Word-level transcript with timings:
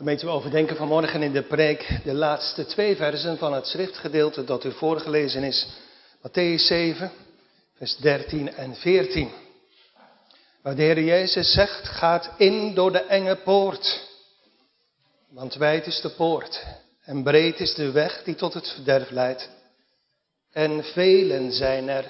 Gemeente, 0.00 0.26
we 0.26 0.32
overdenken 0.32 0.76
vanmorgen 0.76 1.22
in 1.22 1.32
de 1.32 1.42
preek 1.42 2.00
de 2.04 2.14
laatste 2.14 2.66
twee 2.66 2.96
versen 2.96 3.38
van 3.38 3.52
het 3.52 3.66
schriftgedeelte 3.66 4.44
dat 4.44 4.64
u 4.64 4.72
voorgelezen 4.72 5.42
is. 5.42 5.66
Matthäus 6.16 6.66
7, 6.66 7.10
vers 7.76 7.96
13 7.96 8.54
en 8.54 8.74
14. 8.74 9.30
Waar 10.62 10.74
de 10.74 10.82
Heer 10.82 11.02
Jezus 11.02 11.52
zegt, 11.52 11.88
gaat 11.88 12.30
in 12.36 12.74
door 12.74 12.92
de 12.92 12.98
enge 12.98 13.36
poort. 13.36 14.08
Want 15.30 15.54
wijd 15.54 15.86
is 15.86 16.00
de 16.00 16.10
poort 16.10 16.64
en 17.04 17.22
breed 17.22 17.60
is 17.60 17.74
de 17.74 17.90
weg 17.90 18.22
die 18.22 18.34
tot 18.34 18.54
het 18.54 18.68
verderf 18.68 19.10
leidt. 19.10 19.50
En 20.52 20.84
velen 20.84 21.52
zijn 21.52 21.88
er 21.88 22.04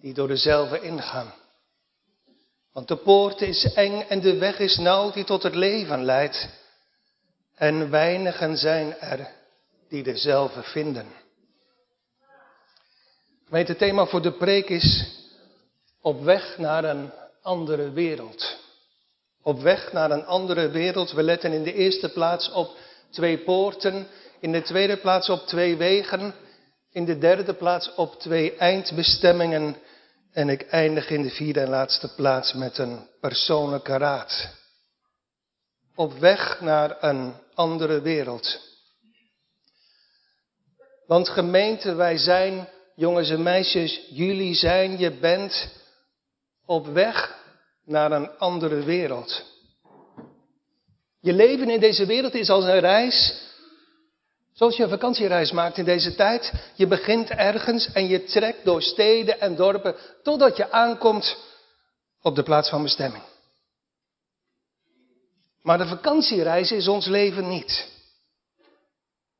die 0.00 0.14
door 0.14 0.28
dezelfde 0.28 0.80
ingaan. 0.80 1.34
Want 2.72 2.88
de 2.88 2.96
poort 2.96 3.40
is 3.40 3.72
eng 3.74 4.04
en 4.08 4.20
de 4.20 4.38
weg 4.38 4.58
is 4.58 4.76
nauw 4.76 5.10
die 5.10 5.24
tot 5.24 5.42
het 5.42 5.54
leven 5.54 6.04
leidt. 6.04 6.62
En 7.54 7.90
weinigen 7.90 8.56
zijn 8.56 8.98
er 8.98 9.28
die 9.88 10.02
dezelfde 10.02 10.62
vinden. 10.62 11.06
Weet 13.48 13.68
het 13.68 13.78
thema 13.78 14.06
voor 14.06 14.22
de 14.22 14.32
preek 14.32 14.68
is 14.68 15.04
op 16.00 16.22
weg 16.22 16.58
naar 16.58 16.84
een 16.84 17.12
andere 17.42 17.90
wereld. 17.90 18.56
Op 19.42 19.60
weg 19.60 19.92
naar 19.92 20.10
een 20.10 20.24
andere 20.24 20.68
wereld. 20.68 21.12
We 21.12 21.22
letten 21.22 21.52
in 21.52 21.62
de 21.62 21.72
eerste 21.72 22.12
plaats 22.12 22.50
op 22.52 22.76
twee 23.10 23.38
poorten. 23.38 24.06
In 24.40 24.52
de 24.52 24.62
tweede 24.62 24.96
plaats 24.96 25.28
op 25.28 25.46
twee 25.46 25.76
wegen. 25.76 26.34
In 26.92 27.04
de 27.04 27.18
derde 27.18 27.54
plaats 27.54 27.94
op 27.94 28.20
twee 28.20 28.56
eindbestemmingen. 28.56 29.76
En 30.32 30.48
ik 30.48 30.62
eindig 30.62 31.10
in 31.10 31.22
de 31.22 31.30
vierde 31.30 31.60
en 31.60 31.68
laatste 31.68 32.14
plaats 32.14 32.52
met 32.52 32.78
een 32.78 33.08
persoonlijke 33.20 33.96
raad. 33.96 34.48
Op 35.94 36.12
weg 36.12 36.60
naar 36.60 36.96
een 37.00 37.34
andere 37.54 38.00
wereld. 38.00 38.72
Want 41.06 41.28
gemeente, 41.28 41.94
wij 41.94 42.16
zijn, 42.16 42.68
jongens 42.94 43.30
en 43.30 43.42
meisjes, 43.42 44.06
jullie 44.10 44.54
zijn, 44.54 44.98
je 44.98 45.10
bent 45.10 45.68
op 46.66 46.86
weg 46.86 47.36
naar 47.84 48.12
een 48.12 48.38
andere 48.38 48.82
wereld. 48.82 49.44
Je 51.20 51.32
leven 51.32 51.70
in 51.70 51.80
deze 51.80 52.06
wereld 52.06 52.34
is 52.34 52.50
als 52.50 52.64
een 52.64 52.80
reis. 52.80 53.42
Zoals 54.52 54.76
je 54.76 54.82
een 54.82 54.88
vakantiereis 54.88 55.52
maakt 55.52 55.78
in 55.78 55.84
deze 55.84 56.14
tijd. 56.14 56.52
Je 56.74 56.86
begint 56.86 57.30
ergens 57.30 57.92
en 57.92 58.06
je 58.06 58.24
trekt 58.24 58.64
door 58.64 58.82
steden 58.82 59.40
en 59.40 59.56
dorpen 59.56 59.96
totdat 60.22 60.56
je 60.56 60.70
aankomt 60.70 61.36
op 62.22 62.34
de 62.34 62.42
plaats 62.42 62.68
van 62.68 62.82
bestemming. 62.82 63.22
Maar 65.64 65.78
de 65.78 65.86
vakantiereis 65.86 66.72
is 66.72 66.88
ons 66.88 67.06
leven 67.06 67.48
niet. 67.48 67.88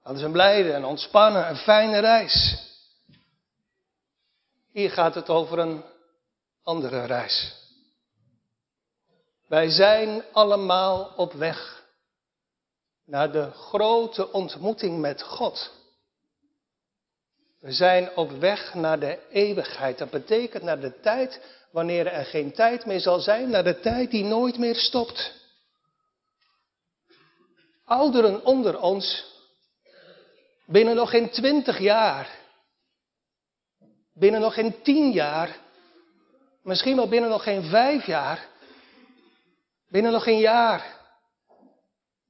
Dat 0.03 0.17
is 0.17 0.23
een 0.23 0.33
blijde 0.33 0.73
en 0.73 0.85
ontspannen, 0.85 1.49
een 1.49 1.57
fijne 1.57 1.99
reis. 1.99 2.57
Hier 4.73 4.91
gaat 4.91 5.15
het 5.15 5.29
over 5.29 5.59
een 5.59 5.85
andere 6.63 7.05
reis. 7.05 7.55
Wij 9.49 9.71
zijn 9.71 10.23
allemaal 10.33 11.13
op 11.17 11.33
weg 11.33 11.85
naar 13.07 13.33
de 13.33 13.51
grote 13.51 14.33
ontmoeting 14.33 15.01
met 15.01 15.23
God. 15.23 15.71
We 17.61 17.73
zijn 17.73 18.17
op 18.17 18.31
weg 18.31 18.75
naar 18.75 19.01
de 19.01 19.19
eeuwigheid. 19.31 19.99
Dat 19.99 20.11
betekent 20.11 20.63
naar 20.63 20.81
de 20.81 21.01
tijd 21.01 21.41
wanneer 21.71 22.07
er 22.07 22.25
geen 22.25 22.53
tijd 22.53 22.87
meer 22.87 23.01
zal 23.01 23.21
zijn, 23.21 23.51
naar 23.51 23.65
de 23.65 23.81
tijd 23.81 24.11
die 24.11 24.25
nooit 24.25 24.59
meer 24.59 24.77
stopt. 24.77 25.44
Ouderen 27.85 28.45
onder 28.45 28.81
ons, 28.81 29.33
binnen 30.67 30.95
nog 30.95 31.11
geen 31.11 31.31
twintig 31.31 31.79
jaar, 31.79 32.39
binnen 34.13 34.41
nog 34.41 34.55
geen 34.55 34.83
tien 34.83 35.11
jaar, 35.11 35.57
misschien 36.63 36.97
wel 36.97 37.09
binnen 37.09 37.31
nog 37.31 37.43
geen 37.43 37.63
vijf 37.63 38.07
jaar, 38.07 38.49
binnen 39.89 40.13
nog 40.13 40.23
geen 40.23 40.39
jaar, 40.39 40.97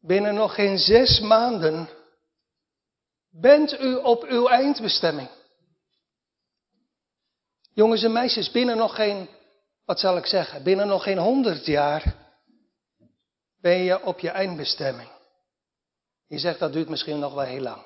binnen 0.00 0.34
nog 0.34 0.54
geen 0.54 0.78
zes 0.78 1.20
maanden, 1.20 1.88
bent 3.30 3.80
u 3.80 3.94
op 3.94 4.22
uw 4.22 4.48
eindbestemming. 4.48 5.28
Jongens 7.72 8.02
en 8.02 8.12
meisjes, 8.12 8.50
binnen 8.50 8.76
nog 8.76 8.94
geen, 8.94 9.28
wat 9.84 10.00
zal 10.00 10.16
ik 10.16 10.26
zeggen, 10.26 10.62
binnen 10.62 10.86
nog 10.86 11.02
geen 11.02 11.18
honderd 11.18 11.66
jaar 11.66 12.14
ben 13.60 13.78
je 13.78 14.02
op 14.02 14.18
je 14.18 14.30
eindbestemming. 14.30 15.13
Je 16.34 16.40
zegt 16.40 16.58
dat 16.58 16.72
duurt 16.72 16.88
misschien 16.88 17.18
nog 17.18 17.34
wel 17.34 17.44
heel 17.44 17.60
lang. 17.60 17.82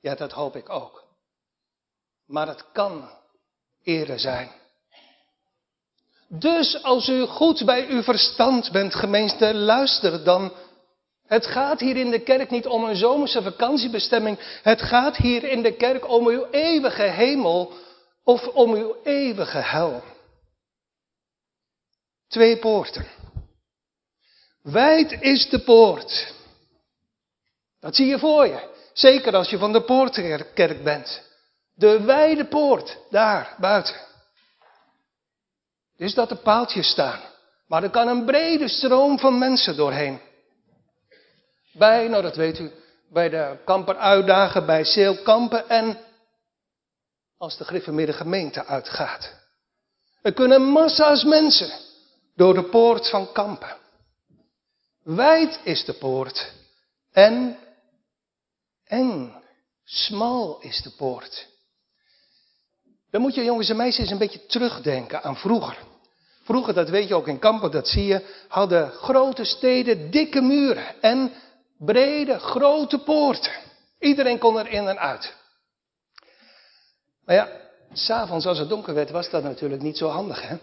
Ja, 0.00 0.14
dat 0.14 0.32
hoop 0.32 0.56
ik 0.56 0.68
ook. 0.68 1.04
Maar 2.26 2.48
het 2.48 2.72
kan 2.72 3.10
eerder 3.82 4.18
zijn. 4.18 4.50
Dus 6.28 6.82
als 6.82 7.08
u 7.08 7.26
goed 7.26 7.64
bij 7.64 7.88
uw 7.88 8.02
verstand 8.02 8.72
bent, 8.72 8.94
gemeente, 8.94 9.54
luister 9.54 10.24
dan. 10.24 10.52
Het 11.26 11.46
gaat 11.46 11.80
hier 11.80 11.96
in 11.96 12.10
de 12.10 12.22
kerk 12.22 12.50
niet 12.50 12.66
om 12.66 12.84
een 12.84 12.96
zomerse 12.96 13.42
vakantiebestemming. 13.42 14.38
Het 14.62 14.82
gaat 14.82 15.16
hier 15.16 15.44
in 15.44 15.62
de 15.62 15.76
kerk 15.76 16.08
om 16.08 16.28
uw 16.28 16.46
eeuwige 16.50 17.02
hemel 17.02 17.72
of 18.24 18.46
om 18.46 18.74
uw 18.74 18.96
eeuwige 19.02 19.58
hel. 19.58 20.02
Twee 22.28 22.58
poorten. 22.58 23.06
Wijd 24.62 25.20
is 25.20 25.48
de 25.48 25.58
poort. 25.58 26.42
Dat 27.84 27.94
zie 27.94 28.06
je 28.06 28.18
voor 28.18 28.46
je. 28.46 28.68
Zeker 28.92 29.36
als 29.36 29.50
je 29.50 29.58
van 29.58 29.72
de 29.72 29.82
poortkerk 29.82 30.84
bent. 30.84 31.22
De 31.74 32.00
wijde 32.00 32.44
poort, 32.44 32.98
daar, 33.10 33.54
buiten. 33.58 33.94
Dus 35.96 36.14
dat 36.14 36.30
er 36.30 36.36
paaltjes 36.36 36.88
staan. 36.88 37.20
Maar 37.66 37.82
er 37.82 37.90
kan 37.90 38.08
een 38.08 38.24
brede 38.24 38.68
stroom 38.68 39.18
van 39.18 39.38
mensen 39.38 39.76
doorheen. 39.76 40.20
Bij, 41.72 42.08
nou 42.08 42.22
dat 42.22 42.36
weet 42.36 42.58
u, 42.58 42.72
bij 43.10 43.28
de 43.28 43.56
kamper 43.64 43.96
uitdagen, 43.96 44.66
bij 44.66 44.84
zeelkampen 44.84 45.68
en 45.68 45.98
als 47.38 47.56
de 47.56 47.64
Griffemidden 47.64 48.14
gemeente 48.14 48.64
uitgaat. 48.64 49.32
Er 50.22 50.32
kunnen 50.32 50.62
massa's 50.62 51.24
mensen 51.24 51.70
door 52.36 52.54
de 52.54 52.64
poort 52.64 53.08
van 53.08 53.32
kampen. 53.32 53.76
Wijd 55.02 55.60
is 55.64 55.84
de 55.84 55.92
poort 55.92 56.52
en 57.12 57.58
eng, 58.86 59.42
smal 59.84 60.60
is 60.60 60.82
de 60.82 60.90
poort. 60.90 61.46
Dan 63.10 63.20
moet 63.20 63.34
je 63.34 63.44
jongens 63.44 63.68
en 63.68 63.76
meisjes 63.76 64.10
een 64.10 64.18
beetje 64.18 64.46
terugdenken 64.46 65.22
aan 65.22 65.36
vroeger. 65.36 65.78
Vroeger, 66.42 66.74
dat 66.74 66.88
weet 66.88 67.08
je 67.08 67.14
ook 67.14 67.28
in 67.28 67.38
Kampen, 67.38 67.70
dat 67.70 67.88
zie 67.88 68.04
je, 68.04 68.44
hadden 68.48 68.90
grote 68.90 69.44
steden 69.44 70.10
dikke 70.10 70.40
muren 70.40 71.02
en 71.02 71.32
brede, 71.78 72.38
grote 72.38 72.98
poorten. 72.98 73.52
Iedereen 73.98 74.38
kon 74.38 74.58
er 74.58 74.68
in 74.68 74.88
en 74.88 74.98
uit. 74.98 75.34
Maar 77.24 77.34
ja, 77.34 77.48
s'avonds 77.92 78.46
als 78.46 78.58
het 78.58 78.68
donker 78.68 78.94
werd, 78.94 79.10
was 79.10 79.30
dat 79.30 79.42
natuurlijk 79.42 79.82
niet 79.82 79.96
zo 79.96 80.08
handig, 80.08 80.48
hè? 80.48 80.56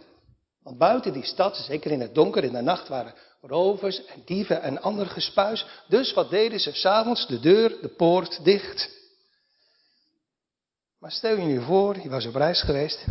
Want 0.64 0.78
buiten 0.78 1.14
die 1.14 1.26
stad, 1.26 1.56
zeker 1.56 1.92
in 1.92 2.02
het 2.02 2.16
donker, 2.16 2.44
in 2.44 2.54
de 2.54 2.62
nacht, 2.62 2.88
waren 2.88 3.14
rovers 3.42 4.06
en 4.06 4.22
dieven 4.26 4.62
en 4.62 4.82
ander 4.82 5.08
gespuis. 5.08 5.66
Dus 5.88 6.14
wat 6.14 6.30
deden 6.30 6.60
ze? 6.60 6.72
S'avonds 6.74 7.28
de 7.28 7.40
deur, 7.40 7.82
de 7.82 7.88
poort 7.88 8.44
dicht. 8.44 8.90
Maar 11.00 11.12
stel 11.12 11.38
je 11.38 11.44
nu 11.44 11.62
voor, 11.62 12.00
je 12.00 12.10
was 12.10 12.26
op 12.26 12.36
reis 12.36 12.62
geweest. 12.62 13.06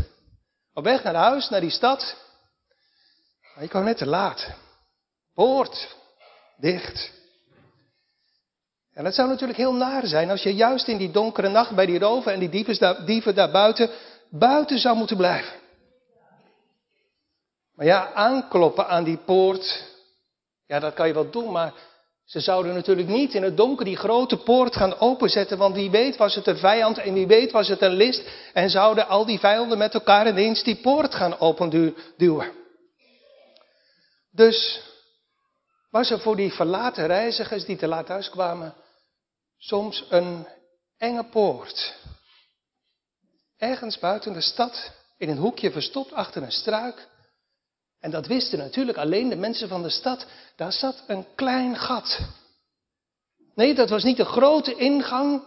Op 0.74 0.84
weg 0.84 1.02
naar 1.02 1.14
huis, 1.14 1.48
naar 1.48 1.60
die 1.60 1.70
stad. 1.70 2.16
Maar 3.54 3.62
je 3.62 3.68
kwam 3.68 3.84
net 3.84 3.96
te 3.96 4.06
laat. 4.06 4.50
Poort 5.34 5.96
dicht. 6.56 7.12
En 8.92 9.04
dat 9.04 9.14
zou 9.14 9.28
natuurlijk 9.28 9.58
heel 9.58 9.74
naar 9.74 10.06
zijn 10.06 10.30
als 10.30 10.42
je 10.42 10.54
juist 10.54 10.88
in 10.88 10.96
die 10.96 11.10
donkere 11.10 11.48
nacht 11.48 11.74
bij 11.74 11.86
die 11.86 11.98
roven 11.98 12.32
en 12.32 12.38
die 12.38 12.48
dieven, 12.48 12.78
daar, 12.78 13.04
dieven 13.04 13.34
daar 13.34 13.50
buiten, 13.50 13.90
buiten 14.30 14.78
zou 14.78 14.96
moeten 14.96 15.16
blijven. 15.16 15.59
Maar 17.80 17.88
ja, 17.88 18.12
aankloppen 18.12 18.88
aan 18.88 19.04
die 19.04 19.16
poort, 19.16 19.84
ja, 20.66 20.78
dat 20.78 20.94
kan 20.94 21.06
je 21.06 21.14
wel 21.14 21.30
doen, 21.30 21.52
maar 21.52 21.72
ze 22.24 22.40
zouden 22.40 22.74
natuurlijk 22.74 23.08
niet 23.08 23.34
in 23.34 23.42
het 23.42 23.56
donker 23.56 23.84
die 23.84 23.96
grote 23.96 24.36
poort 24.36 24.76
gaan 24.76 24.98
openzetten, 24.98 25.58
want 25.58 25.74
wie 25.74 25.90
weet 25.90 26.16
was 26.16 26.34
het 26.34 26.46
een 26.46 26.56
vijand 26.56 26.98
en 26.98 27.14
wie 27.14 27.26
weet 27.26 27.50
was 27.50 27.68
het 27.68 27.80
een 27.80 27.92
list 27.92 28.28
en 28.52 28.70
zouden 28.70 29.08
al 29.08 29.26
die 29.26 29.38
vijanden 29.38 29.78
met 29.78 29.94
elkaar 29.94 30.28
ineens 30.28 30.62
die 30.62 30.80
poort 30.80 31.14
gaan 31.14 31.38
openduwen. 31.38 32.52
Dus 34.30 34.82
was 35.90 36.10
er 36.10 36.20
voor 36.20 36.36
die 36.36 36.52
verlaten 36.52 37.06
reizigers 37.06 37.64
die 37.64 37.76
te 37.76 37.86
laat 37.86 38.06
thuis 38.06 38.30
kwamen 38.30 38.74
soms 39.58 40.06
een 40.08 40.46
enge 40.98 41.24
poort. 41.24 41.96
Ergens 43.56 43.98
buiten 43.98 44.32
de 44.32 44.40
stad, 44.40 44.92
in 45.18 45.28
een 45.28 45.38
hoekje 45.38 45.70
verstopt 45.70 46.12
achter 46.12 46.42
een 46.42 46.52
struik, 46.52 47.08
en 48.00 48.10
dat 48.10 48.26
wisten 48.26 48.58
natuurlijk 48.58 48.98
alleen 48.98 49.28
de 49.28 49.36
mensen 49.36 49.68
van 49.68 49.82
de 49.82 49.90
stad. 49.90 50.26
Daar 50.56 50.72
zat 50.72 51.02
een 51.06 51.26
klein 51.34 51.76
gat. 51.76 52.20
Nee, 53.54 53.74
dat 53.74 53.90
was 53.90 54.02
niet 54.02 54.16
de 54.16 54.24
grote 54.24 54.74
ingang. 54.74 55.42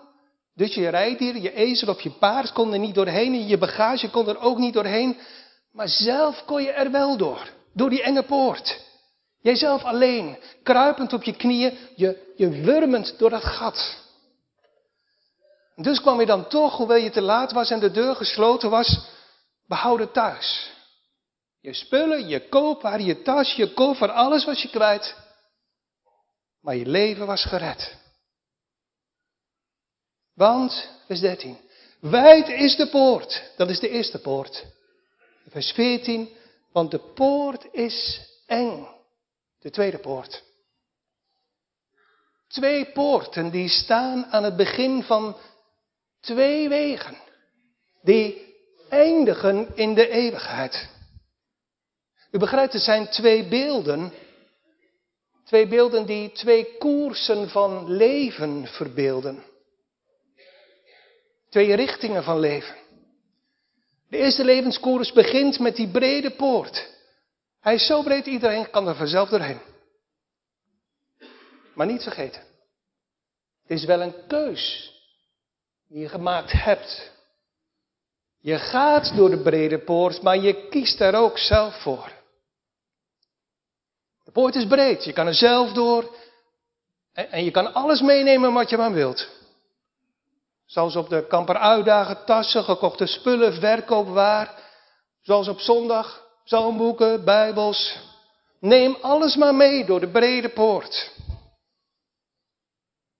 Dus 0.55 0.73
je 0.73 0.89
rijdier, 0.89 1.37
je 1.37 1.53
ezel 1.53 1.87
of 1.87 2.01
je 2.01 2.11
paard 2.11 2.51
kon 2.51 2.73
er 2.73 2.79
niet 2.79 2.95
doorheen 2.95 3.33
en 3.33 3.47
je 3.47 3.57
bagage 3.57 4.09
kon 4.09 4.27
er 4.27 4.39
ook 4.39 4.57
niet 4.57 4.73
doorheen. 4.73 5.17
Maar 5.71 5.87
zelf 5.87 6.45
kon 6.45 6.63
je 6.63 6.71
er 6.71 6.91
wel 6.91 7.17
door. 7.17 7.49
Door 7.73 7.89
die 7.89 8.03
enge 8.03 8.23
poort. 8.23 8.81
Jijzelf 9.41 9.83
alleen, 9.83 10.37
kruipend 10.63 11.13
op 11.13 11.23
je 11.23 11.35
knieën, 11.35 11.77
je, 11.95 12.33
je 12.35 12.49
wurmend 12.49 13.17
door 13.17 13.29
dat 13.29 13.43
gat. 13.43 14.01
Dus 15.75 16.01
kwam 16.01 16.19
je 16.19 16.25
dan 16.25 16.47
toch, 16.47 16.77
hoewel 16.77 16.97
je 16.97 17.09
te 17.09 17.21
laat 17.21 17.51
was 17.51 17.69
en 17.69 17.79
de 17.79 17.91
deur 17.91 18.15
gesloten 18.15 18.69
was, 18.69 18.99
behouden 19.67 20.11
thuis. 20.11 20.72
Je 21.63 21.73
spullen, 21.73 22.27
je 22.27 22.47
koopwaar, 22.49 23.01
je 23.01 23.21
tas, 23.21 23.53
je 23.53 23.73
koffer, 23.73 24.11
alles 24.11 24.45
was 24.45 24.61
je 24.61 24.69
kwijt. 24.69 25.15
Maar 26.61 26.75
je 26.75 26.85
leven 26.85 27.25
was 27.25 27.45
gered. 27.45 27.97
Want, 30.33 30.89
vers 31.05 31.19
13, 31.19 31.57
wijd 31.99 32.47
is 32.47 32.75
de 32.75 32.89
poort. 32.89 33.51
Dat 33.57 33.69
is 33.69 33.79
de 33.79 33.89
eerste 33.89 34.21
poort. 34.21 34.65
Vers 35.47 35.71
14, 35.71 36.29
want 36.71 36.91
de 36.91 36.99
poort 36.99 37.67
is 37.71 38.21
eng. 38.47 38.87
De 39.59 39.69
tweede 39.69 39.99
poort. 39.99 40.43
Twee 42.47 42.91
poorten 42.91 43.49
die 43.49 43.69
staan 43.69 44.25
aan 44.25 44.43
het 44.43 44.55
begin 44.55 45.03
van 45.03 45.37
twee 46.19 46.69
wegen. 46.69 47.17
Die 48.01 48.55
eindigen 48.89 49.75
in 49.75 49.93
de 49.93 50.09
eeuwigheid. 50.09 50.92
U 52.33 52.37
begrijpt, 52.37 52.73
het 52.73 52.81
zijn 52.81 53.07
twee 53.07 53.47
beelden. 53.47 54.13
Twee 55.45 55.67
beelden 55.67 56.05
die 56.05 56.31
twee 56.31 56.77
koersen 56.77 57.49
van 57.49 57.91
leven 57.91 58.67
verbeelden. 58.67 59.43
Twee 61.49 61.75
richtingen 61.75 62.23
van 62.23 62.39
leven. 62.39 62.75
De 64.09 64.17
eerste 64.17 64.43
levenskoers 64.43 65.11
begint 65.11 65.59
met 65.59 65.75
die 65.75 65.87
brede 65.87 66.31
poort. 66.31 66.89
Hij 67.59 67.73
is 67.73 67.85
zo 67.85 68.01
breed, 68.01 68.25
iedereen 68.25 68.69
kan 68.69 68.87
er 68.87 68.95
vanzelf 68.95 69.29
doorheen. 69.29 69.61
Maar 71.73 71.87
niet 71.87 72.03
vergeten. 72.03 72.41
Het 73.61 73.77
is 73.77 73.85
wel 73.85 74.01
een 74.01 74.27
keus 74.27 74.91
die 75.87 75.99
je 75.99 76.09
gemaakt 76.09 76.51
hebt. 76.51 77.11
Je 78.39 78.57
gaat 78.59 79.15
door 79.15 79.29
de 79.29 79.41
brede 79.41 79.79
poort, 79.79 80.21
maar 80.21 80.37
je 80.37 80.67
kiest 80.69 80.97
daar 80.97 81.15
ook 81.15 81.37
zelf 81.37 81.81
voor. 81.81 82.12
De 84.23 84.31
poort 84.31 84.55
is 84.55 84.67
breed, 84.67 85.03
je 85.03 85.13
kan 85.13 85.27
er 85.27 85.33
zelf 85.33 85.71
door 85.71 86.15
en, 87.13 87.43
je 87.43 87.51
kan 87.51 87.73
alles 87.73 88.01
meenemen 88.01 88.53
wat 88.53 88.69
je 88.69 88.77
maar 88.77 88.93
wilt. 88.93 89.29
Zoals 90.65 90.95
op 90.95 91.09
de 91.09 91.27
kamper 91.27 91.57
uitdagen, 91.57 92.25
tassen, 92.25 92.63
gekochte 92.63 93.05
spullen, 93.05 93.53
verkoopwaar. 93.53 94.61
Zoals 95.21 95.47
op 95.47 95.59
zondag, 95.59 96.27
psalmboeken, 96.43 97.23
bijbels. 97.23 97.99
Neem 98.59 98.97
alles 99.01 99.35
maar 99.35 99.55
mee 99.55 99.85
door 99.85 99.99
de 99.99 100.07
brede 100.07 100.49
poort. 100.49 101.11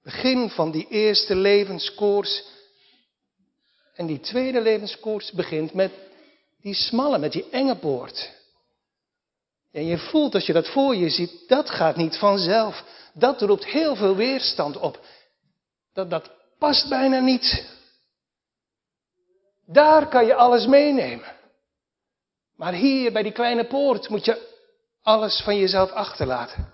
Begin 0.04 0.50
van 0.50 0.72
die 0.72 0.88
eerste 0.88 1.36
levenskoers. 1.36 2.44
En 3.94 4.06
die 4.06 4.20
tweede 4.20 4.62
levenskoers 4.62 5.32
begint 5.32 5.74
met 5.74 5.92
die 6.62 6.74
smalle, 6.74 7.18
met 7.18 7.32
die 7.32 7.50
enge 7.50 7.76
poort. 7.76 8.32
En 9.74 9.86
je 9.86 9.98
voelt 9.98 10.34
als 10.34 10.46
je 10.46 10.54
dat 10.54 10.70
voor 10.70 10.96
je 10.96 11.10
ziet, 11.10 11.48
dat 11.48 11.70
gaat 11.70 11.96
niet 11.96 12.18
vanzelf. 12.18 12.84
Dat 13.14 13.42
roept 13.42 13.66
heel 13.66 13.96
veel 13.96 14.16
weerstand 14.16 14.78
op. 14.78 15.00
Dat, 15.94 16.10
dat 16.10 16.32
past 16.58 16.90
bijna 16.90 17.20
niet. 17.20 17.66
Daar 19.66 20.08
kan 20.08 20.26
je 20.26 20.36
alles 20.36 20.66
meenemen. 20.66 21.36
Maar 22.56 22.74
hier 22.74 23.12
bij 23.12 23.24
die 23.24 23.32
kleine 23.32 23.66
poort 23.66 24.10
moet 24.10 24.26
je 24.26 24.52
alles 25.02 25.42
van 25.42 25.58
jezelf 25.58 25.92
achterlaten. 25.92 26.74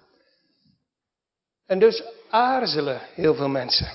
En 1.66 1.80
dus 1.80 2.04
aarzelen 2.30 3.02
heel 3.14 3.36
veel 3.36 3.48
mensen. 3.48 3.92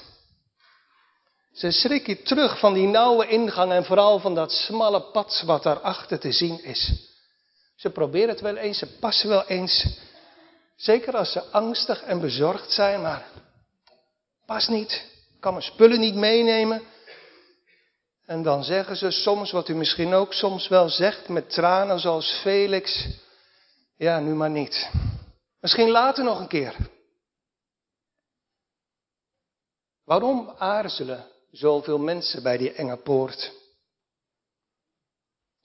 Ze 1.52 1.70
schrikken 1.70 2.22
terug 2.22 2.58
van 2.58 2.74
die 2.74 2.86
nauwe 2.86 3.26
ingang 3.26 3.72
en 3.72 3.84
vooral 3.84 4.18
van 4.18 4.34
dat 4.34 4.52
smalle 4.52 5.00
pad 5.00 5.42
wat 5.46 5.62
daarachter 5.62 6.18
te 6.18 6.32
zien 6.32 6.64
is. 6.64 7.12
Ze 7.74 7.90
proberen 7.90 8.28
het 8.28 8.40
wel 8.40 8.56
eens, 8.56 8.78
ze 8.78 8.98
passen 8.98 9.28
wel 9.28 9.46
eens. 9.46 9.98
Zeker 10.76 11.16
als 11.16 11.32
ze 11.32 11.42
angstig 11.44 12.02
en 12.02 12.20
bezorgd 12.20 12.70
zijn, 12.70 13.02
maar 13.02 13.26
pas 14.46 14.68
niet 14.68 15.12
kan 15.40 15.52
mijn 15.52 15.64
spullen 15.64 16.00
niet 16.00 16.14
meenemen. 16.14 16.82
En 18.26 18.42
dan 18.42 18.64
zeggen 18.64 18.96
ze 18.96 19.10
soms, 19.10 19.50
wat 19.50 19.68
u 19.68 19.74
misschien 19.74 20.14
ook 20.14 20.32
soms 20.32 20.68
wel 20.68 20.88
zegt 20.88 21.28
met 21.28 21.50
tranen 21.50 22.00
zoals 22.00 22.40
Felix, 22.42 23.08
ja, 23.96 24.20
nu 24.20 24.34
maar 24.34 24.50
niet. 24.50 24.90
Misschien 25.60 25.90
later 25.90 26.24
nog 26.24 26.40
een 26.40 26.48
keer. 26.48 26.76
Waarom 30.04 30.54
aarzelen 30.58 31.26
zoveel 31.50 31.98
mensen 31.98 32.42
bij 32.42 32.56
die 32.56 32.72
enge 32.72 32.96
poort? 32.96 33.52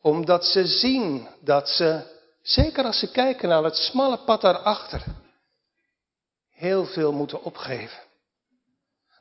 Omdat 0.01 0.46
ze 0.46 0.66
zien 0.68 1.28
dat 1.42 1.69
ze, 1.69 2.01
zeker 2.42 2.84
als 2.86 3.00
ze 3.00 3.12
kijken 3.12 3.50
naar 3.50 3.63
het 3.63 3.75
smalle 3.75 4.18
pad 4.18 4.42
daarachter, 4.42 5.04
heel 6.50 6.86
veel 6.86 7.12
moeten 7.12 7.44
opgeven. 7.44 8.00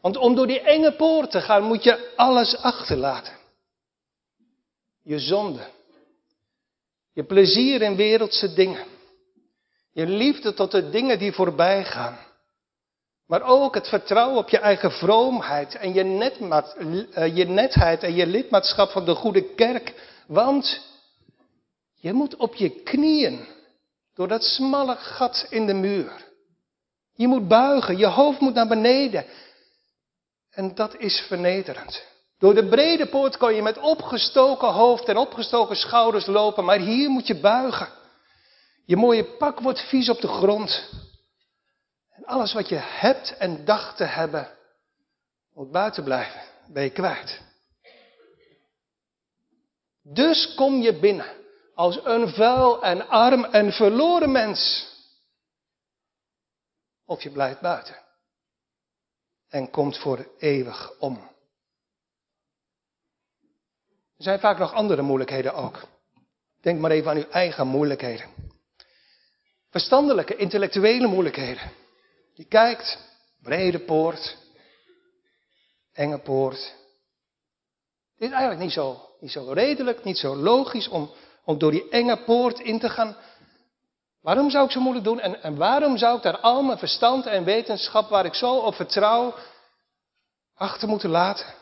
Want 0.01 0.17
om 0.17 0.35
door 0.35 0.47
die 0.47 0.61
enge 0.61 0.93
poort 0.93 1.31
te 1.31 1.41
gaan 1.41 1.63
moet 1.63 1.85
je 1.85 2.13
alles 2.17 2.57
achterlaten. 2.57 3.37
Je 5.03 5.19
zonde. 5.19 5.67
Je 7.13 7.25
plezier 7.25 7.83
in 7.83 7.97
wereldse 7.97 8.55
dingen. 8.55 8.87
Je 9.93 10.07
liefde 10.07 10.55
tot 10.55 10.71
de 10.71 10.91
dingen 10.91 11.19
die 11.19 11.33
voorbij 11.33 11.85
gaan. 11.85 12.19
Maar 13.27 13.43
ook 13.43 13.75
het 13.75 13.89
vertrouwen 13.89 14.39
op 14.39 14.49
je 14.49 14.59
eigen 14.59 14.91
vroomheid 14.91 15.75
en 15.75 15.95
je, 15.95 17.09
eh, 17.13 17.37
je 17.37 17.45
netheid 17.45 18.03
en 18.03 18.15
je 18.15 18.27
lidmaatschap 18.27 18.91
van 18.91 19.05
de 19.05 19.15
goede 19.15 19.55
kerk. 19.55 19.95
Want 20.29 20.81
je 21.95 22.13
moet 22.13 22.37
op 22.37 22.55
je 22.55 22.71
knieën 22.71 23.47
door 24.15 24.29
dat 24.29 24.43
smalle 24.43 24.97
gat 24.97 25.47
in 25.51 25.67
de 25.67 25.75
muur. 25.75 26.27
Je 27.15 27.29
moet 27.29 27.49
buigen, 27.49 27.97
je 27.97 28.07
hoofd 28.07 28.41
moet 28.41 28.55
naar 28.55 28.69
beneden. 28.69 29.27
En 30.51 30.75
dat 30.75 30.97
is 30.97 31.21
vernederend. 31.21 32.05
Door 32.39 32.55
de 32.55 32.69
brede 32.69 33.07
poort 33.07 33.37
kan 33.37 33.55
je 33.55 33.63
met 33.63 33.79
opgestoken 33.79 34.69
hoofd 34.69 35.09
en 35.09 35.17
opgestoken 35.17 35.77
schouders 35.77 36.27
lopen, 36.27 36.65
maar 36.65 36.79
hier 36.79 37.11
moet 37.11 37.27
je 37.27 37.41
buigen. 37.41 37.89
Je 38.85 38.97
mooie 38.97 39.25
pak 39.25 39.61
wordt 39.61 39.81
vies 39.81 40.09
op 40.09 40.21
de 40.21 40.29
grond. 40.29 40.91
En 42.11 42.25
alles 42.25 42.53
wat 42.53 42.69
je 42.69 42.79
hebt 42.81 43.37
en 43.37 43.65
dacht 43.65 43.97
te 43.97 44.05
hebben, 44.05 44.49
moet 45.55 45.71
buiten 45.71 46.05
blijven. 46.05 46.41
Ben 46.67 46.83
je 46.83 46.91
kwijt. 46.91 47.48
Dus 50.13 50.55
kom 50.55 50.81
je 50.81 50.99
binnen 50.99 51.37
als 51.75 52.05
een 52.05 52.29
vuil 52.29 52.83
en 52.83 53.09
arm 53.09 53.45
en 53.45 53.73
verloren 53.73 54.33
mens. 54.33 54.87
Of 57.05 57.23
je 57.23 57.31
blijft 57.31 57.61
buiten 57.61 58.07
en 59.49 59.71
komt 59.71 59.99
voor 59.99 60.29
eeuwig 60.39 60.99
om. 60.99 61.17
Er 64.17 64.25
zijn 64.25 64.41
vaak 64.41 64.59
nog 64.59 64.73
andere 64.73 65.03
moeilijkheden 65.03 65.55
ook. 65.55 65.87
Denk 66.61 66.81
maar 66.81 66.91
even 66.91 67.11
aan 67.11 67.17
uw 67.17 67.29
eigen 67.31 67.67
moeilijkheden. 67.67 68.29
Verstandelijke, 69.71 70.37
intellectuele 70.37 71.07
moeilijkheden. 71.07 71.71
Je 72.35 72.45
kijkt, 72.45 72.99
brede 73.43 73.79
poort, 73.79 74.37
enge 75.93 76.19
poort. 76.19 76.75
Het 78.15 78.29
is 78.29 78.31
eigenlijk 78.31 78.61
niet 78.61 78.73
zo, 78.73 79.08
niet 79.21 79.31
zo 79.33 79.53
redelijk, 79.53 80.05
niet 80.05 80.19
zo 80.19 80.37
logisch 80.37 80.89
om, 80.89 81.11
om 81.45 81.59
door 81.59 81.71
die 81.71 81.89
enge 81.89 82.17
poort 82.17 82.61
in 82.61 82.79
te 82.79 82.89
gaan. 82.89 83.17
Waarom 84.21 84.51
zou 84.51 84.65
ik 84.65 84.71
zo 84.71 84.81
moeilijk 84.81 85.05
doen? 85.05 85.21
En, 85.21 85.43
en 85.43 85.57
waarom 85.57 85.97
zou 85.97 86.17
ik 86.17 86.23
daar 86.23 86.39
al 86.39 86.63
mijn 86.63 86.79
verstand 86.79 87.27
en 87.27 87.45
wetenschap, 87.45 88.09
waar 88.09 88.25
ik 88.25 88.35
zo 88.35 88.57
op 88.57 88.75
vertrouw, 88.75 89.35
achter 90.55 90.89
moeten 90.89 91.11
laten? 91.11 91.55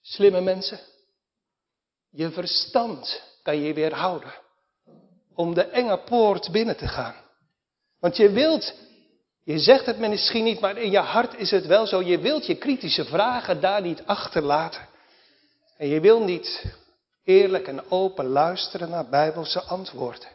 Slimme 0.00 0.40
mensen, 0.40 0.80
je 2.10 2.30
verstand 2.30 3.22
kan 3.42 3.56
je 3.56 3.74
weerhouden 3.74 4.32
om 5.34 5.54
de 5.54 5.64
enge 5.64 5.98
poort 5.98 6.50
binnen 6.50 6.76
te 6.76 6.88
gaan. 6.88 7.14
Want 8.00 8.16
je 8.16 8.30
wilt, 8.30 8.74
je 9.44 9.58
zegt 9.58 9.86
het 9.86 9.98
misschien 9.98 10.44
niet, 10.44 10.60
maar 10.60 10.76
in 10.76 10.90
je 10.90 10.98
hart 10.98 11.34
is 11.34 11.50
het 11.50 11.66
wel 11.66 11.86
zo, 11.86 12.02
je 12.02 12.18
wilt 12.18 12.46
je 12.46 12.54
kritische 12.54 13.04
vragen 13.04 13.60
daar 13.60 13.82
niet 13.82 14.02
achterlaten. 14.06 14.87
En 15.78 15.88
je 15.88 16.00
wil 16.00 16.24
niet 16.24 16.64
eerlijk 17.24 17.66
en 17.66 17.90
open 17.90 18.26
luisteren 18.26 18.90
naar 18.90 19.08
bijbelse 19.08 19.62
antwoorden. 19.62 20.28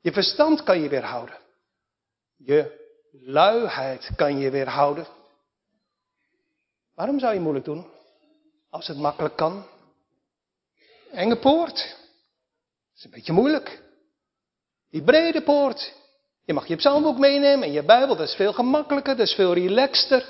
Je 0.00 0.12
verstand 0.12 0.62
kan 0.62 0.80
je 0.80 0.88
weerhouden. 0.88 1.38
Je 2.36 2.84
Luiheid 3.22 4.10
kan 4.16 4.38
je 4.38 4.50
weerhouden. 4.50 5.06
Waarom 6.94 7.18
zou 7.18 7.34
je 7.34 7.40
moeilijk 7.40 7.64
doen? 7.64 7.86
Als 8.70 8.86
het 8.86 8.96
makkelijk 8.96 9.36
kan. 9.36 9.66
Enge 11.10 11.36
poort. 11.36 11.74
Dat 11.74 12.96
is 12.96 13.04
een 13.04 13.10
beetje 13.10 13.32
moeilijk. 13.32 13.82
Die 14.90 15.02
brede 15.02 15.42
poort. 15.42 15.94
Je 16.44 16.52
mag 16.52 16.66
je 16.66 16.76
psalmboek 16.76 17.18
meenemen 17.18 17.66
en 17.66 17.72
je 17.72 17.82
Bijbel. 17.82 18.16
Dat 18.16 18.28
is 18.28 18.34
veel 18.34 18.52
gemakkelijker, 18.52 19.16
dat 19.16 19.26
is 19.26 19.34
veel 19.34 19.54
relaxter. 19.54 20.28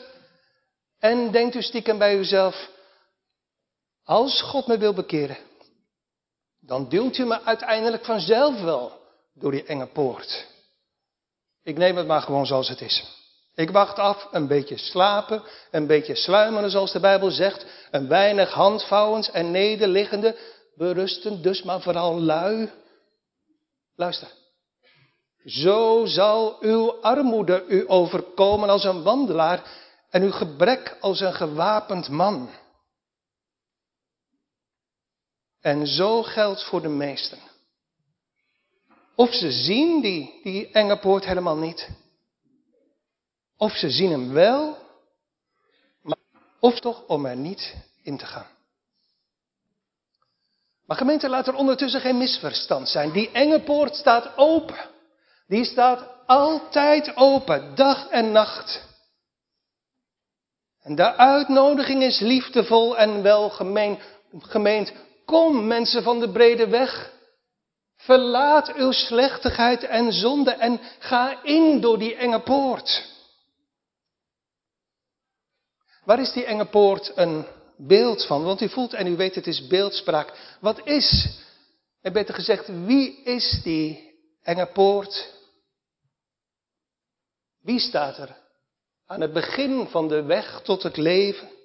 En 0.98 1.30
denkt 1.30 1.54
u 1.54 1.62
stiekem 1.62 1.98
bij 1.98 2.16
uzelf. 2.16 2.74
Als 4.06 4.42
God 4.42 4.66
me 4.66 4.78
wil 4.78 4.92
bekeren. 4.92 5.36
Dan 6.60 6.88
duwt 6.88 7.18
u 7.18 7.24
me 7.24 7.42
uiteindelijk 7.42 8.04
vanzelf 8.04 8.60
wel 8.60 9.00
door 9.34 9.50
die 9.50 9.64
enge 9.64 9.86
poort. 9.86 10.46
Ik 11.62 11.76
neem 11.76 11.96
het 11.96 12.06
maar 12.06 12.22
gewoon 12.22 12.46
zoals 12.46 12.68
het 12.68 12.80
is. 12.80 13.04
Ik 13.54 13.70
wacht 13.70 13.98
af, 13.98 14.28
een 14.30 14.46
beetje 14.46 14.78
slapen, 14.78 15.42
een 15.70 15.86
beetje 15.86 16.16
sluimeren 16.16 16.70
zoals 16.70 16.92
de 16.92 17.00
Bijbel 17.00 17.30
zegt, 17.30 17.66
een 17.90 18.08
weinig 18.08 18.52
handvouwens 18.52 19.30
en 19.30 19.50
nederliggende, 19.50 20.36
berusten, 20.74 21.42
dus 21.42 21.62
maar 21.62 21.80
vooral 21.80 22.20
lui. 22.20 22.70
Luister. 23.96 24.28
Zo 25.44 26.04
zal 26.04 26.56
uw 26.60 27.00
armoede 27.00 27.64
u 27.68 27.84
overkomen 27.86 28.68
als 28.68 28.84
een 28.84 29.02
wandelaar 29.02 29.62
en 30.10 30.22
uw 30.22 30.32
gebrek 30.32 30.96
als 31.00 31.20
een 31.20 31.34
gewapend 31.34 32.08
man. 32.08 32.50
En 35.60 35.86
zo 35.86 36.22
geldt 36.22 36.64
voor 36.64 36.82
de 36.82 36.88
meesten. 36.88 37.38
Of 39.14 39.34
ze 39.34 39.50
zien 39.50 40.00
die, 40.00 40.40
die 40.42 40.70
enge 40.70 40.98
poort 40.98 41.24
helemaal 41.24 41.56
niet. 41.56 41.88
Of 43.56 43.72
ze 43.72 43.90
zien 43.90 44.10
hem 44.10 44.32
wel, 44.32 44.78
maar 46.02 46.18
of 46.60 46.80
toch 46.80 47.06
om 47.06 47.26
er 47.26 47.36
niet 47.36 47.74
in 48.02 48.16
te 48.16 48.26
gaan. 48.26 48.46
Maar 50.86 50.96
gemeente, 50.96 51.28
laat 51.28 51.46
er 51.46 51.54
ondertussen 51.54 52.00
geen 52.00 52.16
misverstand 52.16 52.88
zijn. 52.88 53.12
Die 53.12 53.30
enge 53.30 53.60
poort 53.60 53.94
staat 53.94 54.36
open. 54.36 54.88
Die 55.46 55.64
staat 55.64 56.08
altijd 56.26 57.16
open, 57.16 57.74
dag 57.74 58.08
en 58.08 58.32
nacht. 58.32 58.84
En 60.82 60.94
de 60.94 61.16
uitnodiging 61.16 62.02
is 62.02 62.20
liefdevol 62.20 62.98
en 62.98 63.22
wel 63.22 63.50
gemeend. 64.38 64.92
Kom 65.26 65.66
mensen 65.66 66.02
van 66.02 66.20
de 66.20 66.30
brede 66.30 66.68
weg. 66.68 67.12
Verlaat 67.96 68.74
uw 68.74 68.92
slechtigheid 68.92 69.82
en 69.82 70.12
zonde 70.12 70.50
en 70.50 70.80
ga 70.98 71.42
in 71.42 71.80
door 71.80 71.98
die 71.98 72.14
enge 72.14 72.40
poort. 72.40 73.14
Waar 76.04 76.20
is 76.20 76.32
die 76.32 76.44
enge 76.44 76.66
poort 76.66 77.12
een 77.14 77.46
beeld 77.76 78.26
van? 78.26 78.44
Want 78.44 78.60
u 78.60 78.68
voelt 78.68 78.92
en 78.92 79.06
u 79.06 79.16
weet 79.16 79.34
het 79.34 79.46
is 79.46 79.66
beeldspraak. 79.66 80.56
Wat 80.60 80.86
is, 80.86 81.38
en 82.00 82.12
beter 82.12 82.34
gezegd, 82.34 82.68
wie 82.68 83.22
is 83.22 83.60
die 83.62 84.14
enge 84.42 84.66
poort? 84.66 85.34
Wie 87.62 87.78
staat 87.78 88.18
er 88.18 88.36
aan 89.06 89.20
het 89.20 89.32
begin 89.32 89.86
van 89.86 90.08
de 90.08 90.22
weg 90.22 90.60
tot 90.62 90.82
het 90.82 90.96
leven? 90.96 91.55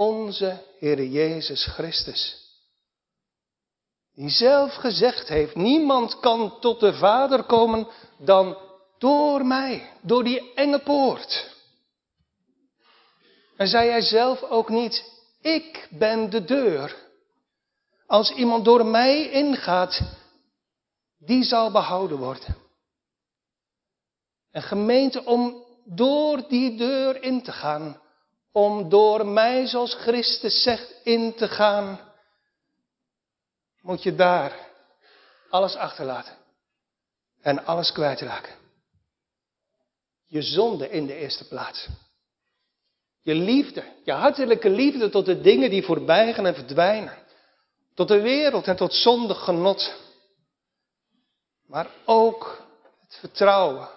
Onze 0.00 0.62
Heer 0.78 1.04
Jezus 1.04 1.64
Christus. 1.66 2.36
Die 4.14 4.30
zelf 4.30 4.74
gezegd 4.74 5.28
heeft, 5.28 5.54
niemand 5.54 6.20
kan 6.20 6.60
tot 6.60 6.80
de 6.80 6.94
Vader 6.94 7.44
komen 7.44 7.88
dan 8.18 8.58
door 8.98 9.46
mij, 9.46 9.92
door 10.02 10.24
die 10.24 10.54
enge 10.54 10.78
poort. 10.78 11.56
En 13.56 13.68
zei 13.68 13.90
hij 13.90 14.00
zelf 14.00 14.42
ook 14.42 14.68
niet, 14.68 15.12
ik 15.40 15.88
ben 15.90 16.30
de 16.30 16.44
deur. 16.44 16.96
Als 18.06 18.30
iemand 18.30 18.64
door 18.64 18.86
mij 18.86 19.30
ingaat, 19.30 20.00
die 21.18 21.44
zal 21.44 21.70
behouden 21.70 22.18
worden. 22.18 22.56
En 24.50 24.62
gemeente, 24.62 25.24
om 25.24 25.64
door 25.84 26.48
die 26.48 26.76
deur 26.76 27.22
in 27.22 27.42
te 27.42 27.52
gaan, 27.52 28.00
om 28.52 28.88
door 28.88 29.26
mij, 29.26 29.66
zoals 29.66 29.94
Christus 29.94 30.62
zegt, 30.62 30.94
in 31.02 31.34
te 31.34 31.48
gaan, 31.48 32.00
moet 33.80 34.02
je 34.02 34.14
daar 34.14 34.66
alles 35.50 35.74
achterlaten 35.74 36.36
en 37.40 37.64
alles 37.64 37.92
kwijtraken. 37.92 38.54
Je 40.26 40.42
zonde 40.42 40.90
in 40.90 41.06
de 41.06 41.14
eerste 41.14 41.48
plaats. 41.48 41.88
Je 43.22 43.34
liefde, 43.34 43.84
je 44.04 44.12
hartelijke 44.12 44.70
liefde 44.70 45.08
tot 45.10 45.26
de 45.26 45.40
dingen 45.40 45.70
die 45.70 45.84
voorbij 45.84 46.34
gaan 46.34 46.46
en 46.46 46.54
verdwijnen. 46.54 47.18
Tot 47.94 48.08
de 48.08 48.20
wereld 48.20 48.66
en 48.66 48.76
tot 48.76 48.94
zondig 48.94 49.44
genot. 49.44 49.94
Maar 51.66 51.90
ook 52.04 52.66
het 53.00 53.16
vertrouwen 53.16 53.88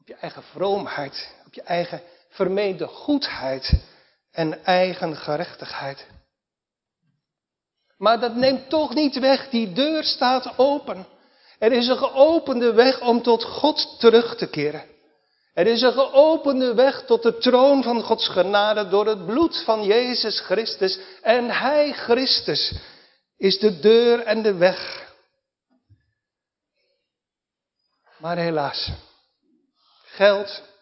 op 0.00 0.06
je 0.06 0.14
eigen 0.14 0.42
vroomheid, 0.42 1.34
op 1.46 1.54
je 1.54 1.62
eigen 1.62 2.02
vermeende 2.34 2.86
goedheid 2.86 3.72
en 4.30 4.64
eigen 4.64 5.16
gerechtigheid. 5.16 6.06
Maar 7.96 8.20
dat 8.20 8.34
neemt 8.34 8.68
toch 8.68 8.94
niet 8.94 9.18
weg, 9.18 9.48
die 9.48 9.72
deur 9.72 10.04
staat 10.04 10.58
open. 10.58 11.06
Er 11.58 11.72
is 11.72 11.88
een 11.88 11.96
geopende 11.96 12.72
weg 12.72 13.00
om 13.00 13.22
tot 13.22 13.44
God 13.44 14.00
terug 14.00 14.36
te 14.36 14.46
keren. 14.46 14.84
Er 15.52 15.66
is 15.66 15.82
een 15.82 15.92
geopende 15.92 16.74
weg 16.74 17.04
tot 17.04 17.22
de 17.22 17.38
troon 17.38 17.82
van 17.82 18.02
Gods 18.02 18.28
genade 18.28 18.88
door 18.88 19.06
het 19.06 19.26
bloed 19.26 19.62
van 19.64 19.84
Jezus 19.84 20.40
Christus. 20.40 20.98
En 21.22 21.50
Hij, 21.50 21.92
Christus, 21.92 22.74
is 23.36 23.58
de 23.58 23.80
deur 23.80 24.20
en 24.20 24.42
de 24.42 24.54
weg. 24.54 25.12
Maar 28.18 28.36
helaas, 28.36 28.90
geldt 30.04 30.73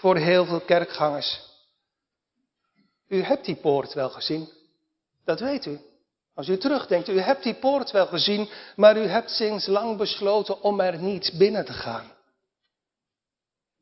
voor 0.00 0.16
heel 0.16 0.44
veel 0.44 0.60
kerkgangers. 0.60 1.40
U 3.08 3.22
hebt 3.22 3.44
die 3.44 3.56
poort 3.56 3.92
wel 3.92 4.10
gezien, 4.10 4.48
dat 5.24 5.40
weet 5.40 5.66
u. 5.66 5.80
Als 6.34 6.48
u 6.48 6.58
terugdenkt, 6.58 7.08
u 7.08 7.20
hebt 7.20 7.42
die 7.42 7.54
poort 7.54 7.90
wel 7.90 8.06
gezien, 8.06 8.48
maar 8.76 8.96
u 8.96 9.06
hebt 9.06 9.30
sinds 9.30 9.66
lang 9.66 9.96
besloten 9.96 10.62
om 10.62 10.80
er 10.80 10.98
niet 10.98 11.32
binnen 11.38 11.64
te 11.64 11.72
gaan. 11.72 12.12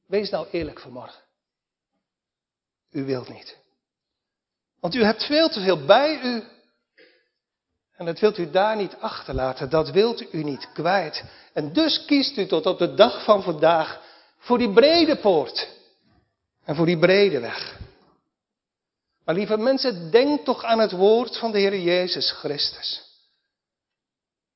Wees 0.06 0.30
nou 0.30 0.46
eerlijk 0.50 0.80
vanmorgen. 0.80 1.22
U 2.90 3.04
wilt 3.04 3.28
niet. 3.28 3.56
Want 4.80 4.94
u 4.94 5.04
hebt 5.04 5.24
veel 5.24 5.48
te 5.48 5.60
veel 5.60 5.84
bij 5.84 6.20
u. 6.22 6.42
En 7.96 8.06
dat 8.06 8.18
wilt 8.18 8.38
u 8.38 8.50
daar 8.50 8.76
niet 8.76 8.96
achterlaten. 9.00 9.70
Dat 9.70 9.90
wilt 9.90 10.34
u 10.34 10.42
niet 10.42 10.72
kwijt. 10.72 11.24
En 11.52 11.72
dus 11.72 12.04
kiest 12.04 12.36
u 12.36 12.46
tot 12.46 12.66
op 12.66 12.78
de 12.78 12.94
dag 12.94 13.24
van 13.24 13.42
vandaag 13.42 14.02
voor 14.38 14.58
die 14.58 14.72
brede 14.72 15.16
poort. 15.16 15.77
En 16.68 16.74
voor 16.74 16.86
die 16.86 16.98
brede 16.98 17.40
weg. 17.40 17.78
Maar 19.24 19.34
lieve 19.34 19.56
mensen, 19.56 20.10
denk 20.10 20.44
toch 20.44 20.64
aan 20.64 20.78
het 20.78 20.92
woord 20.92 21.36
van 21.38 21.52
de 21.52 21.58
Heer 21.58 21.78
Jezus 21.78 22.30
Christus. 22.30 23.02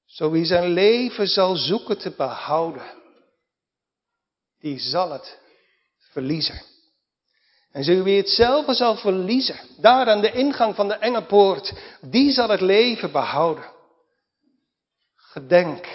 Zo 0.04 0.30
wie 0.30 0.44
zijn 0.44 0.68
leven 0.68 1.28
zal 1.28 1.56
zoeken 1.56 1.98
te 1.98 2.10
behouden, 2.10 2.94
die 4.58 4.78
zal 4.78 5.10
het 5.10 5.38
verliezen. 5.98 6.62
En 7.70 7.84
zo 7.84 8.02
wie 8.02 8.16
het 8.16 8.28
zelf 8.28 8.76
zal 8.76 8.96
verliezen, 8.96 9.60
daar 9.76 10.08
aan 10.08 10.20
de 10.20 10.32
ingang 10.32 10.74
van 10.74 10.88
de 10.88 10.94
enge 10.94 11.22
poort, 11.22 11.72
die 12.00 12.32
zal 12.32 12.48
het 12.48 12.60
leven 12.60 13.12
behouden. 13.12 13.70
Gedenk 15.14 15.86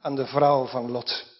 aan 0.00 0.14
de 0.14 0.26
vrouw 0.26 0.66
van 0.66 0.90
Lot. 0.90 1.37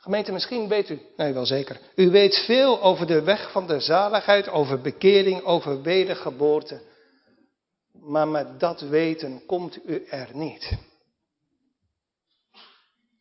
Gemeente, 0.00 0.32
misschien 0.32 0.68
weet 0.68 0.88
u, 0.88 1.00
nee 1.16 1.32
wel 1.32 1.46
zeker, 1.46 1.80
u 1.94 2.10
weet 2.10 2.36
veel 2.36 2.82
over 2.82 3.06
de 3.06 3.22
weg 3.22 3.52
van 3.52 3.66
de 3.66 3.80
zaligheid, 3.80 4.48
over 4.48 4.80
bekering, 4.80 5.42
over 5.42 5.82
wedergeboorte. 5.82 6.82
Maar 7.92 8.28
met 8.28 8.60
dat 8.60 8.80
weten 8.80 9.46
komt 9.46 9.78
u 9.86 10.04
er 10.04 10.28
niet. 10.32 10.72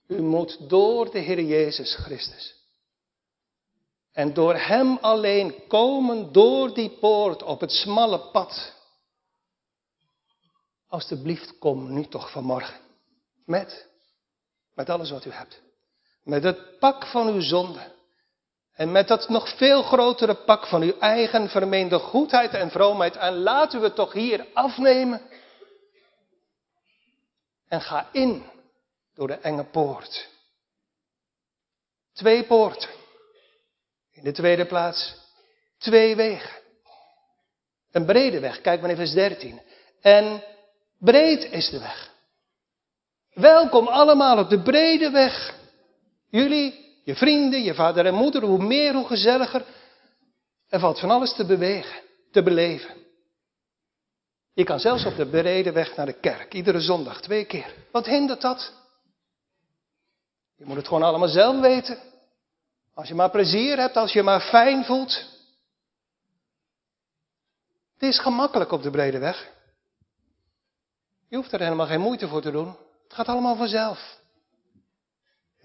U 0.07 0.21
moet 0.21 0.69
door 0.69 1.11
de 1.11 1.19
Heer 1.19 1.41
Jezus 1.41 1.95
Christus. 1.95 2.55
En 4.11 4.33
door 4.33 4.55
Hem 4.55 4.97
alleen 4.97 5.67
komen 5.67 6.31
door 6.31 6.73
die 6.73 6.89
poort 6.89 7.43
op 7.43 7.59
het 7.59 7.71
smalle 7.71 8.19
pad. 8.19 8.73
Alsjeblieft, 10.87 11.57
kom 11.57 11.93
nu 11.93 12.05
toch 12.05 12.31
vanmorgen. 12.31 12.79
Met, 13.45 13.87
met 14.73 14.89
alles 14.89 15.09
wat 15.09 15.25
u 15.25 15.31
hebt. 15.31 15.61
Met 16.23 16.43
het 16.43 16.79
pak 16.79 17.05
van 17.05 17.27
uw 17.27 17.41
zonde. 17.41 17.97
En 18.73 18.91
met 18.91 19.07
dat 19.07 19.29
nog 19.29 19.57
veel 19.57 19.83
grotere 19.83 20.35
pak 20.35 20.67
van 20.67 20.81
uw 20.81 20.97
eigen 20.99 21.49
vermeende 21.49 21.99
goedheid 21.99 22.53
en 22.53 22.71
vroomheid. 22.71 23.15
En 23.15 23.33
laten 23.33 23.79
we 23.79 23.85
het 23.85 23.95
toch 23.95 24.13
hier 24.13 24.47
afnemen. 24.53 25.21
En 27.67 27.81
ga 27.81 28.09
in 28.11 28.45
door 29.13 29.27
de 29.27 29.37
enge 29.37 29.63
poort. 29.63 30.29
Twee 32.13 32.45
poorten. 32.45 32.89
In 34.11 34.23
de 34.23 34.31
tweede 34.31 34.65
plaats 34.65 35.15
twee 35.77 36.15
wegen. 36.15 36.61
Een 37.91 38.05
brede 38.05 38.39
weg, 38.39 38.61
kijk 38.61 38.81
maar 38.81 38.89
in 38.89 38.95
vers 38.95 39.13
13. 39.13 39.61
En 40.01 40.43
breed 40.97 41.43
is 41.51 41.69
de 41.69 41.79
weg. 41.79 42.11
Welkom 43.33 43.87
allemaal 43.87 44.37
op 44.37 44.49
de 44.49 44.61
brede 44.61 45.09
weg. 45.09 45.58
Jullie, 46.29 47.01
je 47.03 47.15
vrienden, 47.15 47.63
je 47.63 47.73
vader 47.73 48.05
en 48.05 48.13
moeder, 48.13 48.43
hoe 48.43 48.63
meer, 48.63 48.93
hoe 48.93 49.07
gezelliger. 49.07 49.65
Er 50.67 50.79
valt 50.79 50.99
van 50.99 51.11
alles 51.11 51.33
te 51.33 51.45
bewegen, 51.45 52.01
te 52.31 52.43
beleven. 52.43 52.95
Je 54.53 54.63
kan 54.63 54.79
zelfs 54.79 55.05
op 55.05 55.15
de 55.15 55.27
brede 55.27 55.71
weg 55.71 55.95
naar 55.95 56.05
de 56.05 56.19
kerk, 56.19 56.53
iedere 56.53 56.81
zondag, 56.81 57.21
twee 57.21 57.45
keer. 57.45 57.73
Wat 57.91 58.05
hindert 58.05 58.41
dat? 58.41 58.73
Je 60.55 60.65
moet 60.65 60.77
het 60.77 60.87
gewoon 60.87 61.03
allemaal 61.03 61.27
zelf 61.27 61.59
weten. 61.59 61.99
Als 62.93 63.07
je 63.07 63.15
maar 63.15 63.29
plezier 63.29 63.77
hebt, 63.77 63.97
als 63.97 64.13
je 64.13 64.23
maar 64.23 64.41
fijn 64.41 64.85
voelt. 64.85 65.25
Het 67.93 68.09
is 68.09 68.19
gemakkelijk 68.19 68.71
op 68.71 68.81
de 68.81 68.91
brede 68.91 69.19
weg. 69.19 69.51
Je 71.29 71.35
hoeft 71.35 71.51
er 71.51 71.59
helemaal 71.59 71.85
geen 71.85 72.01
moeite 72.01 72.27
voor 72.27 72.41
te 72.41 72.51
doen. 72.51 72.67
Het 73.03 73.13
gaat 73.13 73.27
allemaal 73.27 73.55
vanzelf. 73.55 74.18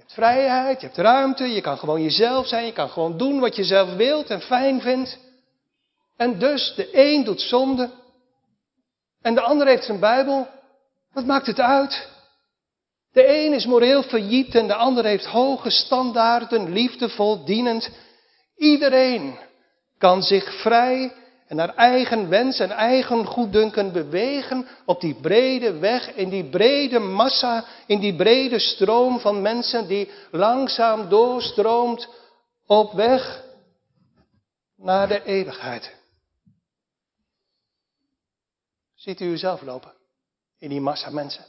Hebt 0.05 0.17
vrijheid, 0.17 0.81
je 0.81 0.87
hebt 0.87 0.99
ruimte, 0.99 1.45
je 1.45 1.61
kan 1.61 1.79
gewoon 1.79 2.03
jezelf 2.03 2.47
zijn, 2.47 2.67
je 2.67 2.73
kan 2.73 2.89
gewoon 2.89 3.17
doen 3.17 3.41
wat 3.41 3.57
je 3.57 3.65
zelf 3.65 3.95
wilt 3.95 4.31
en 4.31 4.41
fijn 4.41 4.81
vindt. 4.81 5.19
En 6.17 6.39
dus 6.39 6.75
de 6.77 6.89
een 6.93 7.25
doet 7.25 7.41
zonde 7.41 7.91
en 9.23 9.35
de 9.35 9.41
ander 9.41 9.67
heeft 9.67 9.85
zijn 9.85 10.01
Bijbel. 10.01 10.49
Wat 11.13 11.25
maakt 11.25 11.47
het 11.47 11.61
uit? 11.61 12.09
De 13.13 13.29
een 13.29 13.53
is 13.53 13.67
moreel 13.67 14.03
failliet 14.03 14.55
en 14.55 14.67
de 14.67 14.75
ander 14.75 15.05
heeft 15.05 15.25
hoge 15.25 15.71
standaarden, 15.71 16.73
liefdevol, 16.73 17.45
dienend. 17.45 17.91
Iedereen 18.57 19.39
kan 19.99 20.23
zich 20.23 20.61
vrij 20.61 21.13
en 21.47 21.57
naar 21.57 21.75
eigen 21.75 22.29
wens 22.29 22.59
en 22.59 22.71
eigen 22.71 23.27
goeddunken 23.27 23.93
bewegen 23.93 24.67
op 24.85 25.01
die 25.01 25.15
brede 25.15 25.79
weg, 25.79 26.15
in 26.15 26.29
die 26.29 26.49
brede 26.49 26.99
massa, 26.99 27.65
in 27.87 28.01
die 28.01 28.17
brede 28.17 28.59
stroom 28.59 29.19
van 29.21 29.43
mensen 29.43 29.89
die 29.89 30.11
langzaam 30.31 31.09
doorstroomt 31.09 32.09
op 32.67 32.93
weg 32.93 33.45
naar 34.77 35.09
de 35.09 35.23
eeuwigheid. 35.23 35.97
Ziet 38.95 39.21
u 39.21 39.25
uzelf 39.25 39.63
lopen 39.63 39.93
in 40.59 40.69
die 40.69 40.81
massa 40.81 41.11
mensen? 41.11 41.45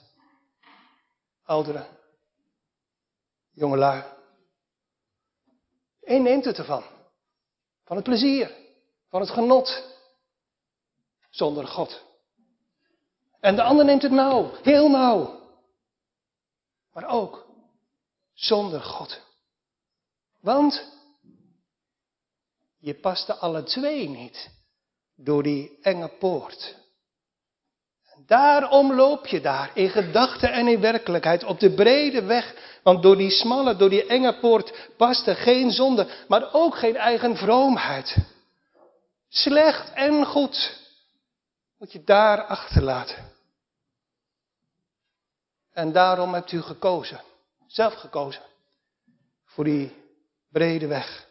Ouderen, 1.44 1.88
jongelui. 3.52 4.04
Eén 6.02 6.24
neemt 6.24 6.46
het 6.46 6.58
ervan. 6.58 6.84
Van 7.84 7.96
het 7.96 8.06
plezier, 8.06 8.65
van 9.16 9.24
het 9.24 9.34
genot. 9.34 9.84
Zonder 11.30 11.68
God. 11.68 12.04
En 13.40 13.56
de 13.56 13.64
ander 13.64 13.86
neemt 13.86 14.02
het 14.02 14.12
nauw, 14.12 14.52
heel 14.64 14.90
nauw. 14.90 15.40
Maar 16.94 17.08
ook 17.10 17.46
zonder 18.34 18.82
God. 18.82 19.22
Want 20.42 20.92
je 22.80 22.94
paste 22.94 23.36
alle 23.36 23.64
twee 23.64 24.10
niet 24.10 24.50
door 25.16 25.44
die 25.44 25.80
enge 25.82 26.08
poort. 26.20 26.76
Daarom 28.26 28.94
loop 28.94 29.28
je 29.28 29.42
daar, 29.42 29.72
in 29.74 29.90
gedachten 29.90 30.52
en 30.52 30.68
in 30.68 30.80
werkelijkheid, 30.80 31.44
op 31.44 31.60
de 31.60 31.74
brede 31.74 32.24
weg. 32.24 32.56
Want 32.84 33.04
door 33.04 33.18
die 33.18 33.32
smalle, 33.32 33.76
door 33.76 33.90
die 33.90 34.06
enge 34.06 34.40
poort 34.40 34.90
past 34.98 35.28
er 35.28 35.36
geen 35.36 35.72
zonde, 35.72 36.08
maar 36.28 36.54
ook 36.54 36.76
geen 36.76 36.96
eigen 36.96 37.38
vroomheid. 37.38 38.34
Slecht 39.38 39.94
en 39.94 40.26
goed 40.26 40.80
moet 41.78 41.92
je 41.92 42.04
daar 42.04 42.44
achterlaten. 42.44 43.32
En 45.72 45.92
daarom 45.92 46.34
hebt 46.34 46.52
u 46.52 46.62
gekozen, 46.62 47.22
zelf 47.68 47.94
gekozen, 47.94 48.42
voor 49.46 49.64
die 49.64 49.94
brede 50.52 50.88
weg. 50.88 51.28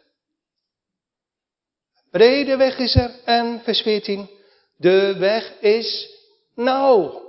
Brede 2.11 2.57
weg 2.57 2.77
is 2.77 2.95
er 2.95 3.23
en 3.23 3.61
vers 3.63 3.81
14, 3.81 4.29
de 4.77 5.17
weg 5.17 5.59
is 5.59 6.09
nauw. 6.55 7.23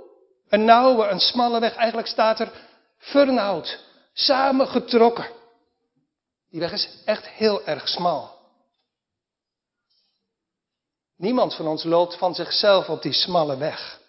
Een 0.49 0.65
nauwe, 0.65 1.07
een 1.07 1.19
smalle 1.19 1.59
weg. 1.59 1.75
Eigenlijk 1.75 2.07
staat 2.07 2.39
er 2.39 2.51
vernauwd, 2.97 3.83
samengetrokken. 4.13 5.29
Die 6.49 6.59
weg 6.59 6.71
is 6.71 7.01
echt 7.05 7.27
heel 7.27 7.65
erg 7.65 7.87
smal. 7.87 8.36
Niemand 11.17 11.55
van 11.55 11.67
ons 11.67 11.83
loopt 11.83 12.17
van 12.17 12.35
zichzelf 12.35 12.89
op 12.89 13.01
die 13.01 13.13
smalle 13.13 13.57
weg. 13.57 13.99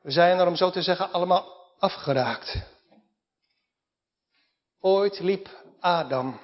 We 0.00 0.10
zijn 0.10 0.38
er, 0.38 0.46
om 0.46 0.56
zo 0.56 0.70
te 0.70 0.82
zeggen, 0.82 1.12
allemaal 1.12 1.46
afgeraakt. 1.78 2.56
Ooit 4.80 5.20
liep 5.20 5.48
Adam 5.80 6.40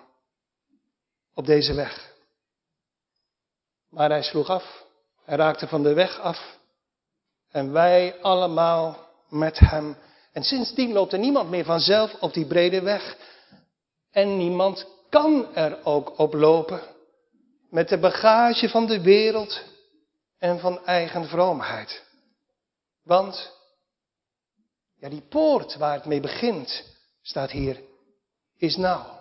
op 1.35 1.47
deze 1.47 1.75
weg. 1.75 2.12
Maar 3.90 4.11
hij 4.11 4.23
sloeg 4.23 4.49
af. 4.49 4.85
Hij 5.25 5.37
raakte 5.37 5.69
van 5.69 5.83
de 5.83 5.95
weg 5.95 6.21
af. 6.21 6.59
En 7.51 7.73
wij 7.73 8.21
allemaal 8.23 9.09
met 9.29 9.59
hem. 9.59 9.97
En 10.33 10.43
sindsdien 10.43 10.93
loopt 10.93 11.12
er 11.12 11.19
niemand 11.19 11.51
meer 11.51 11.64
vanzelf 11.64 12.14
op 12.21 12.33
die 12.33 12.47
brede 12.47 12.83
weg. 12.83 13.17
En 14.11 14.37
niemand 14.37 14.87
kan 15.09 15.55
er 15.55 15.85
ook 15.85 16.19
op 16.19 16.35
lopen. 16.35 16.93
Met 17.75 17.89
de 17.89 17.99
bagage 17.99 18.69
van 18.69 18.87
de 18.87 19.01
wereld 19.01 19.63
en 20.39 20.61
van 20.61 20.85
eigen 20.85 21.29
vroomheid. 21.29 22.05
Want, 23.03 23.53
ja, 24.97 25.09
die 25.09 25.21
poort 25.21 25.77
waar 25.77 25.95
het 25.95 26.05
mee 26.05 26.21
begint, 26.21 26.85
staat 27.23 27.51
hier, 27.51 27.83
is 28.57 28.77
nauw. 28.77 29.21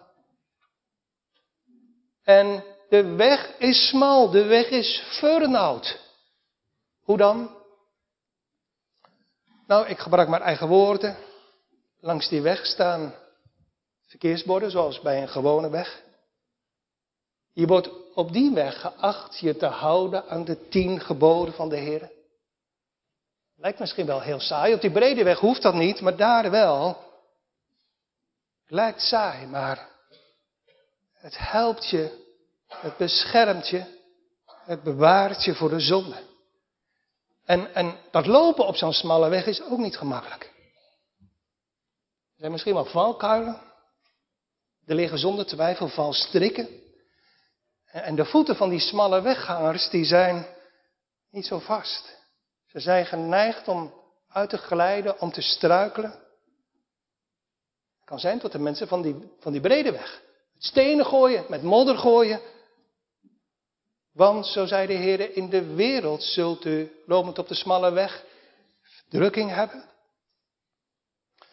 En 2.23 2.63
de 2.89 3.03
weg 3.03 3.57
is 3.57 3.87
smal, 3.87 4.29
de 4.29 4.43
weg 4.43 4.69
is 4.69 5.03
vernauwd. 5.19 5.99
Hoe 7.03 7.17
dan? 7.17 7.57
Nou, 9.67 9.87
ik 9.87 9.99
gebruik 9.99 10.29
maar 10.29 10.41
eigen 10.41 10.67
woorden. 10.67 11.17
Langs 11.99 12.29
die 12.29 12.41
weg 12.41 12.65
staan 12.65 13.15
verkeersborden, 14.07 14.71
zoals 14.71 15.01
bij 15.01 15.21
een 15.21 15.29
gewone 15.29 15.69
weg. 15.69 16.03
Je 17.53 17.67
wordt 17.67 18.02
op 18.13 18.33
die 18.33 18.53
weg 18.53 18.81
geacht 18.81 19.39
je 19.39 19.57
te 19.57 19.65
houden 19.65 20.27
aan 20.27 20.45
de 20.45 20.67
tien 20.67 20.99
geboden 20.99 21.53
van 21.53 21.69
de 21.69 21.77
Heer. 21.77 22.11
Lijkt 23.55 23.79
misschien 23.79 24.05
wel 24.05 24.21
heel 24.21 24.39
saai. 24.39 24.73
Op 24.73 24.81
die 24.81 24.91
brede 24.91 25.23
weg 25.23 25.39
hoeft 25.39 25.61
dat 25.61 25.73
niet, 25.73 26.01
maar 26.01 26.15
daar 26.15 26.51
wel. 26.51 26.97
Lijkt 28.67 29.01
saai, 29.01 29.47
maar 29.47 29.89
het 31.13 31.37
helpt 31.37 31.89
je, 31.89 32.33
het 32.67 32.97
beschermt 32.97 33.69
je, 33.69 33.83
het 34.45 34.83
bewaart 34.83 35.43
je 35.43 35.55
voor 35.55 35.69
de 35.69 35.79
zonde. 35.79 36.31
En, 37.45 37.73
en 37.75 37.97
dat 38.11 38.25
lopen 38.25 38.67
op 38.67 38.75
zo'n 38.75 38.93
smalle 38.93 39.29
weg 39.29 39.45
is 39.45 39.61
ook 39.61 39.79
niet 39.79 39.97
gemakkelijk. 39.97 40.43
Er 42.33 42.39
zijn 42.39 42.51
misschien 42.51 42.73
wel 42.73 42.85
valkuilen. 42.85 43.61
Er 44.85 44.95
liggen 44.95 45.17
zonder 45.17 45.45
twijfel 45.45 45.87
valstrikken. 45.87 46.82
En 47.93 48.15
de 48.15 48.25
voeten 48.25 48.55
van 48.55 48.69
die 48.69 48.79
smalle 48.79 49.21
weggangers, 49.21 49.89
die 49.89 50.05
zijn 50.05 50.45
niet 51.29 51.45
zo 51.45 51.59
vast. 51.59 52.21
Ze 52.65 52.79
zijn 52.79 53.05
geneigd 53.05 53.67
om 53.67 53.93
uit 54.29 54.49
te 54.49 54.57
glijden, 54.57 55.19
om 55.19 55.31
te 55.31 55.41
struikelen. 55.41 56.11
Het 56.11 58.05
kan 58.05 58.19
zijn 58.19 58.39
tot 58.39 58.51
de 58.51 58.59
mensen 58.59 58.87
van 58.87 59.01
die, 59.01 59.31
van 59.39 59.51
die 59.51 59.61
brede 59.61 59.91
weg. 59.91 60.21
Met 60.53 60.63
stenen 60.63 61.05
gooien, 61.05 61.45
met 61.49 61.61
modder 61.61 61.97
gooien, 61.97 62.41
want, 64.11 64.47
zo 64.47 64.65
zei 64.65 64.87
de 64.87 64.93
Heer, 64.93 65.35
in 65.35 65.49
de 65.49 65.73
wereld 65.73 66.23
zult 66.23 66.65
u, 66.65 66.91
lopend 67.05 67.39
op 67.39 67.47
de 67.47 67.55
smalle 67.55 67.91
weg, 67.91 68.23
drukking 69.09 69.49
hebben. 69.49 69.89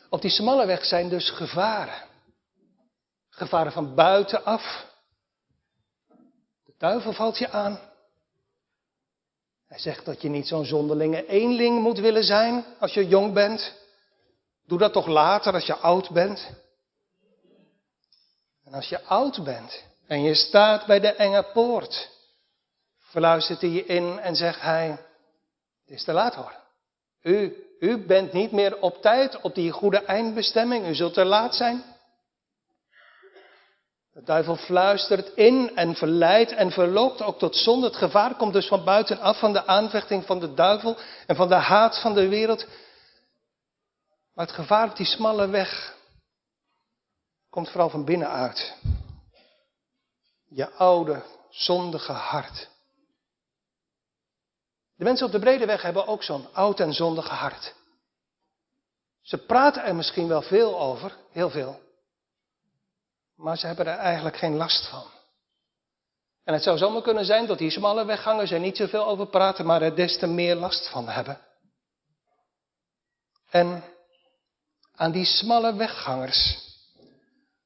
Op 0.08 0.20
die 0.20 0.30
smalle 0.30 0.66
weg 0.66 0.84
zijn 0.84 1.08
dus 1.08 1.30
gevaren. 1.30 2.08
Gevaren 3.28 3.72
van 3.72 3.94
buitenaf. 3.94 4.89
Duivel 6.80 7.12
valt 7.12 7.38
je 7.38 7.50
aan. 7.50 7.80
Hij 9.66 9.78
zegt 9.78 10.04
dat 10.04 10.22
je 10.22 10.28
niet 10.28 10.48
zo'n 10.48 10.64
zonderlinge 10.64 11.26
eenling 11.26 11.80
moet 11.80 11.98
willen 11.98 12.24
zijn 12.24 12.64
als 12.78 12.94
je 12.94 13.08
jong 13.08 13.32
bent. 13.32 13.74
Doe 14.66 14.78
dat 14.78 14.92
toch 14.92 15.06
later 15.06 15.52
als 15.52 15.66
je 15.66 15.76
oud 15.76 16.10
bent. 16.10 16.50
En 18.64 18.72
als 18.74 18.88
je 18.88 19.02
oud 19.02 19.44
bent 19.44 19.84
en 20.06 20.22
je 20.22 20.34
staat 20.34 20.86
bij 20.86 21.00
de 21.00 21.12
enge 21.12 21.50
poort 21.52 22.18
Verluistert 22.98 23.60
hij 23.60 23.70
je 23.70 23.84
in 23.84 24.18
en 24.18 24.36
zegt 24.36 24.60
hij, 24.60 24.88
het 24.88 25.90
is 25.96 26.04
te 26.04 26.12
laat 26.12 26.34
hoor. 26.34 26.54
U, 27.22 27.64
U 27.80 28.06
bent 28.06 28.32
niet 28.32 28.52
meer 28.52 28.80
op 28.80 29.02
tijd 29.02 29.40
op 29.40 29.54
die 29.54 29.70
goede 29.70 30.04
eindbestemming. 30.04 30.86
U 30.86 30.94
zult 30.94 31.14
te 31.14 31.24
laat 31.24 31.54
zijn. 31.54 31.84
De 34.20 34.26
duivel 34.26 34.56
fluistert 34.56 35.34
in 35.34 35.76
en 35.76 35.94
verleidt 35.94 36.52
en 36.52 36.70
verloopt 36.70 37.22
ook 37.22 37.38
tot 37.38 37.56
zonde. 37.56 37.86
Het 37.86 37.96
gevaar 37.96 38.36
komt 38.36 38.52
dus 38.52 38.66
van 38.66 38.84
buitenaf, 38.84 39.38
van 39.38 39.52
de 39.52 39.66
aanvechting 39.66 40.24
van 40.24 40.40
de 40.40 40.54
duivel 40.54 40.96
en 41.26 41.36
van 41.36 41.48
de 41.48 41.54
haat 41.54 42.00
van 42.00 42.14
de 42.14 42.28
wereld. 42.28 42.66
Maar 44.34 44.46
het 44.46 44.54
gevaar 44.54 44.88
op 44.88 44.96
die 44.96 45.06
smalle 45.06 45.48
weg 45.48 45.96
komt 47.50 47.70
vooral 47.70 47.90
van 47.90 48.04
binnenuit. 48.04 48.76
Je 50.48 50.70
oude, 50.70 51.22
zondige 51.50 52.12
hart. 52.12 52.68
De 54.96 55.04
mensen 55.04 55.26
op 55.26 55.32
de 55.32 55.38
brede 55.38 55.66
weg 55.66 55.82
hebben 55.82 56.06
ook 56.06 56.22
zo'n 56.22 56.54
oud 56.54 56.80
en 56.80 56.92
zondige 56.92 57.34
hart. 57.34 57.74
Ze 59.22 59.38
praten 59.38 59.84
er 59.84 59.94
misschien 59.94 60.28
wel 60.28 60.42
veel 60.42 60.80
over, 60.80 61.16
heel 61.30 61.50
veel. 61.50 61.89
Maar 63.40 63.58
ze 63.58 63.66
hebben 63.66 63.86
er 63.86 63.98
eigenlijk 63.98 64.36
geen 64.36 64.56
last 64.56 64.86
van. 64.86 65.04
En 66.44 66.54
het 66.54 66.62
zou 66.62 66.78
zomaar 66.78 67.02
kunnen 67.02 67.24
zijn 67.24 67.46
dat 67.46 67.58
die 67.58 67.70
smalle 67.70 68.04
weggangers 68.04 68.50
er 68.50 68.60
niet 68.60 68.76
zoveel 68.76 69.06
over 69.06 69.26
praten, 69.26 69.66
maar 69.66 69.82
er 69.82 69.96
des 69.96 70.18
te 70.18 70.26
meer 70.26 70.54
last 70.54 70.88
van 70.88 71.08
hebben. 71.08 71.40
En 73.50 73.84
aan 74.94 75.12
die 75.12 75.24
smalle 75.24 75.74
weggangers, 75.74 76.58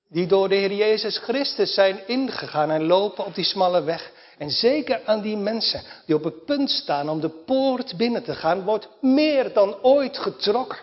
die 0.08 0.26
door 0.26 0.48
de 0.48 0.54
Heer 0.54 0.72
Jezus 0.72 1.18
Christus 1.18 1.74
zijn 1.74 2.06
ingegaan 2.06 2.70
en 2.70 2.84
lopen 2.84 3.24
op 3.24 3.34
die 3.34 3.44
smalle 3.44 3.82
weg, 3.82 4.12
en 4.38 4.50
zeker 4.50 5.04
aan 5.04 5.20
die 5.20 5.36
mensen 5.36 5.82
die 6.06 6.14
op 6.14 6.24
het 6.24 6.44
punt 6.44 6.70
staan 6.70 7.08
om 7.08 7.20
de 7.20 7.28
poort 7.28 7.96
binnen 7.96 8.22
te 8.22 8.34
gaan, 8.34 8.64
wordt 8.64 8.88
meer 9.00 9.52
dan 9.52 9.82
ooit 9.82 10.18
getrokken. 10.18 10.78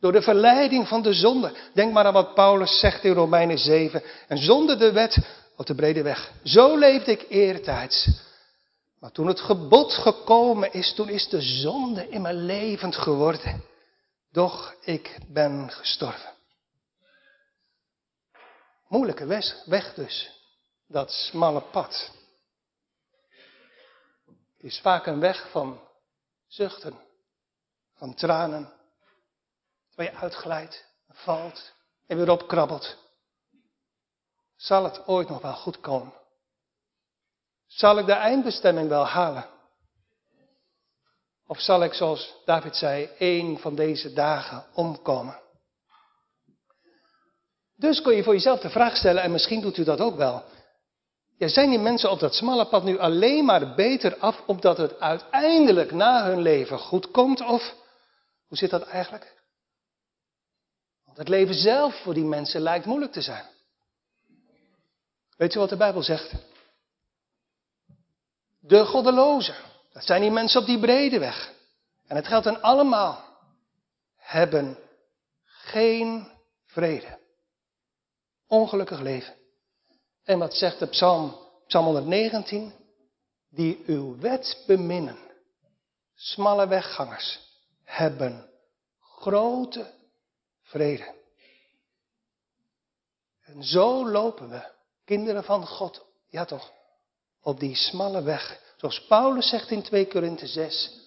Door 0.00 0.12
de 0.12 0.22
verleiding 0.22 0.88
van 0.88 1.02
de 1.02 1.12
zonde. 1.12 1.56
Denk 1.74 1.92
maar 1.92 2.04
aan 2.04 2.12
wat 2.12 2.34
Paulus 2.34 2.78
zegt 2.78 3.04
in 3.04 3.12
Romeinen 3.12 3.58
7. 3.58 4.02
En 4.28 4.38
zonder 4.38 4.78
de 4.78 4.92
wet 4.92 5.18
op 5.56 5.66
de 5.66 5.74
brede 5.74 6.02
weg. 6.02 6.32
Zo 6.44 6.76
leefde 6.76 7.10
ik 7.10 7.26
eertijds. 7.28 8.08
Maar 9.00 9.12
toen 9.12 9.26
het 9.26 9.40
gebod 9.40 9.92
gekomen 9.92 10.72
is, 10.72 10.94
toen 10.94 11.08
is 11.08 11.28
de 11.28 11.40
zonde 11.40 12.08
in 12.08 12.22
mijn 12.22 12.44
levend 12.44 12.96
geworden. 12.96 13.64
Doch 14.32 14.74
ik 14.80 15.18
ben 15.28 15.70
gestorven. 15.70 16.34
Moeilijke 18.88 19.26
weg 19.66 19.94
dus. 19.94 20.30
Dat 20.88 21.10
smalle 21.10 21.60
pad. 21.60 22.10
Het 24.26 24.64
is 24.64 24.80
vaak 24.80 25.06
een 25.06 25.20
weg 25.20 25.50
van 25.50 25.80
zuchten, 26.46 26.94
van 27.94 28.14
tranen, 28.14 28.72
waar 29.96 30.06
je 30.06 30.14
uitglijdt, 30.14 30.84
valt 31.08 31.72
en 32.06 32.16
weer 32.16 32.30
opkrabbelt. 32.30 32.96
Zal 34.56 34.84
het 34.84 35.06
ooit 35.06 35.28
nog 35.28 35.42
wel 35.42 35.54
goed 35.54 35.80
komen? 35.80 36.12
Zal 37.66 37.98
ik 37.98 38.06
de 38.06 38.12
eindbestemming 38.12 38.88
wel 38.88 39.06
halen? 39.06 39.46
Of 41.46 41.60
zal 41.60 41.82
ik, 41.82 41.94
zoals 41.94 42.34
David 42.44 42.76
zei, 42.76 43.04
één 43.18 43.58
van 43.58 43.74
deze 43.74 44.12
dagen 44.12 44.64
omkomen? 44.74 45.40
Dus 47.76 48.02
kun 48.02 48.16
je 48.16 48.22
voor 48.22 48.32
jezelf 48.32 48.60
de 48.60 48.70
vraag 48.70 48.96
stellen, 48.96 49.22
en 49.22 49.30
misschien 49.30 49.60
doet 49.60 49.76
u 49.76 49.84
dat 49.84 50.00
ook 50.00 50.16
wel. 50.16 50.44
Zijn 51.38 51.70
die 51.70 51.78
mensen 51.78 52.10
op 52.10 52.20
dat 52.20 52.34
smalle 52.34 52.66
pad 52.66 52.84
nu 52.84 52.98
alleen 52.98 53.44
maar 53.44 53.74
beter 53.74 54.16
af 54.18 54.42
omdat 54.46 54.76
het 54.76 55.00
uiteindelijk 55.00 55.92
na 55.92 56.24
hun 56.24 56.40
leven 56.40 56.78
goed 56.78 57.10
komt? 57.10 57.40
Of 57.40 57.74
hoe 58.46 58.56
zit 58.56 58.70
dat 58.70 58.82
eigenlijk? 58.82 59.35
Want 61.16 61.28
het 61.28 61.36
leven 61.36 61.54
zelf 61.54 62.02
voor 62.02 62.14
die 62.14 62.24
mensen 62.24 62.60
lijkt 62.60 62.86
moeilijk 62.86 63.12
te 63.12 63.20
zijn. 63.20 63.44
Weet 65.36 65.54
u 65.54 65.58
wat 65.58 65.68
de 65.68 65.76
Bijbel 65.76 66.02
zegt? 66.02 66.32
De 68.58 68.84
goddelozen, 68.84 69.54
dat 69.92 70.04
zijn 70.04 70.20
die 70.20 70.30
mensen 70.30 70.60
op 70.60 70.66
die 70.66 70.78
brede 70.78 71.18
weg. 71.18 71.52
En 72.06 72.16
het 72.16 72.26
geldt 72.26 72.46
aan 72.46 72.62
allemaal, 72.62 73.24
hebben 74.16 74.78
geen 75.44 76.28
vrede. 76.64 77.18
Ongelukkig 78.46 79.00
leven. 79.00 79.34
En 80.24 80.38
wat 80.38 80.54
zegt 80.54 80.78
de 80.78 80.86
psalm, 80.86 81.36
psalm 81.66 81.84
119? 81.84 82.72
Die 83.50 83.82
uw 83.86 84.18
wet 84.18 84.62
beminnen, 84.66 85.18
smalle 86.14 86.66
weggangers, 86.66 87.40
hebben 87.84 88.50
grote 89.00 89.94
vrede. 90.66 91.14
En 93.42 93.64
zo 93.64 94.08
lopen 94.08 94.48
we, 94.48 94.72
kinderen 95.04 95.44
van 95.44 95.66
God, 95.66 96.06
ja 96.28 96.44
toch, 96.44 96.72
op 97.42 97.60
die 97.60 97.74
smalle 97.74 98.22
weg. 98.22 98.60
Zoals 98.76 99.06
Paulus 99.06 99.48
zegt 99.48 99.70
in 99.70 99.82
2 99.82 100.06
Korinthe 100.06 100.46
6. 100.46 101.00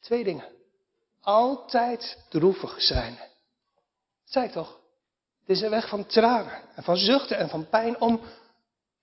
Twee 0.00 0.24
dingen. 0.24 0.48
Altijd 1.20 2.18
droevig 2.28 2.82
zijn. 2.82 3.18
Zei 4.24 4.50
toch? 4.50 4.80
Het 5.40 5.56
is 5.56 5.60
een 5.60 5.70
weg 5.70 5.88
van 5.88 6.06
tranen 6.06 6.62
en 6.74 6.82
van 6.82 6.96
zuchten 6.96 7.36
en 7.36 7.48
van 7.48 7.68
pijn 7.68 8.00
om, 8.00 8.20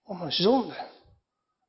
om 0.04 0.22
een 0.22 0.32
zonde. 0.32 0.88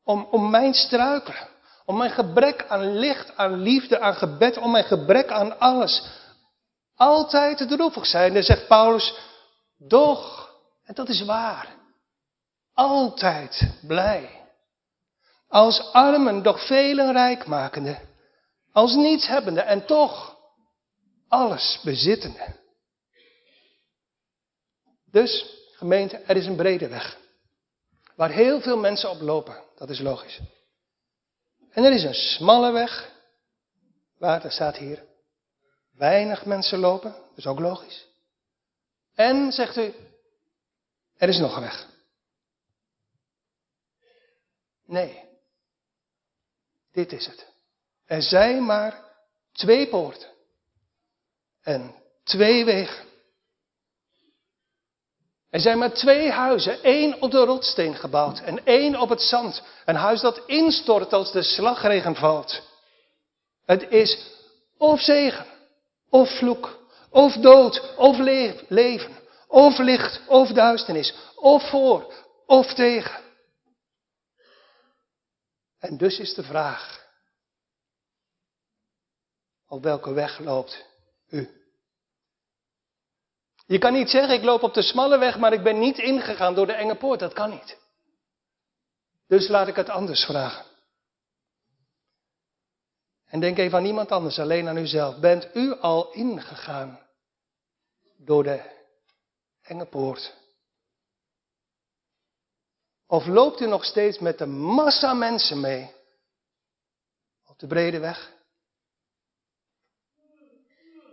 Om, 0.05 0.25
om 0.31 0.51
mijn 0.51 0.75
struikelen. 0.75 1.49
Om 1.85 1.97
mijn 1.97 2.11
gebrek 2.11 2.67
aan 2.69 2.99
licht, 2.99 3.37
aan 3.37 3.55
liefde, 3.55 4.01
aan 4.01 4.15
gebed. 4.15 4.57
Om 4.57 4.71
mijn 4.71 4.85
gebrek 4.85 5.31
aan 5.31 5.59
alles. 5.59 6.09
Altijd 7.01 7.69
droevig 7.69 8.07
zijn. 8.07 8.35
Dan 8.35 8.43
zegt 8.43 8.67
Paulus, 8.67 9.15
doch, 9.79 10.55
en 10.85 10.95
dat 10.95 11.09
is 11.09 11.25
waar. 11.25 11.77
Altijd 12.75 13.73
blij. 13.83 14.49
Als 15.49 15.93
armen, 15.93 16.43
doch 16.43 16.67
velen 16.67 17.13
rijkmakende. 17.13 17.99
Als 18.73 18.95
nietshebbende 18.95 19.61
en 19.61 19.87
toch 19.87 20.37
alles 21.29 21.81
bezittende. 21.85 22.59
Dus, 25.11 25.59
gemeente, 25.73 26.17
er 26.17 26.37
is 26.37 26.47
een 26.47 26.57
brede 26.57 26.89
weg. 26.89 27.19
Waar 28.17 28.31
heel 28.31 28.61
veel 28.61 28.77
mensen 28.77 29.11
op 29.11 29.21
lopen. 29.21 29.65
Dat 29.77 29.91
is 29.91 30.01
logisch. 30.01 30.41
En 31.71 31.85
er 31.85 31.93
is 31.93 32.03
een 32.03 32.15
smalle 32.15 32.73
weg. 32.73 33.13
Waar, 34.19 34.45
er 34.45 34.53
staat 34.53 34.77
hier, 34.77 35.09
weinig 36.01 36.45
mensen 36.45 36.79
lopen. 36.79 37.13
Dat 37.13 37.37
is 37.39 37.47
ook 37.47 37.59
logisch. 37.59 38.07
En, 39.15 39.53
zegt 39.53 39.77
u, 39.77 39.95
er 41.17 41.29
is 41.29 41.39
nog 41.39 41.57
een 41.57 41.63
weg. 41.63 41.87
Nee. 44.87 45.25
Dit 46.93 47.13
is 47.13 47.27
het. 47.27 47.47
Er 48.07 48.23
zijn 48.23 48.65
maar 48.65 49.05
twee 49.53 49.89
poorten. 49.89 50.29
En 51.63 51.95
twee 52.25 52.65
wegen. 52.65 53.09
Er 55.51 55.61
zijn 55.61 55.79
maar 55.79 55.93
twee 55.93 56.31
huizen, 56.31 56.83
één 56.83 57.23
op 57.23 57.31
de 57.31 57.45
rotsteen 57.45 57.95
gebouwd 57.95 58.41
en 58.41 58.65
één 58.65 59.01
op 59.01 59.09
het 59.09 59.23
zand. 59.23 59.63
Een 59.85 59.97
huis 59.97 60.21
dat 60.21 60.43
instort 60.47 61.13
als 61.13 61.33
de 61.33 61.43
slagregen 61.43 62.15
valt. 62.15 62.63
Het 63.65 63.91
is 63.91 64.31
of 64.77 65.01
zegen, 65.01 65.47
of 66.11 66.39
vloek, 66.39 66.79
of 67.11 67.35
dood, 67.35 67.97
of 67.97 68.19
leven, 68.69 69.17
of 69.47 69.79
licht, 69.79 70.21
of 70.27 70.49
duisternis, 70.49 71.15
of 71.37 71.71
voor, 71.71 72.15
of 72.47 72.75
tegen. 72.75 73.23
En 75.79 75.97
dus 75.97 76.19
is 76.19 76.35
de 76.35 76.43
vraag, 76.43 77.07
op 79.69 79.83
welke 79.83 80.13
weg 80.13 80.39
loopt 80.39 80.85
u? 81.29 81.61
Je 83.67 83.79
kan 83.79 83.93
niet 83.93 84.11
zeggen, 84.11 84.35
ik 84.35 84.43
loop 84.43 84.63
op 84.63 84.75
de 84.75 84.83
smalle 84.83 85.19
weg, 85.19 85.39
maar 85.39 85.53
ik 85.53 85.63
ben 85.63 85.79
niet 85.79 85.99
ingegaan 85.99 86.55
door 86.55 86.67
de 86.67 86.73
enge 86.73 86.95
poort. 86.95 87.21
Dat 87.21 87.33
kan 87.33 87.51
niet. 87.51 87.79
Dus 89.27 89.49
laat 89.49 89.69
ik 89.69 89.77
het 89.77 89.89
anders 89.89 90.25
vragen. 90.25 90.70
En 93.31 93.41
denk 93.41 93.59
even 93.59 93.77
aan 93.77 93.83
niemand 93.83 94.11
anders, 94.13 94.39
alleen 94.39 94.69
aan 94.69 94.77
uzelf. 94.77 95.19
Bent 95.19 95.49
u 95.55 95.75
al 95.75 96.13
ingegaan 96.13 97.01
door 98.17 98.43
de 98.43 98.63
enge 99.63 99.87
poort? 99.87 100.35
Of 103.07 103.27
loopt 103.27 103.61
u 103.61 103.67
nog 103.67 103.85
steeds 103.85 104.19
met 104.19 104.39
de 104.39 104.47
massa 104.47 105.15
mensen 105.15 105.61
mee 105.61 105.91
op 107.47 107.59
de 107.59 107.67
brede 107.67 107.99
weg? 107.99 108.33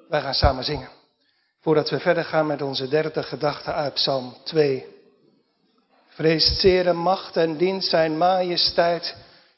Wij 0.10 0.22
gaan 0.22 0.34
samen 0.34 0.64
zingen. 0.64 0.90
Voordat 1.60 1.90
we 1.90 2.00
verder 2.00 2.26
gaan 2.26 2.48
met 2.48 2.62
onze 2.62 2.88
derde 2.88 3.24
gedachte 3.24 3.74
uit 3.74 3.94
Psalm 3.94 4.38
2. 4.44 4.96
Vreest 6.08 6.60
zeer 6.60 6.96
macht 6.96 7.38
en 7.38 7.58
dient 7.58 7.84
zijn 7.84 8.18
majesteit. 8.18 9.16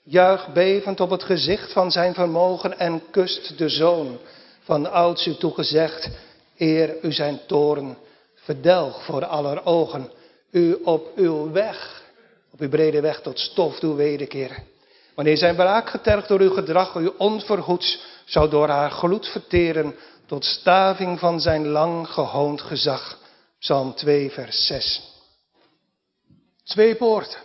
Juich 0.09 0.53
bevend 0.53 0.99
op 0.99 1.09
het 1.09 1.23
gezicht 1.23 1.71
van 1.71 1.91
zijn 1.91 2.13
vermogen 2.13 2.79
en 2.79 3.01
kust 3.11 3.57
de 3.57 3.69
zoon. 3.69 4.17
van 4.59 4.91
ouds 4.91 5.27
u 5.27 5.35
toegezegd, 5.35 6.09
eer 6.57 7.03
u 7.03 7.11
zijn 7.11 7.39
toren 7.47 7.97
verdelg 8.35 9.03
voor 9.03 9.25
aller 9.25 9.65
ogen, 9.65 10.11
u 10.51 10.73
op 10.73 11.11
uw 11.15 11.51
weg, 11.51 12.03
op 12.51 12.59
uw 12.59 12.69
brede 12.69 13.01
weg 13.01 13.21
tot 13.21 13.39
stof 13.39 13.79
doe 13.79 13.95
wederkeren. 13.95 14.63
Wanneer 15.15 15.37
zijn 15.37 15.55
wraak 15.55 15.89
getergd 15.89 16.27
door 16.27 16.39
uw 16.39 16.53
gedrag, 16.53 16.95
u 16.95 17.11
onvergoeds 17.17 18.01
zou 18.25 18.49
door 18.49 18.67
haar 18.67 18.91
gloed 18.91 19.27
verteren, 19.27 19.95
tot 20.25 20.45
staving 20.45 21.19
van 21.19 21.41
zijn 21.41 21.67
lang 21.67 22.07
gehoond 22.09 22.61
gezag. 22.61 23.19
Psalm 23.59 23.95
2, 23.95 24.31
vers 24.31 24.65
6. 24.65 25.01
Twee 26.63 26.95
poorten, 26.95 27.39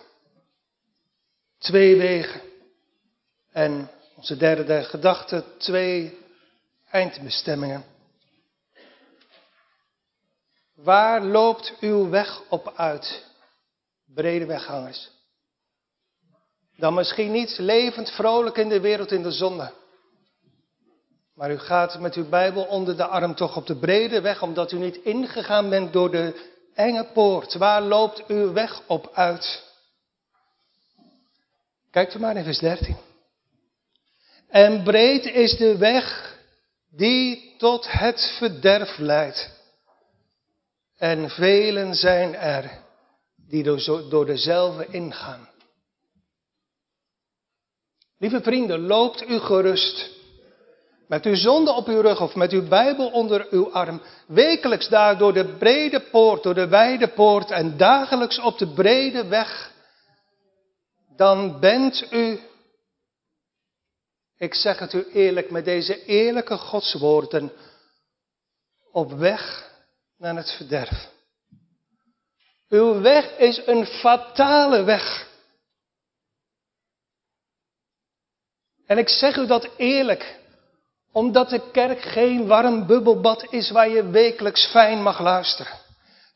twee 1.58 1.96
wegen 1.96 2.40
en 3.54 3.90
onze 4.16 4.36
derde 4.36 4.84
gedachte, 4.84 5.44
twee 5.58 6.18
eindbestemmingen. 6.90 7.84
Waar 10.74 11.22
loopt 11.22 11.74
uw 11.80 12.08
weg 12.08 12.42
op 12.48 12.72
uit, 12.76 13.24
brede 14.14 14.46
weggangers? 14.46 15.10
Dan 16.76 16.94
misschien 16.94 17.32
niet 17.32 17.58
levend 17.58 18.10
vrolijk 18.10 18.56
in 18.56 18.68
de 18.68 18.80
wereld 18.80 19.12
in 19.12 19.22
de 19.22 19.32
zonde. 19.32 19.72
Maar 21.34 21.50
u 21.50 21.58
gaat 21.58 21.98
met 21.98 22.14
uw 22.14 22.28
Bijbel 22.28 22.64
onder 22.64 22.96
de 22.96 23.06
arm 23.06 23.34
toch 23.34 23.56
op 23.56 23.66
de 23.66 23.76
brede 23.76 24.20
weg, 24.20 24.42
omdat 24.42 24.72
u 24.72 24.76
niet 24.76 24.96
ingegaan 24.96 25.68
bent 25.68 25.92
door 25.92 26.10
de 26.10 26.50
enge 26.74 27.04
poort. 27.04 27.54
Waar 27.54 27.82
loopt 27.82 28.26
uw 28.26 28.52
weg 28.52 28.80
op 28.86 29.10
uit? 29.12 29.72
Kijkt 31.90 32.14
u 32.14 32.18
maar 32.18 32.36
in 32.36 32.44
vers 32.44 32.58
13. 32.58 33.12
En 34.54 34.82
breed 34.82 35.24
is 35.24 35.56
de 35.56 35.76
weg 35.76 36.36
die 36.90 37.54
tot 37.58 37.86
het 37.90 38.34
verderf 38.38 38.98
leidt. 38.98 39.50
En 40.96 41.30
velen 41.30 41.94
zijn 41.94 42.34
er 42.34 42.70
die 43.48 43.62
door 44.08 44.26
dezelfde 44.26 44.86
ingaan. 44.90 45.48
Lieve 48.18 48.40
vrienden, 48.40 48.80
loopt 48.86 49.28
u 49.28 49.38
gerust. 49.38 50.10
Met 51.08 51.24
uw 51.24 51.34
zonde 51.34 51.72
op 51.72 51.86
uw 51.86 52.00
rug 52.00 52.20
of 52.20 52.34
met 52.34 52.52
uw 52.52 52.68
Bijbel 52.68 53.08
onder 53.10 53.46
uw 53.50 53.72
arm. 53.72 54.02
Wekelijks 54.26 54.88
daar 54.88 55.18
door 55.18 55.32
de 55.32 55.44
brede 55.44 56.00
poort, 56.00 56.42
door 56.42 56.54
de 56.54 56.68
wijde 56.68 57.08
poort 57.08 57.50
en 57.50 57.76
dagelijks 57.76 58.40
op 58.40 58.58
de 58.58 58.72
brede 58.72 59.26
weg. 59.26 59.72
Dan 61.16 61.60
bent 61.60 62.06
u, 62.10 62.40
ik 64.44 64.54
zeg 64.54 64.78
het 64.78 64.92
u 64.92 65.06
eerlijk, 65.12 65.50
met 65.50 65.64
deze 65.64 66.04
eerlijke 66.04 66.56
godswoorden 66.56 67.52
op 68.92 69.12
weg 69.12 69.70
naar 70.18 70.36
het 70.36 70.50
verderf. 70.50 71.08
Uw 72.68 73.00
weg 73.00 73.38
is 73.38 73.66
een 73.66 73.86
fatale 73.86 74.82
weg. 74.82 75.28
En 78.86 78.98
ik 78.98 79.08
zeg 79.08 79.36
u 79.36 79.46
dat 79.46 79.68
eerlijk, 79.76 80.38
omdat 81.12 81.50
de 81.50 81.70
kerk 81.70 82.00
geen 82.00 82.46
warm 82.46 82.86
bubbelbad 82.86 83.52
is 83.52 83.70
waar 83.70 83.88
je 83.88 84.10
wekelijks 84.10 84.66
fijn 84.66 85.02
mag 85.02 85.20
luisteren. 85.20 85.78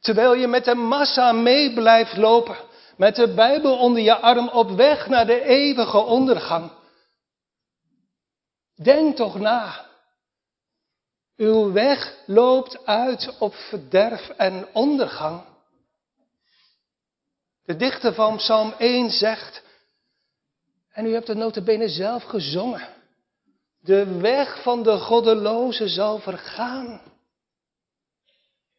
Terwijl 0.01 0.35
je 0.35 0.47
met 0.47 0.65
de 0.65 0.75
massa 0.75 1.33
mee 1.33 1.73
blijft 1.73 2.17
lopen, 2.17 2.57
met 2.97 3.17
de 3.17 3.35
Bijbel 3.35 3.79
onder 3.79 4.03
je 4.03 4.17
arm 4.17 4.49
op 4.49 4.71
weg 4.71 5.09
naar 5.09 5.27
de 5.27 5.43
eeuwige 5.43 5.99
ondergang. 5.99 6.78
Denk 8.83 9.17
toch 9.17 9.39
na. 9.39 9.87
Uw 11.37 11.73
weg 11.73 12.15
loopt 12.27 12.87
uit 12.87 13.39
op 13.39 13.55
verderf 13.55 14.29
en 14.29 14.69
ondergang. 14.73 15.43
De 17.65 17.77
dichter 17.77 18.15
van 18.15 18.37
Psalm 18.37 18.75
1 18.79 19.11
zegt, 19.11 19.63
en 20.93 21.07
u 21.07 21.13
hebt 21.13 21.29
het 21.29 21.37
notabene 21.37 21.89
zelf 21.89 22.23
gezongen. 22.23 22.89
De 23.81 24.19
weg 24.19 24.63
van 24.63 24.83
de 24.83 24.99
goddeloze 24.99 25.89
zal 25.89 26.19
vergaan. 26.19 27.01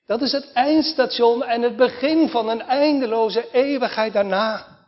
Dat 0.06 0.22
is 0.22 0.32
het 0.32 0.52
eindstation 0.52 1.44
en 1.44 1.62
het 1.62 1.76
begin 1.76 2.30
van 2.30 2.50
een 2.50 2.62
eindeloze 2.62 3.52
eeuwigheid 3.52 4.14
daarna. 4.14 4.79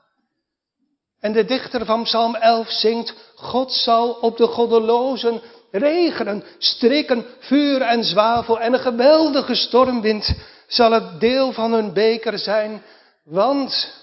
En 1.22 1.32
de 1.32 1.46
dichter 1.46 1.86
van 1.86 2.04
Psalm 2.04 2.36
11 2.36 2.70
zingt, 2.70 3.14
God 3.36 3.74
zal 3.74 4.12
op 4.12 4.38
de 4.38 4.48
goddelozen 4.48 5.42
regenen, 5.72 6.44
strikken, 6.58 7.26
vuur 7.40 7.82
en 7.82 8.04
zwavel 8.04 8.60
en 8.60 8.74
een 8.74 8.80
geweldige 8.80 9.56
stormwind 9.56 10.36
zal 10.68 10.92
het 10.92 11.20
deel 11.20 11.52
van 11.52 11.74
hun 11.74 11.94
beker 11.94 12.40
zijn, 12.40 12.84
want 13.24 13.94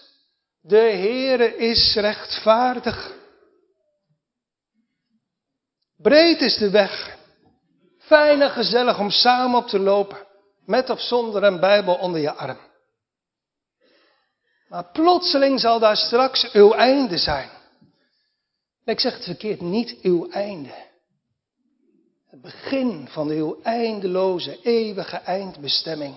de 0.61 0.77
Heere 0.77 1.57
is 1.57 1.95
rechtvaardig. 1.95 3.13
Breed 5.97 6.41
is 6.41 6.57
de 6.57 6.71
weg. 6.71 7.17
Fijn 7.99 8.43
en 8.43 8.51
gezellig 8.51 8.99
om 8.99 9.11
samen 9.11 9.59
op 9.59 9.67
te 9.67 9.79
lopen. 9.79 10.27
Met 10.65 10.91
of 10.91 11.01
zonder 11.01 11.43
een 11.43 11.61
Bijbel 11.61 11.95
onder 11.95 12.21
je 12.21 12.33
arm. 12.33 12.68
Maar 14.69 14.91
plotseling 14.93 15.61
zal 15.61 15.79
daar 15.79 15.97
straks 15.97 16.53
uw 16.53 16.73
einde 16.73 17.19
zijn. 17.19 17.51
Ik 18.85 19.01
zeg 19.01 19.15
het 19.15 19.25
verkeerd, 19.25 19.61
niet 19.61 19.97
uw 20.03 20.31
einde. 20.31 20.87
Het 22.31 22.41
begin 22.41 23.09
van 23.09 23.29
uw 23.29 23.63
eindeloze, 23.63 24.59
eeuwige 24.63 25.17
eindbestemming. 25.17 26.17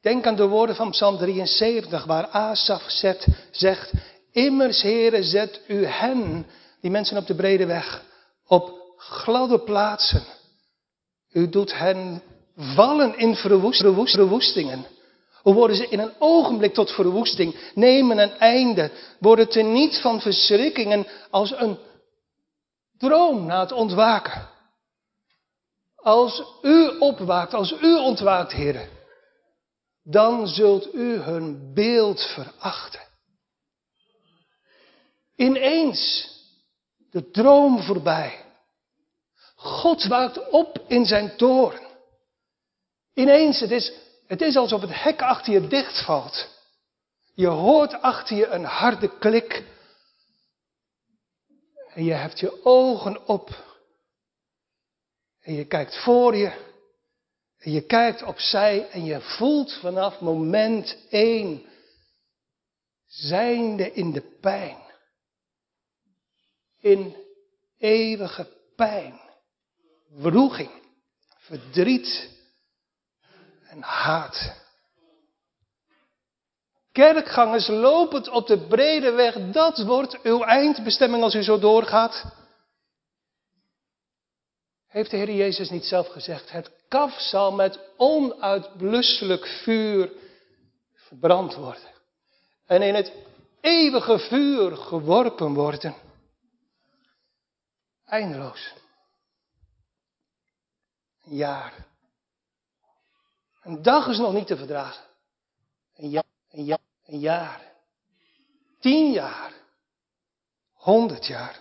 Denk 0.00 0.26
aan 0.26 0.36
de 0.36 0.46
woorden 0.46 0.76
van 0.76 0.90
Psalm 0.90 1.18
73, 1.18 2.04
waar 2.04 2.26
Asaf 2.26 2.82
zet, 2.90 3.26
zegt, 3.50 3.92
immers 4.32 4.82
Heere 4.82 5.22
zet 5.22 5.60
u 5.68 5.86
hen 5.86 6.46
die 6.80 6.90
mensen 6.90 7.16
op 7.16 7.26
de 7.26 7.34
brede 7.34 7.66
weg, 7.66 8.04
op 8.46 8.94
gladde 8.96 9.58
plaatsen. 9.58 10.22
U 11.32 11.48
doet 11.48 11.78
hen 11.78 12.22
vallen 12.56 13.18
in 13.18 13.36
verwoestingen. 13.36 14.86
Hoe 15.46 15.54
worden 15.54 15.76
ze 15.76 15.88
in 15.88 15.98
een 15.98 16.14
ogenblik 16.18 16.74
tot 16.74 16.90
verwoesting, 16.90 17.70
nemen 17.74 18.18
een 18.18 18.32
einde, 18.32 18.90
worden 19.20 19.48
te 19.48 19.62
niet 19.62 20.00
van 20.00 20.20
verschrikkingen 20.20 21.06
als 21.30 21.50
een 21.50 21.78
droom 22.98 23.46
na 23.46 23.60
het 23.60 23.72
ontwaken. 23.72 24.48
Als 25.96 26.42
u 26.62 26.98
opwaakt, 26.98 27.54
als 27.54 27.72
u 27.80 27.94
ontwaakt, 27.94 28.52
heren, 28.52 28.88
dan 30.02 30.46
zult 30.46 30.94
u 30.94 31.16
hun 31.16 31.74
beeld 31.74 32.22
verachten. 32.22 33.06
Ineens 35.36 36.30
de 37.10 37.30
droom 37.30 37.82
voorbij. 37.82 38.44
God 39.54 40.04
waakt 40.04 40.50
op 40.50 40.84
in 40.86 41.04
zijn 41.04 41.36
toren. 41.36 41.86
Ineens, 43.14 43.60
het 43.60 43.70
is, 43.70 43.92
het 44.26 44.40
is 44.40 44.56
alsof 44.56 44.80
het 44.80 45.02
hek 45.02 45.22
achter 45.22 45.52
je 45.52 45.66
dichtvalt. 45.66 46.48
Je 47.34 47.46
hoort 47.46 47.92
achter 48.02 48.36
je 48.36 48.46
een 48.46 48.64
harde 48.64 49.18
klik. 49.18 49.64
En 51.94 52.04
je 52.04 52.12
hebt 52.12 52.40
je 52.40 52.64
ogen 52.64 53.26
op. 53.26 53.64
En 55.40 55.54
je 55.54 55.66
kijkt 55.66 56.02
voor 56.02 56.36
je. 56.36 56.64
En 57.58 57.72
je 57.72 57.80
kijkt 57.80 58.22
opzij 58.22 58.88
en 58.90 59.04
je 59.04 59.20
voelt 59.20 59.72
vanaf 59.72 60.20
moment 60.20 60.96
één, 61.10 61.62
zijnde 63.06 63.92
in 63.92 64.12
de 64.12 64.20
pijn 64.40 64.84
in 66.86 67.16
eeuwige 67.78 68.48
pijn, 68.76 69.20
wroeging, 70.08 70.70
verdriet 71.38 72.30
haat. 73.82 74.64
Kerkgangers 76.92 77.68
lopend 77.68 78.28
op 78.28 78.46
de 78.46 78.58
brede 78.58 79.10
weg, 79.10 79.34
dat 79.50 79.82
wordt 79.82 80.22
uw 80.22 80.42
eindbestemming 80.42 81.22
als 81.22 81.34
u 81.34 81.42
zo 81.42 81.58
doorgaat. 81.58 82.24
Heeft 84.86 85.10
de 85.10 85.16
Heer 85.16 85.30
Jezus 85.30 85.70
niet 85.70 85.84
zelf 85.84 86.08
gezegd, 86.08 86.50
het 86.50 86.70
kaf 86.88 87.20
zal 87.20 87.52
met 87.52 87.80
onuitblusselijk 87.96 89.46
vuur 89.46 90.12
verbrand 90.94 91.54
worden. 91.54 91.90
En 92.66 92.82
in 92.82 92.94
het 92.94 93.12
eeuwige 93.60 94.18
vuur 94.18 94.76
geworpen 94.76 95.54
worden. 95.54 95.94
Eindeloos. 98.04 98.72
Een 101.24 101.36
jaar. 101.36 101.85
Een 103.66 103.82
dag 103.82 104.06
is 104.06 104.18
nog 104.18 104.32
niet 104.32 104.46
te 104.46 104.56
verdragen. 104.56 105.04
Een 105.96 106.10
jaar. 106.10 106.24
Een 106.50 106.64
jaar. 106.64 106.78
Een 107.06 107.18
jaar. 107.18 107.60
Tien 108.80 109.12
jaar. 109.12 109.52
Honderd 110.72 111.26
jaar. 111.26 111.60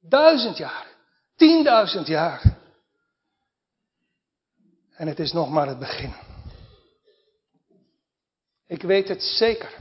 Duizend 0.00 0.56
jaar. 0.56 0.86
Tienduizend 1.36 2.06
jaar. 2.06 2.56
En 4.94 5.06
het 5.06 5.18
is 5.18 5.32
nog 5.32 5.50
maar 5.50 5.66
het 5.68 5.78
begin. 5.78 6.14
Ik 8.66 8.82
weet 8.82 9.08
het 9.08 9.22
zeker. 9.22 9.74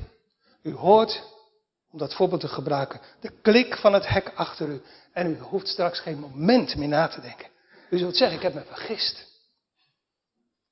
U 0.62 0.73
hoort, 0.73 1.23
om 1.91 1.99
dat 1.99 2.15
voorbeeld 2.15 2.41
te 2.41 2.47
gebruiken, 2.47 3.01
de 3.19 3.31
klik 3.41 3.77
van 3.77 3.93
het 3.93 4.07
hek 4.07 4.31
achter 4.36 4.67
u. 4.67 4.81
En 5.13 5.27
u 5.27 5.39
hoeft 5.39 5.67
straks 5.67 5.99
geen 5.99 6.19
moment 6.19 6.75
meer 6.75 6.88
na 6.88 7.07
te 7.07 7.21
denken. 7.21 7.49
U 7.89 7.97
zult 7.97 8.17
zeggen, 8.17 8.38
ik 8.38 8.43
heb 8.43 8.53
me 8.53 8.63
vergist. 8.63 9.37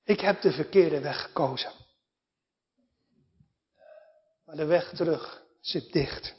Ik 0.06 0.20
heb 0.20 0.41
de 0.41 0.52
verkeerde 0.52 1.00
weg 1.00 1.22
gekozen. 1.22 1.72
Maar 4.46 4.56
de 4.56 4.65
weg 4.65 4.94
terug 4.96 5.44
zit 5.60 5.91
dicht. 5.91 6.36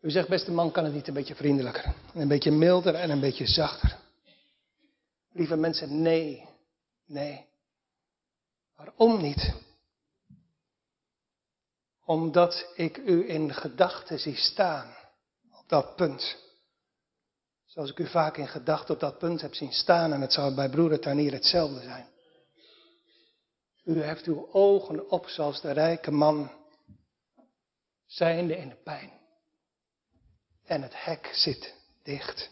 U 0.00 0.10
zegt, 0.10 0.28
beste 0.28 0.50
man, 0.50 0.70
kan 0.70 0.84
het 0.84 0.94
niet 0.94 1.08
een 1.08 1.14
beetje 1.14 1.34
vriendelijker? 1.34 1.84
En 1.84 2.20
een 2.20 2.28
beetje 2.28 2.50
milder 2.50 2.94
en 2.94 3.10
een 3.10 3.20
beetje 3.20 3.46
zachter? 3.46 3.98
Lieve 5.32 5.56
mensen, 5.56 6.02
nee, 6.02 6.48
nee. 7.06 7.46
Waarom 8.74 9.22
niet? 9.22 9.54
Omdat 12.04 12.72
ik 12.74 12.96
u 12.96 13.28
in 13.28 13.54
gedachten 13.54 14.18
zie 14.18 14.36
staan 14.36 14.96
op 15.58 15.68
dat 15.68 15.96
punt. 15.96 16.49
Zoals 17.70 17.90
ik 17.90 17.98
u 17.98 18.06
vaak 18.06 18.36
in 18.36 18.48
gedachten 18.48 18.94
op 18.94 19.00
dat 19.00 19.18
punt 19.18 19.40
heb 19.40 19.54
zien 19.54 19.72
staan 19.72 20.12
en 20.12 20.20
het 20.20 20.32
zou 20.32 20.54
bij 20.54 20.68
broeder 20.68 21.00
Tanier 21.00 21.32
hetzelfde 21.32 21.80
zijn. 21.80 22.06
U 23.84 24.02
heeft 24.02 24.26
uw 24.26 24.48
ogen 24.52 25.10
op 25.10 25.28
zoals 25.28 25.60
de 25.60 25.70
rijke 25.72 26.10
man, 26.10 26.50
zijnde 28.06 28.56
in 28.56 28.68
de 28.68 28.74
pijn. 28.74 29.10
En 30.64 30.82
het 30.82 31.04
hek 31.04 31.30
zit 31.32 31.74
dicht. 32.02 32.50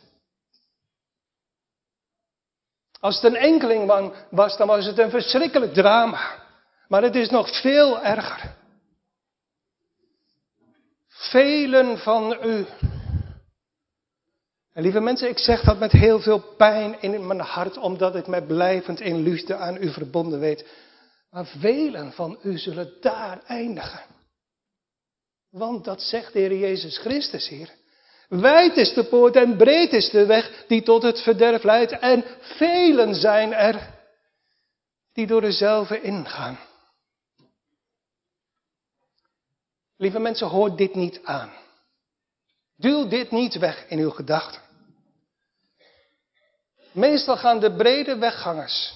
Als 3.00 3.14
het 3.14 3.24
een 3.24 3.40
enkeling 3.40 3.86
was, 4.30 4.56
dan 4.56 4.66
was 4.66 4.86
het 4.86 4.98
een 4.98 5.10
verschrikkelijk 5.10 5.74
drama. 5.74 6.46
Maar 6.88 7.02
het 7.02 7.14
is 7.14 7.30
nog 7.30 7.60
veel 7.60 8.02
erger. 8.02 8.56
Velen 11.08 11.98
van 11.98 12.44
u. 12.44 12.66
En 14.78 14.84
lieve 14.84 15.00
mensen, 15.00 15.28
ik 15.28 15.38
zeg 15.38 15.62
dat 15.62 15.78
met 15.78 15.92
heel 15.92 16.20
veel 16.20 16.40
pijn 16.56 17.00
in 17.00 17.26
mijn 17.26 17.40
hart, 17.40 17.76
omdat 17.76 18.16
ik 18.16 18.26
mij 18.26 18.42
blijvend 18.42 19.00
in 19.00 19.22
liefde 19.22 19.56
aan 19.56 19.82
u 19.82 19.92
verbonden 19.92 20.40
weet. 20.40 20.66
Maar 21.30 21.46
velen 21.46 22.12
van 22.12 22.38
u 22.42 22.58
zullen 22.58 22.92
daar 23.00 23.42
eindigen. 23.46 24.00
Want 25.50 25.84
dat 25.84 26.02
zegt 26.02 26.32
de 26.32 26.38
Heer 26.38 26.58
Jezus 26.58 26.98
Christus 26.98 27.48
hier. 27.48 27.70
Wijd 28.28 28.76
is 28.76 28.94
de 28.94 29.04
poort 29.04 29.36
en 29.36 29.56
breed 29.56 29.92
is 29.92 30.10
de 30.10 30.26
weg 30.26 30.64
die 30.68 30.82
tot 30.82 31.02
het 31.02 31.20
verderf 31.20 31.62
leidt. 31.62 31.92
En 31.92 32.24
velen 32.40 33.14
zijn 33.14 33.54
er 33.54 33.90
die 35.12 35.26
door 35.26 35.40
dezelfde 35.40 36.00
ingaan. 36.00 36.58
Lieve 39.96 40.18
mensen, 40.18 40.46
hoor 40.46 40.76
dit 40.76 40.94
niet 40.94 41.20
aan. 41.24 41.52
Duw 42.76 43.08
dit 43.08 43.30
niet 43.30 43.58
weg 43.58 43.88
in 43.88 43.98
uw 43.98 44.10
gedachten. 44.10 44.66
Meestal 46.92 47.36
gaan 47.36 47.60
de 47.60 47.72
brede 47.72 48.16
weggangers 48.16 48.94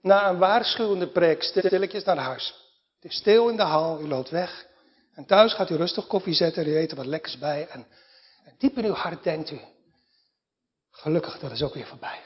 na 0.00 0.28
een 0.28 0.38
waarschuwende 0.38 1.06
preek 1.06 1.42
stilletjes 1.42 2.04
naar 2.04 2.16
huis. 2.16 2.54
Het 3.00 3.10
is 3.10 3.18
stil 3.18 3.48
in 3.48 3.56
de 3.56 3.62
hal, 3.62 4.00
u 4.00 4.08
loopt 4.08 4.30
weg. 4.30 4.66
En 5.14 5.26
thuis 5.26 5.52
gaat 5.52 5.70
u 5.70 5.76
rustig 5.76 6.06
koffie 6.06 6.34
zetten, 6.34 6.66
u 6.66 6.76
eet 6.76 6.90
er 6.90 6.96
wat 6.96 7.06
lekkers 7.06 7.38
bij. 7.38 7.66
En, 7.68 7.86
en 8.44 8.54
diep 8.58 8.78
in 8.78 8.84
uw 8.84 8.92
hart 8.92 9.22
denkt 9.22 9.50
u, 9.50 9.60
gelukkig, 10.90 11.38
dat 11.38 11.50
is 11.50 11.62
ook 11.62 11.74
weer 11.74 11.86
voorbij. 11.86 12.20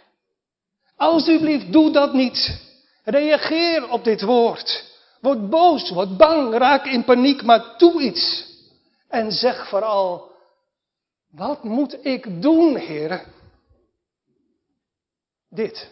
Alsjeblieft, 0.96 1.72
doe 1.72 1.92
dat 1.92 2.12
niet. 2.12 2.60
Reageer 3.04 3.90
op 3.90 4.04
dit 4.04 4.22
woord. 4.22 4.90
Word 5.20 5.50
boos, 5.50 5.90
word 5.90 6.16
bang, 6.16 6.54
raak 6.54 6.84
in 6.84 7.04
paniek, 7.04 7.42
maar 7.42 7.74
doe 7.78 8.02
iets. 8.02 8.46
En 9.08 9.32
zeg 9.32 9.68
vooral, 9.68 10.30
wat 11.30 11.64
moet 11.64 12.04
ik 12.04 12.42
doen, 12.42 12.76
heren? 12.76 13.22
Dit. 15.54 15.90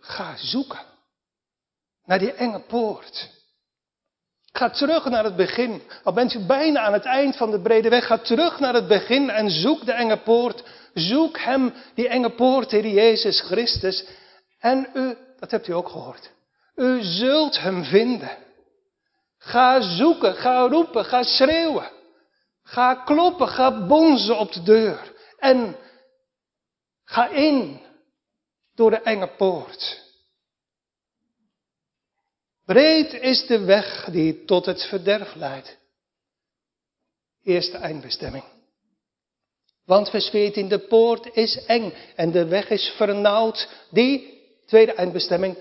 Ga 0.00 0.36
zoeken 0.36 0.80
naar 2.04 2.18
die 2.18 2.32
enge 2.32 2.60
poort. 2.60 3.30
Ga 4.52 4.70
terug 4.70 5.04
naar 5.04 5.24
het 5.24 5.36
begin. 5.36 5.82
Al 6.02 6.12
bent 6.12 6.34
u 6.34 6.46
bijna 6.46 6.80
aan 6.80 6.92
het 6.92 7.04
eind 7.04 7.36
van 7.36 7.50
de 7.50 7.60
brede 7.60 7.88
weg. 7.88 8.06
Ga 8.06 8.18
terug 8.18 8.58
naar 8.58 8.74
het 8.74 8.88
begin 8.88 9.30
en 9.30 9.50
zoek 9.50 9.84
de 9.84 9.92
enge 9.92 10.16
poort. 10.16 10.64
Zoek 10.94 11.38
hem, 11.38 11.74
die 11.94 12.08
enge 12.08 12.30
poort, 12.30 12.70
Heer 12.70 12.86
Jezus 12.86 13.40
Christus. 13.40 14.06
En 14.58 14.88
u, 14.94 15.16
dat 15.38 15.50
hebt 15.50 15.68
u 15.68 15.72
ook 15.72 15.88
gehoord. 15.88 16.30
U 16.74 17.02
zult 17.02 17.60
hem 17.60 17.84
vinden. 17.84 18.38
Ga 19.38 19.80
zoeken, 19.80 20.34
ga 20.34 20.66
roepen, 20.66 21.04
ga 21.04 21.22
schreeuwen. 21.22 21.90
Ga 22.62 22.94
kloppen, 22.94 23.48
ga 23.48 23.86
bonzen 23.86 24.38
op 24.38 24.52
de 24.52 24.62
deur. 24.62 25.12
En 25.38 25.76
ga 27.04 27.28
in 27.28 27.80
door 28.74 28.90
de 28.90 29.00
enge 29.00 29.28
poort. 29.36 30.00
Breed 32.64 33.12
is 33.12 33.46
de 33.46 33.58
weg 33.64 34.04
die 34.04 34.44
tot 34.44 34.66
het 34.66 34.82
verderf 34.84 35.34
leidt. 35.34 35.78
Eerste 37.42 37.76
eindbestemming. 37.76 38.44
Want 39.84 40.10
vers 40.10 40.28
14, 40.28 40.68
de 40.68 40.78
poort 40.78 41.36
is 41.36 41.64
eng 41.64 41.92
en 42.16 42.30
de 42.30 42.44
weg 42.44 42.70
is 42.70 42.92
vernauwd. 42.96 43.68
Die, 43.90 44.40
tweede 44.66 44.94
eindbestemming, 44.94 45.58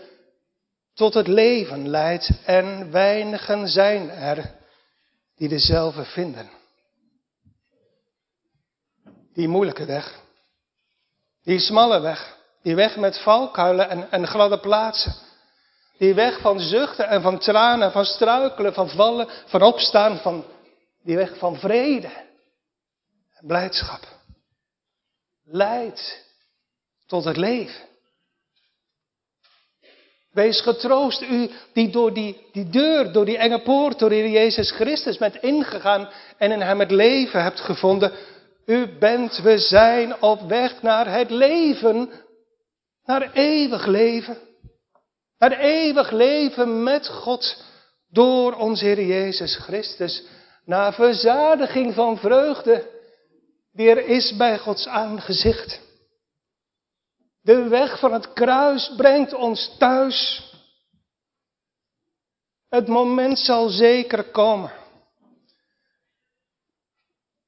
tot 0.93 1.13
het 1.13 1.28
leven 1.28 1.89
leidt. 1.89 2.30
En 2.45 2.91
weinigen 2.91 3.67
zijn 3.67 4.10
er 4.10 4.56
die 5.36 5.50
dezelfde 5.50 6.06
vinden. 6.06 6.50
Die 9.34 9.47
moeilijke 9.47 9.86
weg. 9.86 10.21
Die 11.43 11.60
smalle 11.60 12.00
weg. 12.00 12.40
Die 12.63 12.76
weg 12.76 12.97
met 12.97 13.19
valkuilen 13.19 13.89
en, 13.89 14.12
en 14.12 14.28
gladde 14.28 14.60
plaatsen. 14.60 15.13
Die 15.97 16.13
weg 16.13 16.39
van 16.39 16.60
zuchten 16.60 17.08
en 17.08 17.21
van 17.21 17.39
tranen, 17.39 17.91
van 17.91 18.06
struikelen, 18.06 18.74
van 18.74 18.89
vallen, 18.89 19.28
van 19.45 19.62
opstaan, 19.62 20.17
van 20.17 20.45
die 21.04 21.15
weg 21.15 21.38
van 21.38 21.56
vrede 21.56 22.08
en 23.34 23.47
blijdschap. 23.47 24.08
Leidt 25.43 26.26
tot 27.08 27.24
het 27.24 27.38
leven. 27.38 27.89
Wees 30.32 30.62
getroost, 30.62 31.21
u 31.21 31.50
die 31.74 31.89
door 31.89 32.13
die, 32.13 32.47
die 32.52 32.69
deur, 32.69 33.12
door 33.12 33.26
die 33.26 33.38
enge 33.38 33.62
poort, 33.62 34.00
door 34.00 34.10
de 34.10 34.30
Jezus 34.30 34.71
Christus 34.71 35.17
bent 35.17 35.36
ingegaan 35.36 36.10
en 36.38 36.52
in 36.52 36.62
hem 36.62 36.80
het 36.80 36.91
leven 36.91 37.43
hebt 37.43 37.60
gevonden. 37.60 38.12
U 38.65 38.97
bent, 38.97 39.38
we 39.38 39.58
zijn 39.58 40.21
op 40.21 40.41
weg 40.41 40.82
naar 40.82 41.12
het 41.13 41.30
leven 41.30 42.12
naar 43.05 43.31
eeuwig 43.31 43.85
leven. 43.85 44.37
Naar 45.37 45.59
eeuwig 45.59 46.11
leven 46.11 46.83
met 46.83 47.07
God 47.07 47.63
door 48.09 48.53
onze 48.53 48.85
Heer 48.85 49.05
Jezus 49.05 49.55
Christus. 49.55 50.23
Naar 50.65 50.93
verzadiging 50.93 51.93
van 51.93 52.17
vreugde 52.17 52.89
die 53.71 53.89
er 53.89 54.05
is 54.05 54.35
bij 54.35 54.57
Gods 54.57 54.87
aangezicht. 54.87 55.79
De 57.41 57.67
weg 57.67 57.99
van 57.99 58.13
het 58.13 58.33
kruis 58.33 58.93
brengt 58.97 59.33
ons 59.33 59.75
thuis. 59.77 60.49
Het 62.69 62.87
moment 62.87 63.39
zal 63.39 63.69
zeker 63.69 64.23
komen. 64.23 64.71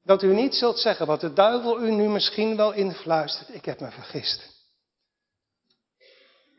Dat 0.03 0.23
u 0.23 0.34
niet 0.34 0.55
zult 0.55 0.80
zeggen 0.80 1.05
wat 1.05 1.21
de 1.21 1.34
duivel 1.34 1.82
u 1.82 1.91
nu 1.91 2.09
misschien 2.09 2.55
wel 2.55 2.73
influistert. 2.73 3.53
Ik 3.53 3.65
heb 3.65 3.80
me 3.80 3.91
vergist. 3.91 4.53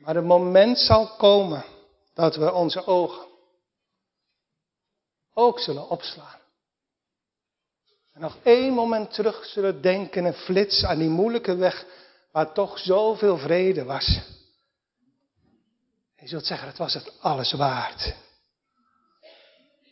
Maar 0.04 0.14
het 0.14 0.24
moment 0.24 0.78
zal 0.78 1.06
komen 1.16 1.64
dat 2.14 2.36
we 2.36 2.52
onze 2.52 2.86
ogen 2.86 3.26
ook 5.34 5.60
zullen 5.60 5.88
opslaan. 5.88 6.40
En 8.12 8.20
nog 8.20 8.36
één 8.42 8.72
moment 8.72 9.14
terug 9.14 9.44
zullen 9.44 9.82
denken 9.82 10.26
en 10.26 10.34
flitsen 10.34 10.88
aan 10.88 10.98
die 10.98 11.08
moeilijke 11.08 11.56
weg 11.56 11.86
waar 12.32 12.52
toch 12.52 12.78
zoveel 12.78 13.38
vrede 13.38 13.84
was. 13.84 14.20
Je 16.16 16.28
zult 16.28 16.46
zeggen, 16.46 16.68
het 16.68 16.78
was 16.78 16.94
het 16.94 17.20
alles 17.20 17.52
waard. 17.52 18.14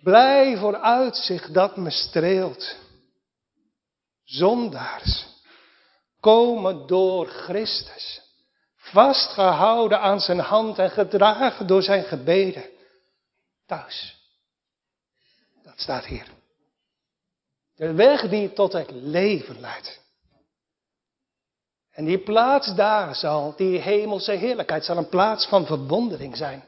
Blij 0.03 0.57
voor 0.57 0.77
uitzicht 0.77 1.55
dat 1.55 1.77
me 1.77 1.91
streelt. 1.91 2.77
Zondaars 4.25 5.27
komen 6.21 6.87
door 6.87 7.27
Christus 7.27 8.22
vastgehouden 8.93 10.01
aan 10.01 10.21
zijn 10.21 10.39
hand 10.39 10.79
en 10.79 10.91
gedragen 10.91 11.67
door 11.67 11.83
zijn 11.83 12.05
gebeden. 12.05 12.65
Thuis. 13.67 14.17
Dat 15.63 15.81
staat 15.81 16.05
hier. 16.05 16.27
De 17.75 17.93
weg 17.93 18.29
die 18.29 18.53
tot 18.53 18.73
het 18.73 18.91
leven 18.91 19.61
leidt. 19.61 20.01
En 21.93 22.05
die 22.05 22.19
plaats 22.19 22.75
daar 22.75 23.15
zal, 23.15 23.55
die 23.57 23.79
hemelse 23.79 24.33
heerlijkheid, 24.33 24.85
zal 24.85 24.97
een 24.97 25.09
plaats 25.09 25.47
van 25.47 25.67
verwondering 25.67 26.37
zijn. 26.37 26.65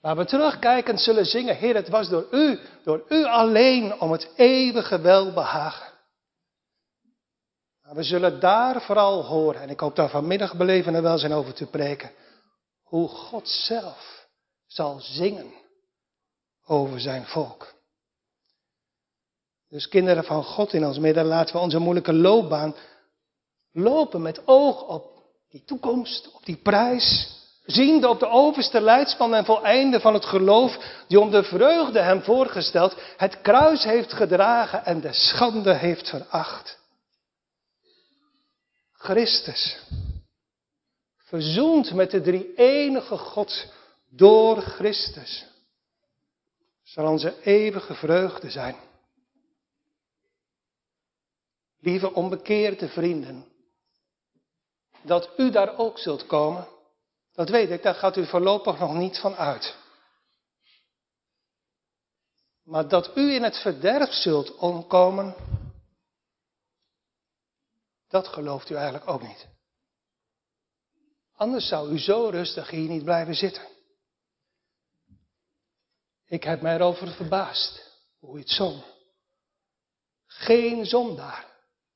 Waar 0.00 0.16
we 0.16 0.24
terugkijkend 0.24 1.00
zullen 1.00 1.26
zingen, 1.26 1.56
Heer, 1.56 1.74
het 1.74 1.88
was 1.88 2.08
door 2.08 2.26
u, 2.30 2.58
door 2.84 3.04
u 3.08 3.24
alleen 3.24 4.00
om 4.00 4.12
het 4.12 4.28
eeuwige 4.36 5.00
welbehagen. 5.00 5.91
Maar 7.92 8.00
we 8.00 8.06
zullen 8.06 8.40
daar 8.40 8.82
vooral 8.82 9.24
horen, 9.24 9.60
en 9.60 9.70
ik 9.70 9.80
hoop 9.80 9.96
daar 9.96 10.08
vanmiddag 10.08 10.56
beleven 10.56 10.94
en 10.94 11.02
wel 11.02 11.18
zijn 11.18 11.32
over 11.32 11.54
te 11.54 11.66
preken, 11.66 12.10
hoe 12.82 13.08
God 13.08 13.48
zelf 13.48 14.28
zal 14.66 15.00
zingen 15.00 15.52
over 16.66 17.00
zijn 17.00 17.26
volk. 17.26 17.74
Dus 19.68 19.88
kinderen 19.88 20.24
van 20.24 20.44
God 20.44 20.72
in 20.72 20.86
ons 20.86 20.98
midden, 20.98 21.24
laten 21.24 21.54
we 21.54 21.60
onze 21.60 21.78
moeilijke 21.78 22.12
loopbaan 22.12 22.74
lopen 23.72 24.22
met 24.22 24.46
oog 24.46 24.82
op 24.82 25.22
die 25.50 25.64
toekomst, 25.64 26.32
op 26.34 26.44
die 26.44 26.56
prijs. 26.56 27.36
Ziende 27.64 28.08
op 28.08 28.18
de 28.18 28.28
overste 28.28 28.80
leidsman 28.80 29.34
en 29.34 29.44
voleinde 29.44 30.00
van 30.00 30.14
het 30.14 30.24
geloof, 30.24 30.78
die 31.08 31.20
om 31.20 31.30
de 31.30 31.42
vreugde 31.42 32.00
hem 32.00 32.22
voorgesteld, 32.22 32.96
het 33.16 33.40
kruis 33.40 33.84
heeft 33.84 34.12
gedragen 34.12 34.84
en 34.84 35.00
de 35.00 35.12
schande 35.12 35.74
heeft 35.74 36.08
veracht. 36.08 36.80
Christus, 39.02 39.82
verzoend 41.16 41.92
met 41.92 42.10
de 42.10 42.20
drie 42.20 42.54
enige 42.54 43.18
God 43.18 43.72
door 44.08 44.60
Christus, 44.60 45.46
zal 46.82 47.06
onze 47.06 47.42
eeuwige 47.42 47.94
vreugde 47.94 48.50
zijn. 48.50 48.76
Lieve 51.78 52.12
onbekeerde 52.12 52.88
vrienden, 52.88 53.46
dat 55.02 55.30
u 55.36 55.50
daar 55.50 55.78
ook 55.78 55.98
zult 55.98 56.26
komen, 56.26 56.68
dat 57.32 57.48
weet 57.48 57.70
ik, 57.70 57.82
daar 57.82 57.94
gaat 57.94 58.16
u 58.16 58.26
voorlopig 58.26 58.78
nog 58.78 58.94
niet 58.94 59.18
van 59.18 59.34
uit. 59.34 59.76
Maar 62.62 62.88
dat 62.88 63.16
u 63.16 63.34
in 63.34 63.42
het 63.42 63.56
verderf 63.58 64.12
zult 64.12 64.54
omkomen, 64.54 65.34
dat 68.12 68.28
gelooft 68.28 68.70
u 68.70 68.74
eigenlijk 68.74 69.08
ook 69.08 69.22
niet. 69.22 69.48
Anders 71.34 71.68
zou 71.68 71.92
u 71.92 71.98
zo 71.98 72.28
rustig 72.28 72.70
hier 72.70 72.88
niet 72.88 73.04
blijven 73.04 73.34
zitten. 73.34 73.68
Ik 76.26 76.44
heb 76.44 76.60
mij 76.60 76.74
erover 76.74 77.08
verbaasd 77.08 78.00
hoe 78.18 78.36
u 78.36 78.40
het 78.40 78.50
zong. 78.50 78.84
Geen 80.26 80.86
zondaar 80.86 81.46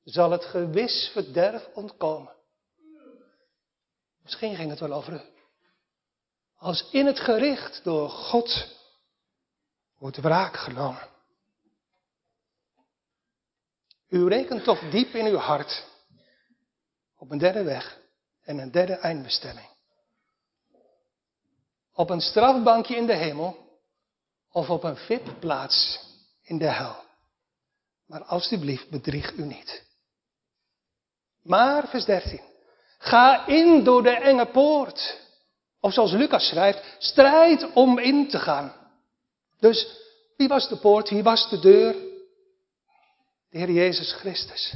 zal 0.03 0.31
het 0.31 0.45
gewis 0.45 1.09
verderf 1.13 1.67
ontkomen. 1.73 2.35
Misschien 4.23 4.55
ging 4.55 4.69
het 4.69 4.79
wel 4.79 4.93
over 4.93 5.13
u. 5.13 5.21
Als 6.55 6.89
in 6.91 7.05
het 7.05 7.19
gericht 7.19 7.83
door 7.83 8.09
God 8.09 8.75
wordt 9.97 10.17
wraak 10.17 10.55
genomen. 10.55 11.09
U 14.07 14.27
rekent 14.27 14.63
toch 14.63 14.89
diep 14.89 15.13
in 15.13 15.25
uw 15.25 15.37
hart 15.37 15.85
op 17.17 17.31
een 17.31 17.37
derde 17.37 17.63
weg 17.63 17.99
en 18.43 18.57
een 18.57 18.71
derde 18.71 18.93
eindbestemming. 18.93 19.67
Op 21.93 22.09
een 22.09 22.21
strafbankje 22.21 22.95
in 22.95 23.05
de 23.05 23.15
hemel 23.15 23.57
of 24.51 24.69
op 24.69 24.83
een 24.83 24.97
VIP-plaats 24.97 25.99
in 26.43 26.57
de 26.57 26.69
hel. 26.69 26.95
Maar 28.05 28.23
alstublieft, 28.23 28.89
bedrieg 28.89 29.33
u 29.33 29.43
niet. 29.43 29.83
Maar, 31.41 31.87
vers 31.87 32.05
13. 32.05 32.41
Ga 32.97 33.47
in 33.47 33.83
door 33.83 34.03
de 34.03 34.09
enge 34.15 34.45
poort. 34.45 35.19
Of 35.79 35.93
zoals 35.93 36.11
Lucas 36.11 36.47
schrijft, 36.47 36.95
strijd 36.97 37.73
om 37.73 37.99
in 37.99 38.29
te 38.29 38.39
gaan. 38.39 38.73
Dus 39.59 39.97
wie 40.37 40.47
was 40.47 40.69
de 40.69 40.77
poort, 40.77 41.09
wie 41.09 41.23
was 41.23 41.49
de 41.49 41.59
deur? 41.59 41.93
De 43.49 43.57
Heer 43.57 43.71
Jezus 43.71 44.13
Christus. 44.13 44.73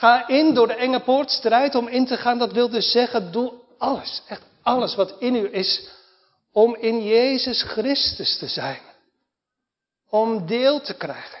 Ga 0.00 0.28
in 0.28 0.54
door 0.54 0.66
de 0.66 0.74
enge 0.74 1.00
poort, 1.00 1.30
strijd 1.30 1.74
om 1.74 1.88
in 1.88 2.06
te 2.06 2.16
gaan. 2.16 2.38
Dat 2.38 2.52
wil 2.52 2.68
dus 2.70 2.90
zeggen, 2.90 3.32
doe 3.32 3.52
alles, 3.78 4.22
echt 4.26 4.42
alles 4.62 4.94
wat 4.94 5.14
in 5.18 5.34
u 5.34 5.54
is, 5.54 5.88
om 6.52 6.76
in 6.76 7.04
Jezus 7.04 7.62
Christus 7.62 8.38
te 8.38 8.48
zijn. 8.48 8.80
Om 10.08 10.46
deel 10.46 10.80
te 10.80 10.94
krijgen 10.94 11.38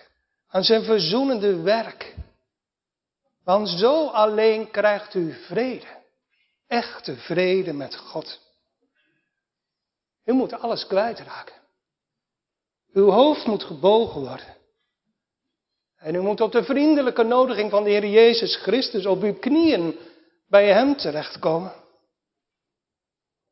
aan 0.48 0.64
zijn 0.64 0.84
verzoenende 0.84 1.60
werk. 1.60 2.14
Want 3.44 3.68
zo 3.68 4.06
alleen 4.06 4.70
krijgt 4.70 5.14
u 5.14 5.32
vrede. 5.32 6.02
Echte 6.66 7.16
vrede 7.16 7.72
met 7.72 7.96
God. 7.96 8.40
U 10.24 10.32
moet 10.32 10.52
alles 10.52 10.86
kwijtraken. 10.86 11.54
Uw 12.92 13.10
hoofd 13.10 13.46
moet 13.46 13.64
gebogen 13.64 14.20
worden. 14.20 14.56
En 16.00 16.14
u 16.14 16.20
moet 16.20 16.40
op 16.40 16.52
de 16.52 16.64
vriendelijke 16.64 17.22
nodiging 17.22 17.70
van 17.70 17.84
de 17.84 17.90
Heer 17.90 18.06
Jezus 18.06 18.56
Christus 18.56 19.06
op 19.06 19.22
uw 19.22 19.38
knieën 19.38 19.98
bij 20.48 20.72
Hem 20.72 20.96
terechtkomen. 20.96 21.72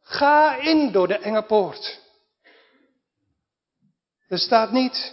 Ga 0.02 0.56
in 0.56 0.92
door 0.92 1.08
de 1.08 1.18
enge 1.18 1.42
poort. 1.42 2.00
Er 4.28 4.38
staat 4.38 4.72
niet, 4.72 5.12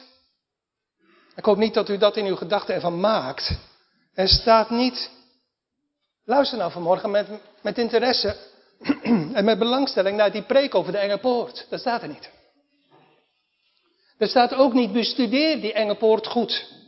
ik 1.36 1.46
hoop 1.46 1.58
niet 1.58 1.74
dat 1.74 1.90
u 1.90 1.98
dat 1.98 2.18
in 2.18 2.26
uw 2.26 2.36
gedachten 2.36 2.76
ervan 2.76 3.00
maakt. 3.00 3.58
Er 4.14 4.28
staat 4.28 4.70
niet, 4.70 5.12
luister 6.24 6.58
nou 6.58 6.72
vanmorgen 6.72 7.12
met, 7.12 7.28
met 7.62 7.78
interesse 7.78 8.38
en 9.34 9.46
met 9.46 9.60
belangstelling 9.60 10.18
naar 10.18 10.32
die 10.32 10.44
preek 10.44 10.76
over 10.76 10.92
de 10.92 10.98
enge 10.98 11.18
poort. 11.18 11.66
Dat 11.70 11.80
staat 11.80 12.02
er 12.02 12.08
niet. 12.08 12.30
Er 14.18 14.28
staat 14.28 14.54
ook 14.54 14.74
niet, 14.74 14.92
bestudeer 14.92 15.62
die 15.62 15.74
enge 15.74 15.96
poort 15.96 16.28
goed. 16.28 16.84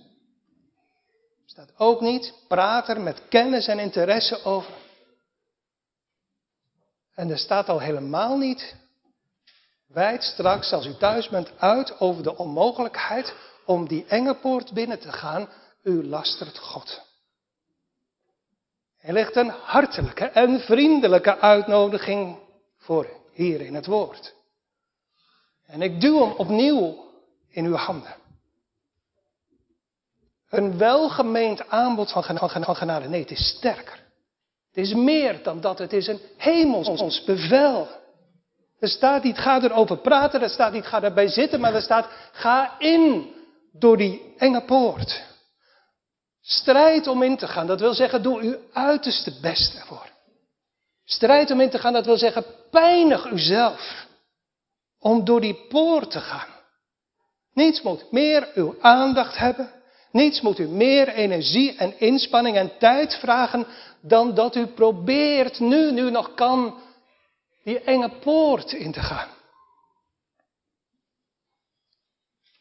Staat 1.57 1.77
ook 1.77 2.01
niet, 2.01 2.33
praat 2.47 2.89
er 2.89 3.01
met 3.01 3.27
kennis 3.29 3.67
en 3.67 3.79
interesse 3.79 4.43
over. 4.43 4.73
En 7.13 7.29
er 7.29 7.37
staat 7.37 7.69
al 7.69 7.79
helemaal 7.79 8.37
niet, 8.37 8.75
wijd 9.87 10.23
straks 10.23 10.73
als 10.73 10.85
u 10.85 10.97
thuis 10.97 11.29
bent 11.29 11.51
uit 11.59 11.99
over 11.99 12.23
de 12.23 12.37
onmogelijkheid 12.37 13.33
om 13.65 13.87
die 13.87 14.05
enge 14.05 14.35
poort 14.35 14.73
binnen 14.73 14.99
te 14.99 15.11
gaan. 15.11 15.49
U 15.83 16.07
lastert 16.07 16.57
God. 16.57 17.01
Er 18.97 19.13
ligt 19.13 19.35
een 19.35 19.49
hartelijke 19.49 20.25
en 20.25 20.59
vriendelijke 20.59 21.37
uitnodiging 21.39 22.39
voor 22.77 23.09
hier 23.31 23.61
in 23.61 23.75
het 23.75 23.85
woord. 23.85 24.33
En 25.65 25.81
ik 25.81 26.01
duw 26.01 26.19
hem 26.19 26.31
opnieuw 26.31 27.05
in 27.49 27.65
uw 27.65 27.75
handen. 27.75 28.15
Een 30.49 30.77
welgemeend 30.77 31.69
aanbod 31.69 32.11
van, 32.11 32.23
genade. 32.75 33.07
Nee, 33.07 33.21
het 33.21 33.31
is 33.31 33.47
sterker. 33.47 33.99
Het 34.73 34.85
is 34.85 34.93
meer 34.93 35.43
dan 35.43 35.61
dat. 35.61 35.77
Het 35.77 35.93
is 35.93 36.07
een 36.07 36.19
hemels 36.37 37.23
bevel. 37.23 37.87
Er 38.79 38.87
staat 38.87 39.23
niet, 39.23 39.37
ga 39.37 39.61
erover 39.61 39.97
praten. 39.97 40.41
Er 40.41 40.49
staat 40.49 40.73
niet, 40.73 40.85
ga 40.85 41.03
erbij 41.03 41.27
zitten. 41.27 41.59
Maar 41.59 41.73
er 41.73 41.81
staat, 41.81 42.07
ga 42.31 42.79
in 42.79 43.33
door 43.71 43.97
die 43.97 44.33
enge 44.37 44.61
poort. 44.61 45.25
Strijd 46.41 47.07
om 47.07 47.23
in 47.23 47.37
te 47.37 47.47
gaan, 47.47 47.67
dat 47.67 47.79
wil 47.79 47.93
zeggen, 47.93 48.23
doe 48.23 48.41
uw 48.41 48.55
uiterste 48.73 49.39
best 49.41 49.75
ervoor. 49.75 50.09
Strijd 51.05 51.51
om 51.51 51.61
in 51.61 51.69
te 51.69 51.79
gaan, 51.79 51.93
dat 51.93 52.05
wil 52.05 52.17
zeggen, 52.17 52.45
pijnig 52.71 53.31
uzelf 53.31 54.07
om 54.99 55.25
door 55.25 55.41
die 55.41 55.65
poort 55.69 56.11
te 56.11 56.19
gaan. 56.19 56.47
Niets 57.53 57.81
moet 57.81 58.11
meer 58.11 58.51
uw 58.53 58.75
aandacht 58.81 59.37
hebben. 59.37 59.76
Niets 60.11 60.41
moet 60.41 60.59
u 60.59 60.67
meer 60.67 61.07
energie 61.07 61.75
en 61.75 61.99
inspanning 61.99 62.57
en 62.57 62.77
tijd 62.77 63.15
vragen 63.15 63.67
dan 64.01 64.35
dat 64.35 64.55
u 64.55 64.67
probeert 64.67 65.59
nu, 65.59 65.91
nu 65.91 66.11
nog 66.11 66.33
kan, 66.33 66.81
die 67.63 67.79
enge 67.79 68.09
poort 68.09 68.71
in 68.71 68.91
te 68.91 69.01
gaan. 69.01 69.29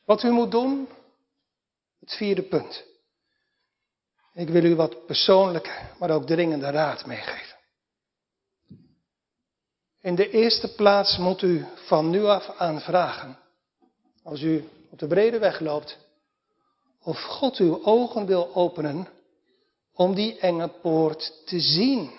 Wat 0.05 0.23
u 0.23 0.31
moet 0.31 0.51
doen, 0.51 0.89
het 2.01 2.15
vierde 2.15 2.43
punt. 2.43 2.85
Ik 4.35 4.49
wil 4.49 4.65
u 4.65 4.75
wat 4.75 5.07
persoonlijke, 5.07 5.91
maar 5.99 6.11
ook 6.11 6.27
dringende 6.27 6.71
raad 6.71 7.07
meegeven. 7.07 7.57
In 10.01 10.15
de 10.15 10.31
eerste 10.31 10.75
plaats 10.75 11.17
moet 11.19 11.43
u 11.43 11.67
van 11.75 12.11
nu 12.11 12.25
af 12.25 12.51
aan 12.57 12.81
vragen, 12.81 13.39
als 14.23 14.43
u 14.43 14.69
op 14.91 14.99
de 14.99 15.07
brede 15.07 15.39
weg 15.39 15.61
loopt, 15.61 15.99
of 17.07 17.21
God 17.23 17.57
uw 17.57 17.85
ogen 17.85 18.27
wil 18.27 18.55
openen 18.55 19.09
om 19.95 20.15
die 20.15 20.39
enge 20.39 20.69
poort 20.69 21.33
te 21.45 21.61
zien. 21.61 22.11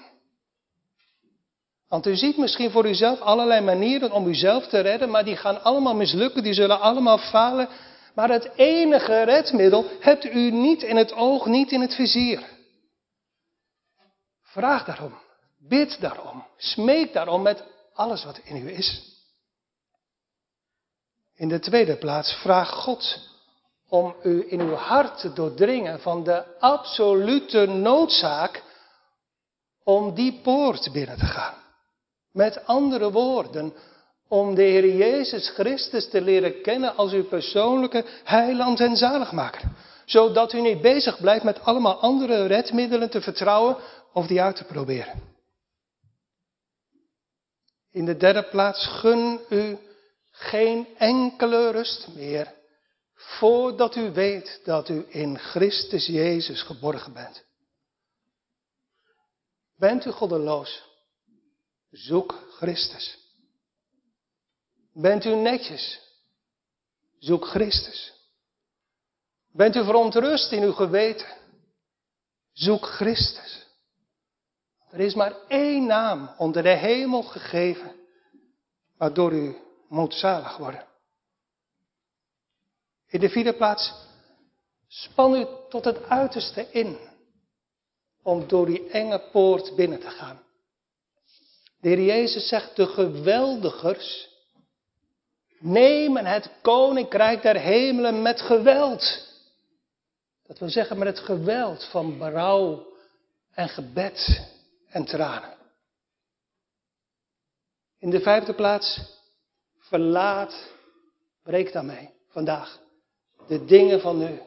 Want 1.87 2.05
u 2.07 2.15
ziet 2.15 2.37
misschien 2.37 2.71
voor 2.71 2.87
uzelf 2.87 3.19
allerlei 3.19 3.61
manieren 3.61 4.11
om 4.11 4.27
uzelf 4.27 4.67
te 4.67 4.79
redden, 4.79 5.09
maar 5.09 5.23
die 5.25 5.35
gaan 5.35 5.63
allemaal 5.63 5.95
mislukken, 5.95 6.43
die 6.43 6.53
zullen 6.53 6.79
allemaal 6.79 7.17
falen. 7.17 7.69
Maar 8.15 8.29
het 8.29 8.51
enige 8.55 9.23
redmiddel 9.23 9.85
hebt 9.99 10.25
u 10.25 10.51
niet 10.51 10.83
in 10.83 10.95
het 10.95 11.13
oog, 11.13 11.45
niet 11.45 11.71
in 11.71 11.81
het 11.81 11.95
vizier. 11.95 12.43
Vraag 14.41 14.85
daarom. 14.85 15.13
Bid 15.57 16.01
daarom. 16.01 16.45
Smeek 16.57 17.13
daarom 17.13 17.41
met 17.41 17.63
alles 17.93 18.23
wat 18.23 18.39
in 18.43 18.55
u 18.55 18.71
is. 18.71 19.01
In 21.35 21.47
de 21.47 21.59
tweede 21.59 21.97
plaats, 21.97 22.33
vraag 22.33 22.69
God 22.69 23.35
om 23.89 24.15
u 24.23 24.45
in 24.47 24.59
uw 24.59 24.73
hart 24.73 25.19
te 25.19 25.33
doordringen 25.33 25.99
van 25.99 26.23
de 26.23 26.59
absolute 26.59 27.65
noodzaak 27.65 28.63
om 29.83 30.13
die 30.13 30.39
poort 30.43 30.91
binnen 30.91 31.17
te 31.17 31.25
gaan. 31.25 31.55
Met 32.31 32.65
andere 32.65 33.11
woorden, 33.11 33.73
om 34.27 34.55
de 34.55 34.61
Heer 34.61 34.95
Jezus 34.95 35.49
Christus 35.49 36.09
te 36.09 36.21
leren 36.21 36.61
kennen 36.61 36.95
als 36.95 37.11
uw 37.11 37.27
persoonlijke 37.27 38.05
heiland 38.23 38.79
en 38.79 38.95
zaligmaker. 38.95 39.61
Zodat 40.05 40.53
u 40.53 40.61
niet 40.61 40.81
bezig 40.81 41.19
blijft 41.19 41.43
met 41.43 41.63
allemaal 41.63 41.95
andere 41.95 42.45
redmiddelen 42.45 43.09
te 43.09 43.21
vertrouwen 43.21 43.77
of 44.13 44.27
die 44.27 44.41
uit 44.41 44.55
te 44.55 44.63
proberen. 44.63 45.35
In 47.91 48.05
de 48.05 48.17
derde 48.17 48.43
plaats, 48.43 48.85
gun 48.87 49.39
u 49.49 49.77
geen 50.31 50.87
enkele 50.97 51.71
rust 51.71 52.07
meer 52.15 52.55
voordat 53.17 53.95
u 53.95 54.11
weet 54.11 54.61
dat 54.63 54.89
u 54.89 55.05
in 55.09 55.37
Christus 55.37 56.05
Jezus 56.05 56.61
geborgen 56.61 57.13
bent. 57.13 57.45
Bent 59.75 60.05
u 60.05 60.11
goddeloos? 60.11 60.83
Zoek 61.91 62.31
Christus. 62.49 63.17
Bent 64.93 65.25
u 65.25 65.35
netjes? 65.35 66.01
Zoek 67.19 67.45
Christus. 67.45 68.13
Bent 69.51 69.75
u 69.75 69.83
verontrust 69.83 70.51
in 70.51 70.63
uw 70.63 70.71
geweten? 70.71 71.27
Zoek 72.51 72.85
Christus. 72.85 73.65
Er 74.89 74.99
is 74.99 75.13
maar 75.13 75.35
één 75.47 75.85
naam 75.85 76.33
onder 76.37 76.63
de 76.63 76.75
hemel 76.75 77.23
gegeven, 77.23 77.95
waardoor 78.97 79.33
u 79.33 79.57
moet 79.89 80.13
zalig 80.13 80.57
worden. 80.57 80.87
In 83.09 83.19
de 83.19 83.29
vierde 83.29 83.53
plaats, 83.53 83.93
span 84.87 85.35
u 85.35 85.45
tot 85.69 85.85
het 85.85 86.03
uiterste 86.03 86.67
in 86.71 86.97
om 88.23 88.47
door 88.47 88.65
die 88.65 88.89
enge 88.89 89.19
poort 89.31 89.75
binnen 89.75 89.99
te 89.99 90.09
gaan. 90.09 90.43
De 91.79 91.89
Heer 91.89 92.01
Jezus 92.01 92.47
zegt, 92.47 92.75
de 92.75 92.87
geweldigers 92.87 94.29
nemen 95.59 96.25
het 96.25 96.49
koninkrijk 96.61 97.41
der 97.41 97.59
hemelen 97.59 98.21
met 98.21 98.41
geweld. 98.41 99.27
Dat 100.47 100.59
wil 100.59 100.69
zeggen 100.69 100.97
met 100.97 101.07
het 101.07 101.19
geweld 101.19 101.83
van 101.85 102.17
berouw 102.17 102.87
en 103.53 103.69
gebed 103.69 104.49
en 104.89 105.05
tranen. 105.05 105.57
In 107.99 108.09
de 108.09 108.19
vijfde 108.19 108.53
plaats, 108.53 108.99
verlaat, 109.79 110.71
breek 111.43 111.71
daarmee 111.71 112.09
vandaag 112.29 112.85
de 113.47 113.65
dingen 113.65 114.01
van 114.01 114.17
nu. 114.17 114.41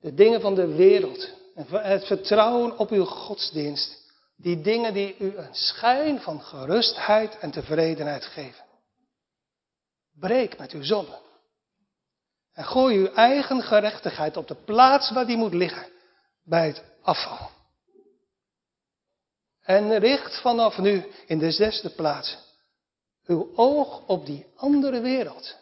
De 0.00 0.14
dingen 0.14 0.40
van 0.40 0.54
de 0.54 0.66
wereld. 0.66 1.28
En 1.54 1.66
het 1.68 2.06
vertrouwen 2.06 2.78
op 2.78 2.90
uw 2.90 3.04
godsdienst. 3.04 4.06
Die 4.36 4.60
dingen 4.60 4.94
die 4.94 5.16
u 5.18 5.36
een 5.36 5.54
schijn 5.54 6.20
van 6.20 6.40
gerustheid 6.40 7.38
en 7.38 7.50
tevredenheid 7.50 8.24
geven. 8.24 8.64
Breek 10.18 10.58
met 10.58 10.72
uw 10.72 10.82
zonde. 10.82 11.18
En 12.52 12.64
gooi 12.64 12.96
uw 12.96 13.06
eigen 13.06 13.62
gerechtigheid 13.62 14.36
op 14.36 14.48
de 14.48 14.54
plaats 14.54 15.10
waar 15.10 15.26
die 15.26 15.36
moet 15.36 15.54
liggen. 15.54 15.86
Bij 16.44 16.66
het 16.66 16.84
afval. 17.02 17.50
En 19.62 19.98
richt 19.98 20.40
vanaf 20.40 20.78
nu 20.78 21.04
in 21.26 21.38
de 21.38 21.50
zesde 21.50 21.90
plaats 21.90 22.38
uw 23.26 23.52
oog 23.54 24.06
op 24.06 24.26
die 24.26 24.46
andere 24.56 25.00
wereld 25.00 25.56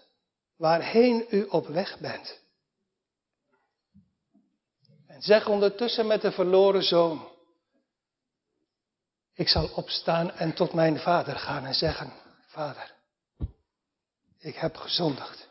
waarheen 0.57 1.27
u 1.31 1.45
op 1.45 1.67
weg 1.67 1.99
bent. 1.99 2.41
En 5.07 5.23
zeg 5.23 5.49
ondertussen 5.49 6.07
met 6.07 6.21
de 6.21 6.33
verloren 6.33 6.83
zoon, 6.83 7.29
ik 9.35 9.49
zal 9.49 9.69
opstaan 9.75 10.31
en 10.31 10.55
tot 10.55 10.73
mijn 10.73 10.99
vader 10.99 11.37
gaan 11.37 11.65
en 11.65 11.75
zeggen, 11.75 12.13
vader, 12.47 12.95
ik 14.39 14.55
heb 14.55 14.77
gezondigd 14.77 15.49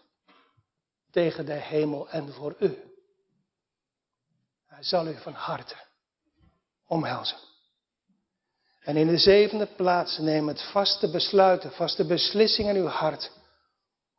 tegen 1.11 1.45
de 1.45 1.53
hemel 1.53 2.09
en 2.09 2.33
voor 2.33 2.55
u. 2.59 2.77
Hij 4.65 4.83
zal 4.83 5.07
u 5.07 5.17
van 5.17 5.33
harte 5.33 5.75
omhelzen. 6.85 7.37
En 8.79 8.97
in 8.97 9.07
de 9.07 9.17
zevende 9.17 9.65
plaats 9.65 10.17
neem 10.17 10.47
het 10.47 10.61
vaste 10.61 11.11
besluiten, 11.11 11.71
vaste 11.71 12.05
beslissing 12.05 12.69
in 12.69 12.75
uw 12.75 12.87
hart 12.87 13.31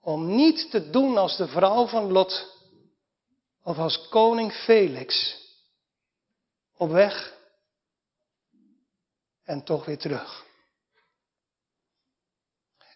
om 0.07 0.34
niet 0.34 0.70
te 0.70 0.90
doen 0.90 1.18
als 1.18 1.36
de 1.36 1.48
vrouw 1.48 1.86
van 1.86 2.12
Lot 2.12 2.54
of 3.62 3.78
als 3.78 4.09
koning 4.09 4.52
Felix 4.52 5.36
op 6.76 6.90
weg 6.90 7.34
en 9.44 9.64
toch 9.64 9.84
weer 9.84 9.98
terug. 9.98 10.44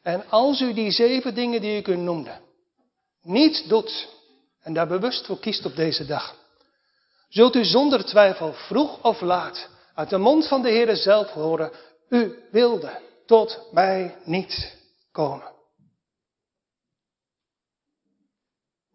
En 0.02 0.28
als 0.28 0.60
u 0.60 0.72
die 0.72 0.90
zeven 0.90 1.34
dingen 1.34 1.60
die 1.60 1.76
ik 1.76 1.88
u 1.88 1.96
noemde 1.96 2.40
niet 3.22 3.68
doet 3.68 4.08
en 4.60 4.72
daar 4.74 4.88
bewust 4.88 5.26
voor 5.26 5.38
kiest 5.38 5.64
op 5.64 5.76
deze 5.76 6.06
dag, 6.06 6.36
zult 7.28 7.54
u 7.54 7.64
zonder 7.64 8.04
twijfel 8.04 8.52
vroeg 8.52 9.02
of 9.02 9.20
laat 9.20 9.68
uit 9.94 10.10
de 10.10 10.18
mond 10.18 10.48
van 10.48 10.62
de 10.62 10.68
Heere 10.68 10.96
zelf 10.96 11.30
horen, 11.30 11.72
u 12.08 12.48
wilde 12.50 13.00
tot 13.26 13.68
mij 13.72 14.16
niet 14.24 14.76
komen. 15.12 15.58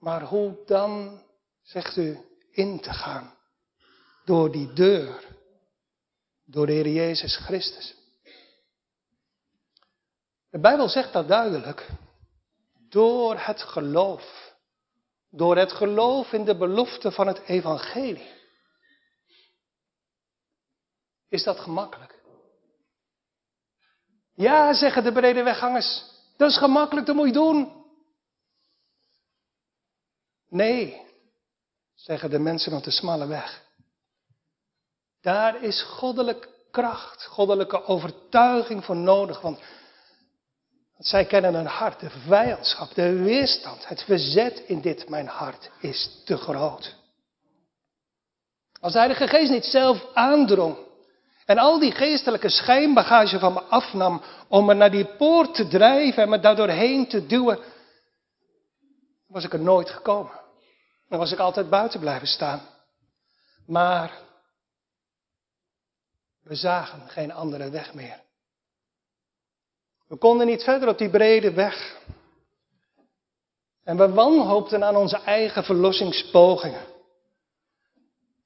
Maar 0.06 0.24
hoe 0.24 0.58
dan, 0.66 1.22
zegt 1.62 1.98
u, 1.98 2.20
in 2.52 2.80
te 2.80 2.94
gaan? 2.94 3.34
Door 4.26 4.52
die 4.52 4.74
deur. 4.74 5.24
Door 6.46 6.66
de 6.66 6.72
Heer 6.72 6.88
Jezus 6.88 7.38
Christus. 7.38 7.96
De 10.50 10.60
Bijbel 10.60 10.90
zegt 10.90 11.14
dat 11.14 11.28
duidelijk. 11.28 11.88
Door 12.90 13.38
het 13.38 13.62
geloof. 13.62 14.54
Door 15.30 15.58
het 15.58 15.72
geloof 15.72 16.32
in 16.32 16.46
de 16.46 16.58
belofte 16.58 17.12
van 17.12 17.28
het 17.28 17.40
evangelie. 17.40 18.32
Is 21.30 21.44
dat 21.44 21.60
gemakkelijk? 21.60 22.22
Ja, 24.36 24.74
zeggen 24.74 25.04
de 25.04 25.12
brede 25.12 25.44
weggangers. 25.44 26.04
Dat 26.38 26.50
is 26.50 26.58
gemakkelijk, 26.58 27.06
dat 27.06 27.16
moet 27.16 27.28
je 27.28 27.34
doen. 27.34 27.85
Nee, 30.56 31.02
zeggen 31.96 32.30
de 32.30 32.40
mensen 32.40 32.74
op 32.74 32.84
de 32.84 32.92
smalle 32.92 33.28
weg. 33.28 33.64
Daar 35.22 35.64
is 35.64 35.82
goddelijke 35.82 36.48
kracht, 36.72 37.26
goddelijke 37.26 37.86
overtuiging 37.86 38.86
voor 38.86 38.96
nodig. 38.96 39.42
Want, 39.42 39.60
zij 40.98 41.26
kennen 41.26 41.54
hun 41.54 41.66
hart, 41.66 42.00
de 42.00 42.10
vijandschap, 42.10 42.94
de 42.94 43.14
weerstand, 43.14 43.88
het 43.88 44.04
verzet 44.04 44.64
in 44.68 44.82
dit 44.82 45.10
mijn 45.10 45.28
hart 45.28 45.72
is 45.80 46.22
te 46.26 46.38
groot. 46.38 46.96
Als 48.80 48.94
de 48.94 49.00
Heilige 49.00 49.28
Geest 49.28 49.52
niet 49.52 49.66
zelf 49.66 50.06
aandrong 50.14 50.78
en 51.46 51.58
al 51.58 51.80
die 51.80 51.92
geestelijke 51.92 52.50
schijnbagage 52.50 53.40
van 53.40 53.54
me 53.54 53.62
afnam 53.62 54.22
om 54.48 54.66
me 54.66 54.74
naar 54.74 54.92
die 54.92 55.16
poort 55.16 55.56
te 55.56 55.68
drijven 55.68 56.24
en 56.24 56.30
me 56.30 56.40
daardoorheen 56.40 57.08
te 57.08 57.26
duwen, 57.26 57.60
was 59.28 59.44
ik 59.44 59.54
er 59.54 59.60
nooit 59.60 59.90
gekomen. 59.90 60.44
Dan 61.16 61.24
was 61.24 61.34
ik 61.34 61.40
altijd 61.40 61.70
buiten 61.70 62.00
blijven 62.00 62.28
staan. 62.28 62.62
Maar 63.66 64.22
we 66.44 66.56
zagen 66.56 67.10
geen 67.10 67.32
andere 67.32 67.70
weg 67.70 67.94
meer. 67.94 68.22
We 70.08 70.18
konden 70.18 70.48
niet 70.48 70.64
verder 70.64 70.90
op 70.90 70.98
die 70.98 71.10
brede 71.10 71.54
weg. 71.54 71.98
En 73.84 73.98
we 73.98 74.10
wanhoopten 74.10 74.84
aan 74.84 74.96
onze 74.96 75.18
eigen 75.18 75.64
verlossingspogingen. 75.64 76.86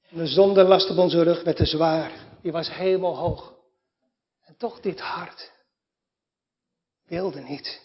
De 0.08 0.26
zonde 0.26 0.62
last 0.62 0.90
op 0.90 0.98
onze 0.98 1.22
rug 1.22 1.42
werd 1.42 1.56
te 1.56 1.66
zwaar. 1.66 2.12
Die 2.42 2.52
was 2.52 2.70
hemelhoog. 2.70 3.54
En 4.44 4.56
toch 4.56 4.80
dit 4.80 5.00
hart 5.00 5.52
wilde 7.06 7.40
niet. 7.40 7.82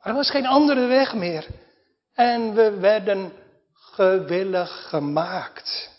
Er 0.00 0.14
was 0.14 0.30
geen 0.30 0.46
andere 0.46 0.86
weg 0.86 1.14
meer. 1.14 1.65
En 2.16 2.54
we 2.54 2.70
werden 2.70 3.32
gewillig 3.72 4.88
gemaakt. 4.88 5.90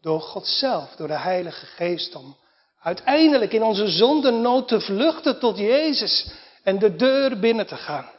Door 0.00 0.20
God 0.20 0.46
zelf, 0.46 0.96
door 0.96 1.08
de 1.08 1.18
Heilige 1.18 1.66
Geest 1.66 2.14
om 2.14 2.36
uiteindelijk 2.80 3.52
in 3.52 3.62
onze 3.62 3.88
zondenood 3.88 4.68
te 4.68 4.80
vluchten 4.80 5.38
tot 5.38 5.58
Jezus 5.58 6.30
en 6.62 6.78
de 6.78 6.96
deur 6.96 7.38
binnen 7.38 7.66
te 7.66 7.76
gaan. 7.76 8.10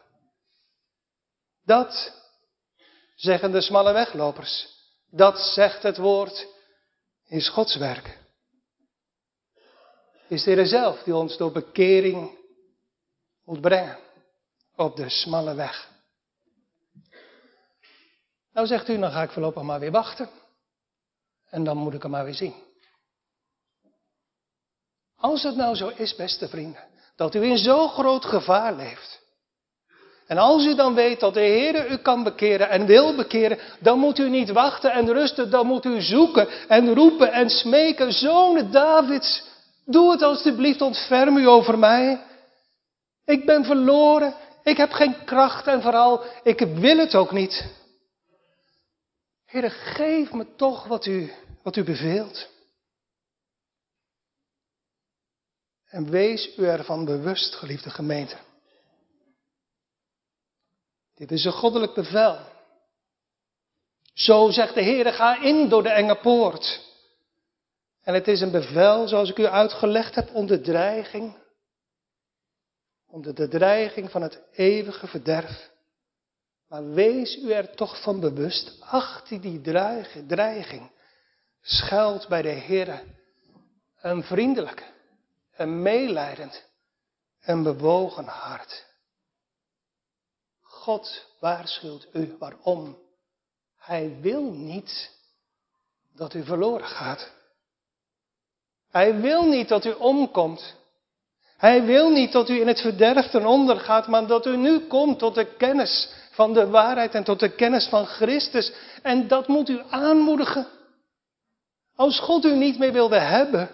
Dat 1.65 2.13
zeggen 3.15 3.51
de 3.51 3.61
smalle 3.61 3.93
weglopers. 3.93 4.67
Dat 5.11 5.39
zegt 5.39 5.83
het 5.83 5.97
woord 5.97 6.47
is 7.27 7.49
Gods 7.49 7.75
werk. 7.75 8.17
Is 10.27 10.43
de 10.43 10.51
Heer 10.51 10.65
zelf 10.65 11.03
die 11.03 11.15
ons 11.15 11.37
door 11.37 11.51
bekering 11.51 12.37
moet 13.45 13.61
brengen 13.61 13.99
op 14.75 14.95
de 14.95 15.09
smalle 15.09 15.53
weg. 15.53 15.89
Nou 18.59 18.71
zegt 18.71 18.89
u, 18.89 18.99
dan 18.99 19.11
ga 19.11 19.21
ik 19.21 19.31
voorlopig 19.31 19.61
maar 19.61 19.79
weer 19.79 19.91
wachten. 19.91 20.29
En 21.49 21.63
dan 21.63 21.77
moet 21.77 21.93
ik 21.93 22.01
hem 22.01 22.11
maar 22.11 22.23
weer 22.23 22.33
zien. 22.33 22.53
Als 25.15 25.43
het 25.43 25.55
nou 25.55 25.75
zo 25.75 25.87
is, 25.87 26.15
beste 26.15 26.47
vrienden, 26.47 26.83
dat 27.15 27.35
u 27.35 27.43
in 27.43 27.57
zo'n 27.57 27.89
groot 27.89 28.25
gevaar 28.25 28.73
leeft. 28.73 29.21
En 30.27 30.37
als 30.37 30.65
u 30.65 30.75
dan 30.75 30.93
weet 30.93 31.19
dat 31.19 31.33
de 31.33 31.39
Heer 31.39 31.91
u 31.91 31.97
kan 31.97 32.23
bekeren 32.23 32.69
en 32.69 32.85
wil 32.85 33.15
bekeren, 33.15 33.59
dan 33.79 33.99
moet 33.99 34.19
u 34.19 34.29
niet 34.29 34.51
wachten 34.51 34.91
en 34.91 35.13
rusten, 35.13 35.49
dan 35.49 35.65
moet 35.67 35.85
u 35.85 36.01
zoeken 36.01 36.47
en 36.67 36.93
roepen 36.93 37.31
en 37.31 37.49
smeken. 37.49 38.13
Zonen 38.13 38.71
Davids, 38.71 39.43
doe 39.85 40.11
het 40.11 40.21
alstublieft, 40.21 40.81
ontferm 40.81 41.37
u 41.37 41.47
over 41.47 41.79
mij. 41.79 42.21
Ik 43.25 43.45
ben 43.45 43.65
verloren, 43.65 44.33
ik 44.63 44.77
heb 44.77 44.91
geen 44.91 45.15
kracht 45.25 45.67
en 45.67 45.81
vooral, 45.81 46.23
ik 46.43 46.59
wil 46.59 46.97
het 46.97 47.15
ook 47.15 47.31
niet. 47.31 47.77
Heer, 49.49 49.71
geef 49.71 50.31
me 50.33 50.55
toch 50.55 50.87
wat 50.87 51.05
u, 51.05 51.31
wat 51.61 51.75
u 51.75 51.83
beveelt. 51.83 52.49
En 55.85 56.09
wees 56.09 56.57
u 56.57 56.65
ervan 56.65 57.05
bewust, 57.05 57.55
geliefde 57.55 57.89
gemeente. 57.89 58.37
Dit 61.15 61.31
is 61.31 61.45
een 61.45 61.51
goddelijk 61.51 61.93
bevel. 61.93 62.39
Zo 64.13 64.49
zegt 64.49 64.73
de 64.73 64.81
Heer, 64.81 65.13
ga 65.13 65.41
in 65.41 65.69
door 65.69 65.83
de 65.83 65.89
enge 65.89 66.15
poort. 66.15 66.87
En 68.01 68.13
het 68.13 68.27
is 68.27 68.41
een 68.41 68.51
bevel, 68.51 69.07
zoals 69.07 69.29
ik 69.29 69.37
u 69.37 69.45
uitgelegd 69.45 70.15
heb, 70.15 70.33
onder 70.33 70.61
dreiging. 70.61 71.37
Onder 73.07 73.35
de 73.35 73.47
dreiging 73.47 74.11
van 74.11 74.21
het 74.21 74.41
eeuwige 74.51 75.07
verderf. 75.07 75.68
Maar 76.69 76.89
wees 76.89 77.37
u 77.37 77.51
er 77.51 77.75
toch 77.75 78.01
van 78.01 78.19
bewust, 78.19 78.77
achter 78.79 79.41
die 79.41 79.61
dreiging 80.27 80.91
schuilt 81.61 82.27
bij 82.27 82.41
de 82.41 82.49
Heer 82.49 83.03
een 84.01 84.23
vriendelijke, 84.23 84.83
een 85.55 85.81
meelijdend, 85.81 86.65
een 87.41 87.63
bewogen 87.63 88.25
hart. 88.25 88.85
God 90.61 91.25
waarschuwt 91.39 92.07
u 92.13 92.35
waarom. 92.39 92.97
Hij 93.77 94.17
wil 94.21 94.51
niet 94.51 95.11
dat 96.15 96.33
u 96.33 96.43
verloren 96.43 96.87
gaat. 96.87 97.31
Hij 98.89 99.19
wil 99.19 99.47
niet 99.47 99.67
dat 99.67 99.85
u 99.85 99.91
omkomt. 99.91 100.75
Hij 101.57 101.83
wil 101.83 102.09
niet 102.09 102.31
dat 102.31 102.49
u 102.49 102.59
in 102.59 102.67
het 102.67 102.81
verderf 102.81 103.29
ten 103.29 103.45
onder 103.45 103.79
gaat, 103.79 104.07
maar 104.07 104.27
dat 104.27 104.45
u 104.45 104.57
nu 104.57 104.87
komt 104.87 105.19
tot 105.19 105.35
de 105.35 105.45
kennis 105.45 106.13
van 106.39 106.53
de 106.53 106.67
waarheid 106.67 107.15
en 107.15 107.23
tot 107.23 107.39
de 107.39 107.55
kennis 107.55 107.87
van 107.87 108.05
Christus. 108.05 108.71
En 109.01 109.27
dat 109.27 109.47
moet 109.47 109.69
u 109.69 109.81
aanmoedigen. 109.89 110.67
Als 111.95 112.19
God 112.19 112.45
u 112.45 112.55
niet 112.55 112.79
meer 112.79 112.93
wilde 112.93 113.19
hebben, 113.19 113.69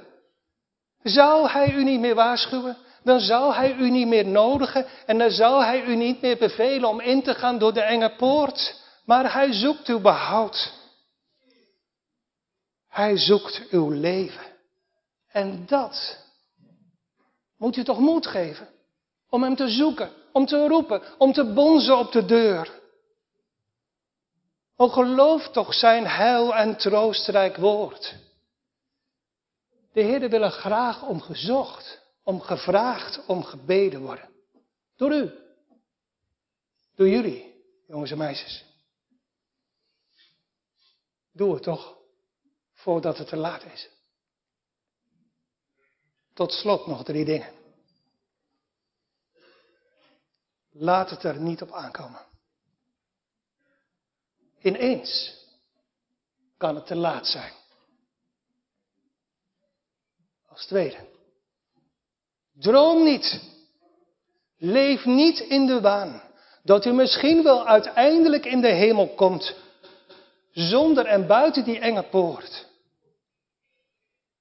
zou 1.04 1.50
Hij 1.50 1.74
u 1.74 1.84
niet 1.84 2.00
meer 2.00 2.16
waarschuwen? 2.16 2.78
Dan 3.04 3.20
zou 3.20 3.54
Hij 3.54 3.76
u 3.76 3.90
niet 3.90 4.08
meer 4.08 4.28
nodigen 4.28 4.86
en 5.06 5.18
dan 5.18 5.30
zou 5.30 5.64
Hij 5.64 5.84
u 5.84 5.96
niet 5.96 6.22
meer 6.22 6.38
bevelen 6.38 6.90
om 6.90 7.00
in 7.00 7.24
te 7.24 7.34
gaan 7.34 7.58
door 7.58 7.74
de 7.74 7.82
enge 7.82 8.16
poort. 8.16 8.82
Maar 9.06 9.34
Hij 9.34 9.54
zoekt 9.54 9.88
uw 9.88 10.00
behoud. 10.00 10.74
Hij 12.90 13.18
zoekt 13.18 13.62
uw 13.70 13.90
leven. 13.90 14.46
En 15.32 15.66
dat 15.66 16.18
moet 17.58 17.78
u 17.78 17.84
toch 17.84 18.00
moed 18.00 18.28
geven 18.28 18.68
om 19.30 19.44
Hem 19.44 19.56
te 19.56 19.68
zoeken, 19.68 20.12
om 20.36 20.46
te 20.46 20.68
roepen, 20.68 21.02
om 21.18 21.34
te 21.34 21.54
bonzen 21.54 21.98
op 21.98 22.12
de 22.12 22.26
deur. 22.26 22.82
O 24.76 24.88
geloof 24.88 25.50
toch 25.50 25.74
zijn 25.74 26.08
heil 26.08 26.56
en 26.56 26.78
troostrijk 26.78 27.58
woord. 27.58 28.16
De 29.94 30.02
Heer 30.02 30.30
wil 30.30 30.42
er 30.42 30.52
graag 30.52 31.08
om 31.08 31.22
gezocht, 31.22 32.02
om 32.24 32.42
gevraagd, 32.42 33.26
om 33.26 33.44
gebeden 33.44 34.02
worden. 34.02 34.30
Door 34.96 35.14
u. 35.14 35.32
Door 36.96 37.10
jullie, 37.10 37.64
jongens 37.88 38.12
en 38.12 38.18
meisjes. 38.18 38.66
Doe 41.32 41.54
het 41.54 41.64
toch, 41.64 41.98
voordat 42.74 43.18
het 43.18 43.28
te 43.28 43.38
laat 43.38 43.64
is. 43.64 43.90
Tot 46.34 46.52
slot 46.52 46.88
nog 46.88 47.04
drie 47.04 47.26
dingen. 47.26 47.55
Laat 50.78 51.10
het 51.10 51.24
er 51.24 51.40
niet 51.40 51.62
op 51.62 51.72
aankomen. 51.72 52.22
Ineens 54.62 55.34
kan 56.58 56.76
het 56.76 56.86
te 56.86 56.96
laat 56.96 57.28
zijn. 57.28 57.54
Als 60.48 60.66
tweede. 60.66 60.98
Droom 62.54 63.04
niet. 63.04 63.42
Leef 64.58 65.06
niet 65.06 65.40
in 65.40 65.66
de 65.66 65.82
waan 65.82 66.22
dat 66.64 66.86
u 66.86 66.92
misschien 66.92 67.44
wel 67.44 67.68
uiteindelijk 67.68 68.46
in 68.46 68.62
de 68.62 68.72
hemel 68.72 69.08
komt, 69.08 69.56
zonder 70.52 71.06
en 71.06 71.28
buiten 71.28 71.64
die 71.64 71.80
enge 71.80 72.04
poort. 72.04 72.68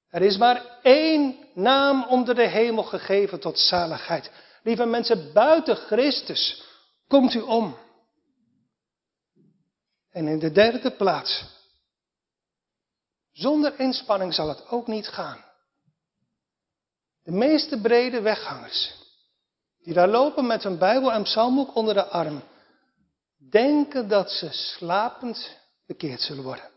Er 0.09 0.23
is 0.23 0.37
maar 0.37 0.79
één 0.83 1.37
naam 1.55 2.05
onder 2.05 2.35
de 2.35 2.49
hemel 2.49 2.83
gegeven 2.83 3.41
tot 3.41 3.59
zaligheid. 3.59 4.31
Lieve 4.65 4.85
mensen, 4.85 5.33
buiten 5.33 5.77
Christus 5.77 6.63
komt 7.09 7.35
u 7.35 7.41
om. 7.41 7.77
En 10.11 10.29
in 10.29 10.39
de 10.39 10.53
derde 10.53 10.91
plaats, 10.91 11.45
zonder 13.33 13.81
inspanning 13.81 14.35
zal 14.35 14.49
het 14.49 14.69
ook 14.69 14.87
niet 14.87 15.09
gaan. 15.09 15.45
De 17.23 17.31
meeste 17.31 17.81
brede 17.81 18.21
weggangers, 18.21 18.95
die 19.83 19.95
daar 19.95 20.09
lopen 20.09 20.47
met 20.47 20.63
hun 20.63 20.79
Bijbel 20.79 21.13
en 21.13 21.23
psalmboek 21.23 21.75
onder 21.75 21.95
de 21.95 22.07
arm, 22.07 22.43
denken 23.51 24.09
dat 24.09 24.31
ze 24.31 24.49
slapend 24.53 25.59
bekeerd 25.87 26.21
zullen 26.21 26.45
worden. 26.45 26.71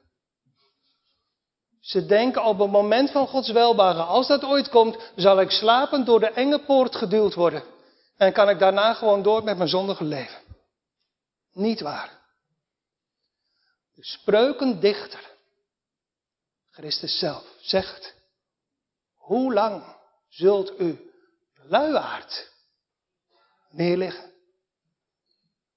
Ze 1.80 2.06
denken 2.06 2.46
op 2.46 2.60
het 2.60 2.72
moment 2.72 3.12
van 3.12 3.28
Gods 3.28 3.52
welbaren, 3.52 4.08
als 4.08 4.28
dat 4.28 4.44
ooit 4.44 4.70
komt, 4.70 5.12
zal 5.16 5.42
ik 5.42 5.52
slapend 5.52 6.06
door 6.06 6.20
de 6.20 6.32
enge 6.32 6.60
poort 6.60 6.96
geduwd 6.96 7.34
worden. 7.34 7.76
En 8.18 8.34
kan 8.34 8.50
ik 8.50 8.60
daarna 8.60 8.94
gewoon 8.94 9.24
door 9.24 9.44
met 9.44 9.58
mijn 9.58 9.70
zondige 9.70 10.04
leven. 10.04 10.42
Niet 11.52 11.80
waar. 11.80 12.20
De 13.94 14.06
spreukendichter, 14.06 15.32
Christus 16.70 17.20
zelf, 17.20 17.46
zegt, 17.62 18.16
hoe 19.16 19.54
lang 19.54 19.96
zult 20.30 20.80
u 20.80 21.12
luiaard 21.54 22.52
neerliggen? 23.70 24.32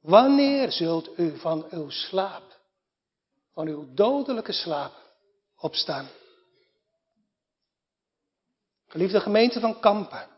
Wanneer 0.01 0.73
zult 0.73 1.19
u 1.19 1.39
van 1.39 1.67
uw 1.71 1.91
slaap, 1.91 2.59
van 3.53 3.67
uw 3.67 3.95
dodelijke 3.95 4.53
slaap, 4.53 4.93
opstaan? 5.57 6.09
Geliefde 8.87 9.21
gemeente 9.21 9.61
van 9.61 9.81
Kampen, 9.81 10.29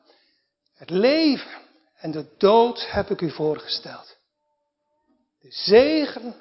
het 0.75 0.91
leven 0.91 1.62
en 2.03 2.11
de 2.11 2.35
dood 2.39 2.91
heb 2.91 3.11
ik 3.11 3.21
u 3.21 3.31
voorgesteld. 3.31 4.17
De 5.41 5.51
zegen 5.51 6.35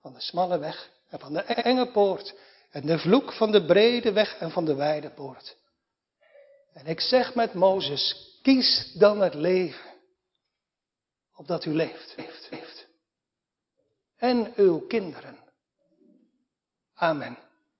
van 0.00 0.12
de 0.12 0.20
smalle 0.20 0.58
weg 0.58 0.90
en 1.08 1.18
van 1.18 1.32
de 1.32 1.40
enge 1.42 1.90
poort 1.90 2.34
en 2.70 2.86
de 2.86 2.98
vloek 2.98 3.32
van 3.32 3.52
de 3.52 3.64
brede 3.64 4.12
weg 4.12 4.38
en 4.38 4.50
van 4.50 4.64
de 4.64 4.74
wijde 4.74 5.10
poort. 5.10 5.56
En 6.72 6.86
ik 6.86 7.00
zeg 7.00 7.34
met 7.34 7.54
Mozes, 7.54 8.38
kies 8.42 8.92
dan 8.92 9.20
het 9.20 9.34
leven, 9.34 9.90
opdat 11.36 11.64
u 11.64 11.70
leeft, 11.70 12.14
leeft, 12.16 12.48
leeft. 12.50 12.86
En 14.16 14.52
uw 14.56 14.86
kinderen. 14.86 15.38
Amen. 16.94 17.38